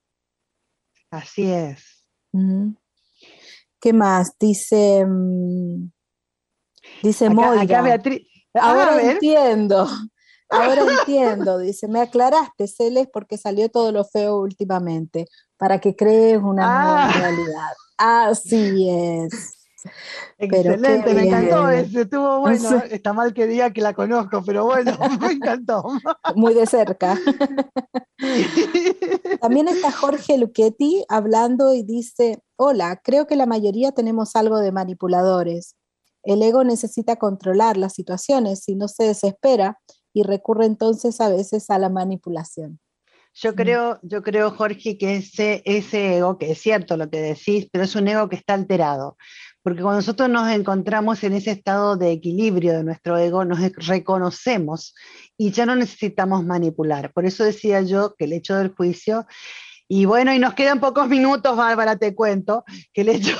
Así 1.09 1.49
es. 1.49 2.05
¿Qué 3.79 3.93
más? 3.93 4.37
Dice, 4.39 5.05
mm, 5.05 5.91
dice 7.01 7.27
acá, 7.27 7.81
Beatriz. 7.81 8.27
Ahora 8.53 9.01
entiendo. 9.01 9.87
Ahora 10.49 10.83
entiendo, 10.99 11.57
dice, 11.57 11.87
me 11.87 11.99
aclaraste, 11.99 12.67
Celes, 12.67 13.07
porque 13.11 13.35
salió 13.35 13.67
todo 13.69 13.91
lo 13.91 14.05
feo 14.05 14.37
últimamente, 14.37 15.25
para 15.57 15.79
que 15.79 15.95
crees 15.95 16.37
una 16.37 16.83
nueva 16.83 17.05
ah. 17.05 17.11
realidad. 17.11 17.71
Así 17.97 18.87
es. 18.87 19.54
Excelente, 20.37 21.13
me 21.13 21.27
encantó 21.27 21.69
ese, 21.69 22.01
estuvo 22.01 22.39
bueno. 22.41 22.83
Está 22.89 23.13
mal 23.13 23.33
que 23.33 23.47
diga 23.47 23.71
que 23.71 23.81
la 23.81 23.93
conozco, 23.93 24.41
pero 24.45 24.65
bueno, 24.65 24.97
me 25.21 25.33
encantó. 25.33 25.83
Muy 26.35 26.53
de 26.53 26.65
cerca. 26.65 27.17
También 29.41 29.67
está 29.67 29.91
Jorge 29.91 30.37
Luchetti 30.37 31.05
hablando 31.09 31.73
y 31.73 31.83
dice, 31.83 32.39
hola, 32.55 33.01
creo 33.03 33.27
que 33.27 33.35
la 33.35 33.45
mayoría 33.45 33.91
tenemos 33.91 34.35
algo 34.35 34.59
de 34.59 34.71
manipuladores. 34.71 35.75
El 36.23 36.41
ego 36.41 36.63
necesita 36.63 37.17
controlar 37.17 37.77
las 37.77 37.93
situaciones 37.93 38.67
y 38.67 38.75
no 38.75 38.87
se 38.87 39.03
desespera 39.03 39.79
y 40.13 40.23
recurre 40.23 40.65
entonces 40.65 41.21
a 41.21 41.29
veces 41.29 41.69
a 41.69 41.77
la 41.77 41.89
manipulación. 41.89 42.79
Yo 43.35 43.51
mm. 43.51 43.55
creo, 43.55 43.99
yo 44.01 44.23
creo, 44.23 44.51
Jorge, 44.51 44.97
que 44.97 45.17
ese, 45.17 45.61
ese 45.65 46.17
ego, 46.17 46.37
que 46.37 46.51
es 46.51 46.59
cierto 46.59 46.97
lo 46.97 47.09
que 47.09 47.21
decís, 47.21 47.67
pero 47.71 47.83
es 47.83 47.95
un 47.95 48.07
ego 48.07 48.29
que 48.29 48.37
está 48.37 48.53
alterado. 48.53 49.17
Porque 49.61 49.81
cuando 49.81 49.97
nosotros 49.97 50.29
nos 50.29 50.49
encontramos 50.51 51.23
en 51.23 51.33
ese 51.33 51.51
estado 51.51 51.97
de 51.97 52.11
equilibrio 52.11 52.73
de 52.73 52.83
nuestro 52.83 53.17
ego, 53.17 53.45
nos 53.45 53.59
reconocemos 53.87 54.93
y 55.37 55.51
ya 55.51 55.65
no 55.65 55.75
necesitamos 55.75 56.45
manipular. 56.45 57.11
Por 57.13 57.25
eso 57.25 57.43
decía 57.43 57.81
yo 57.81 58.15
que 58.15 58.25
el 58.25 58.33
hecho 58.33 58.55
del 58.55 58.69
juicio, 58.69 59.25
y 59.87 60.05
bueno, 60.05 60.33
y 60.33 60.39
nos 60.39 60.53
quedan 60.53 60.79
pocos 60.79 61.07
minutos, 61.07 61.57
Bárbara, 61.57 61.95
te 61.95 62.15
cuento, 62.15 62.63
que 62.93 63.01
el 63.01 63.09
hecho... 63.09 63.37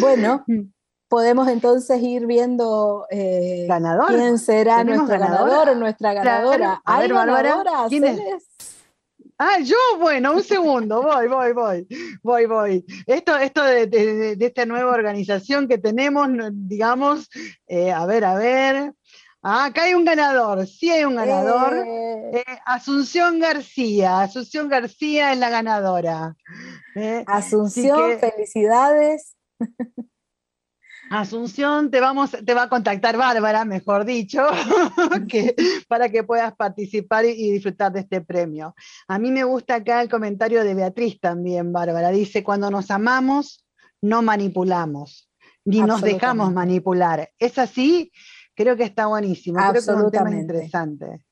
bueno, 0.00 0.44
podemos 1.08 1.48
entonces 1.48 2.02
ir 2.02 2.26
viendo 2.26 3.06
eh, 3.10 3.66
quién 4.08 4.38
será 4.38 4.84
nuestro 4.84 5.18
ganador 5.18 5.70
o 5.70 5.74
nuestra 5.74 6.12
ganadora. 6.12 6.82
A 6.84 7.00
ver, 7.00 7.12
Bárbara, 7.12 7.64
¿quién 7.88 8.04
es? 8.04 8.46
Ah, 9.40 9.60
yo, 9.60 9.76
bueno, 10.00 10.32
un 10.32 10.42
segundo, 10.42 11.00
voy, 11.00 11.28
voy, 11.28 11.52
voy, 11.52 11.86
voy, 12.24 12.46
voy. 12.46 12.84
Esto, 13.06 13.36
esto 13.36 13.62
de, 13.62 14.36
esta 14.40 14.66
nueva 14.66 14.90
organización 14.90 15.68
que 15.68 15.78
tenemos, 15.78 16.28
digamos, 16.52 17.30
eh, 17.68 17.92
a 17.92 18.04
ver, 18.04 18.24
a 18.24 18.34
ver. 18.34 18.92
Ah, 19.40 19.66
acá 19.66 19.84
hay 19.84 19.94
un 19.94 20.04
ganador, 20.04 20.66
sí 20.66 20.90
hay 20.90 21.04
un 21.04 21.14
ganador. 21.14 21.86
Eh. 21.86 22.30
Eh, 22.34 22.44
Asunción 22.66 23.38
García, 23.38 24.22
Asunción 24.22 24.68
García 24.68 25.32
es 25.32 25.38
la 25.38 25.50
ganadora. 25.50 26.34
Asunción, 27.26 28.18
felicidades. 28.18 29.36
Asunción, 31.10 31.90
te, 31.90 32.00
vamos, 32.00 32.30
te 32.44 32.54
va 32.54 32.64
a 32.64 32.68
contactar 32.68 33.16
Bárbara, 33.16 33.64
mejor 33.64 34.04
dicho, 34.04 34.46
para 35.88 36.08
que 36.08 36.24
puedas 36.24 36.54
participar 36.54 37.24
y, 37.24 37.50
disfrutar 37.50 37.92
de 37.92 38.00
este 38.00 38.20
premio. 38.20 38.74
A 39.06 39.18
mí 39.18 39.30
me 39.30 39.44
gusta 39.44 39.76
acá 39.76 40.02
el 40.02 40.08
comentario 40.08 40.64
de 40.64 40.74
Beatriz 40.74 41.18
también, 41.20 41.72
Bárbara. 41.72 42.10
Dice, 42.10 42.42
cuando 42.42 42.70
nos 42.70 42.90
amamos, 42.90 43.66
no 44.02 44.22
manipulamos, 44.22 45.30
ni 45.64 45.80
nos 45.80 46.02
dejamos 46.02 46.52
manipular. 46.52 47.30
¿Es 47.38 47.58
así? 47.58 48.12
Creo 48.54 48.76
que 48.76 48.84
está 48.84 49.06
buenísimo. 49.06 49.58
Creo 49.58 49.72
que 49.72 49.78
es 49.78 49.88
un 49.88 50.10
tema 50.10 50.30
interesante. 50.30 51.24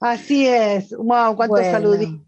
Así 0.00 0.46
es. 0.46 0.90
Wow, 0.96 1.36
cuántos 1.36 1.66
saluditos. 1.66 2.25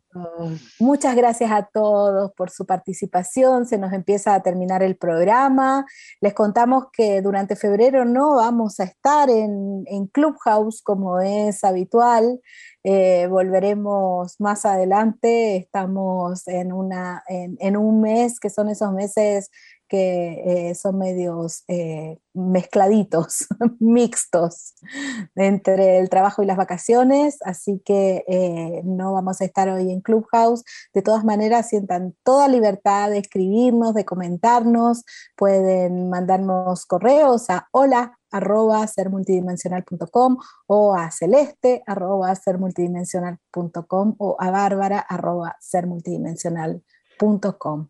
Muchas 0.80 1.14
gracias 1.14 1.50
a 1.50 1.68
todos 1.70 2.32
por 2.32 2.50
su 2.50 2.64
participación. 2.64 3.66
Se 3.66 3.76
nos 3.76 3.92
empieza 3.92 4.34
a 4.34 4.42
terminar 4.42 4.82
el 4.82 4.96
programa. 4.96 5.84
Les 6.20 6.32
contamos 6.32 6.84
que 6.92 7.20
durante 7.20 7.56
febrero 7.56 8.04
no 8.04 8.36
vamos 8.36 8.80
a 8.80 8.84
estar 8.84 9.28
en, 9.28 9.84
Clubhouse 10.12 10.82
como 10.82 11.20
es 11.20 11.62
habitual. 11.62 12.40
Eh, 12.84 13.26
volveremos 13.28 14.36
más 14.40 14.64
adelante. 14.64 15.56
Estamos 15.56 16.48
en, 16.48 16.72
una, 16.72 17.22
en 17.28 17.76
un 17.76 18.00
mes, 18.00 18.40
que 18.40 18.48
son 18.48 18.70
esos 18.70 18.92
meses 18.92 19.50
que 19.88 20.70
eh, 20.70 20.74
son 20.74 20.98
medios 20.98 21.64
eh, 21.68 22.18
mezcladitos, 22.34 23.46
mixtos 23.80 24.74
entre 25.34 25.98
el 25.98 26.08
trabajo 26.08 26.42
y 26.42 26.46
las 26.46 26.56
vacaciones, 26.56 27.38
así 27.44 27.82
que 27.84 28.24
eh, 28.28 28.82
no 28.84 29.12
vamos 29.12 29.40
a 29.40 29.44
estar 29.44 29.68
hoy 29.68 29.90
en 29.90 30.00
Clubhouse. 30.00 30.62
De 30.94 31.02
todas 31.02 31.24
maneras, 31.24 31.68
sientan 31.68 32.14
toda 32.22 32.46
libertad 32.48 33.10
de 33.10 33.18
escribirnos, 33.18 33.94
de 33.94 34.04
comentarnos, 34.04 35.04
pueden 35.36 36.10
mandarnos 36.10 36.86
correos 36.86 37.50
a 37.50 37.68
hola 37.72 38.18
arroba 38.30 38.86
sermultidimensional.com 38.86 40.36
o 40.66 40.94
a 40.94 41.10
celeste 41.10 41.82
arroba 41.86 42.34
sermultidimensional.com 42.34 44.14
o 44.18 44.36
a 44.38 44.50
bárbara 44.50 44.98
arroba 44.98 45.56
sermultidimensional.com. 45.60 47.88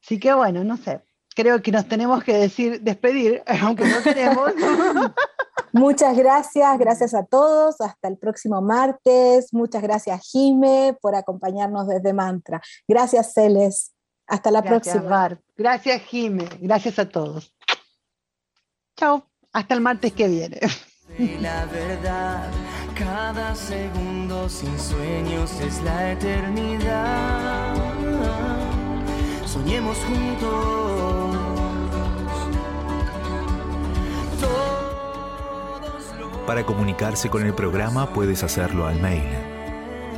Así 0.03 0.20
que 0.20 0.34
bueno, 0.34 0.64
no 0.64 0.78
sé, 0.78 1.01
creo 1.36 1.62
que 1.62 1.72
nos 1.72 1.88
tenemos 1.88 2.24
que 2.24 2.34
decir, 2.34 2.82
despedir, 2.82 3.43
aunque 3.62 3.86
no 3.86 4.01
queremos. 4.03 4.51
Muchas 5.74 6.18
gracias, 6.18 6.80
gracias 6.80 7.14
a 7.14 7.24
todos, 7.24 7.80
hasta 7.80 8.09
el 8.09 8.18
próximo 8.18 8.62
martes. 8.62 9.53
Muchas 9.53 9.82
gracias, 9.82 10.22
Jime, 10.30 10.97
por 11.01 11.16
acompañarnos 11.16 11.88
desde 11.88 12.12
Mantra. 12.12 12.62
Gracias, 12.88 13.34
Celes. 13.34 13.93
Hasta 14.28 14.51
la 14.51 14.62
próxima. 14.62 15.39
Gracias, 15.62 16.01
Jime. 16.03 16.47
Gracias 16.59 16.97
a 16.97 17.07
todos. 17.07 17.53
Chao. 18.97 19.28
Hasta 19.53 19.76
el 19.76 19.82
martes 19.82 20.12
que 20.14 20.28
viene. 20.28 20.59
la 21.39 21.66
verdad, 21.66 22.49
cada 22.97 23.53
segundo 23.53 24.49
sin 24.49 24.80
sueños 24.80 25.51
es 25.59 25.80
la 25.84 26.14
eternidad. 26.14 27.76
Soñemos 29.45 29.99
juntos. 29.99 31.38
Para 36.47 36.66
comunicarse 36.66 37.30
con 37.30 37.45
el 37.45 37.53
programa 37.53 38.12
puedes 38.14 38.43
hacerlo 38.43 38.88
al 38.88 38.99
mail 38.99 39.24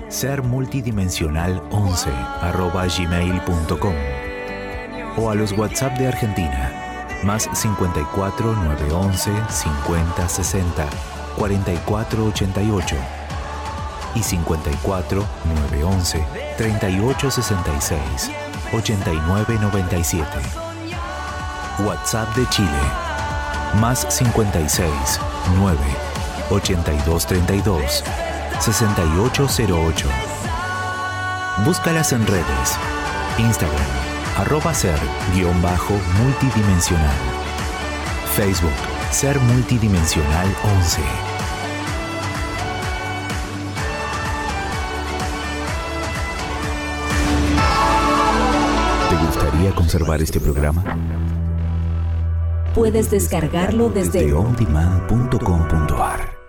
sermultidimensional11 0.09 2.09
arroba 2.41 2.87
gmail.com 2.87 4.22
o 5.17 5.29
a 5.29 5.35
los 5.35 5.51
WhatsApp 5.53 5.97
de 5.97 6.07
Argentina. 6.07 6.71
Más 7.23 7.49
54 7.53 8.55
911 8.55 9.31
50 9.49 10.29
60 10.29 10.85
44 11.37 12.25
88 12.25 12.95
y 14.15 14.23
54 14.23 15.25
911 15.71 16.25
38 16.57 17.31
66 17.31 18.31
89 18.73 19.57
97 19.61 20.27
WhatsApp 21.79 22.35
de 22.35 22.47
Chile. 22.49 22.69
Más 23.79 24.05
56 24.07 24.89
9 25.57 25.79
82 26.51 27.25
32 27.25 28.03
6808. 28.59 30.07
Búscalas 31.65 32.13
en 32.13 32.25
redes. 32.27 32.77
Instagram, 33.39 34.12
arroba 34.37 34.73
ser 34.73 34.97
guion 35.33 35.61
bajo 35.61 35.93
multidimensional. 36.21 37.15
Facebook, 38.35 38.71
ser 39.11 39.39
multidimensional 39.39 40.47
11. 40.77 41.01
¿Te 49.09 49.15
gustaría 49.25 49.75
conservar 49.75 50.21
este 50.21 50.39
programa? 50.39 50.83
Puedes 52.73 53.11
descargarlo 53.11 53.89
desde, 53.89 54.23
desde 54.23 54.33
ondemand.com.ar 54.33 56.42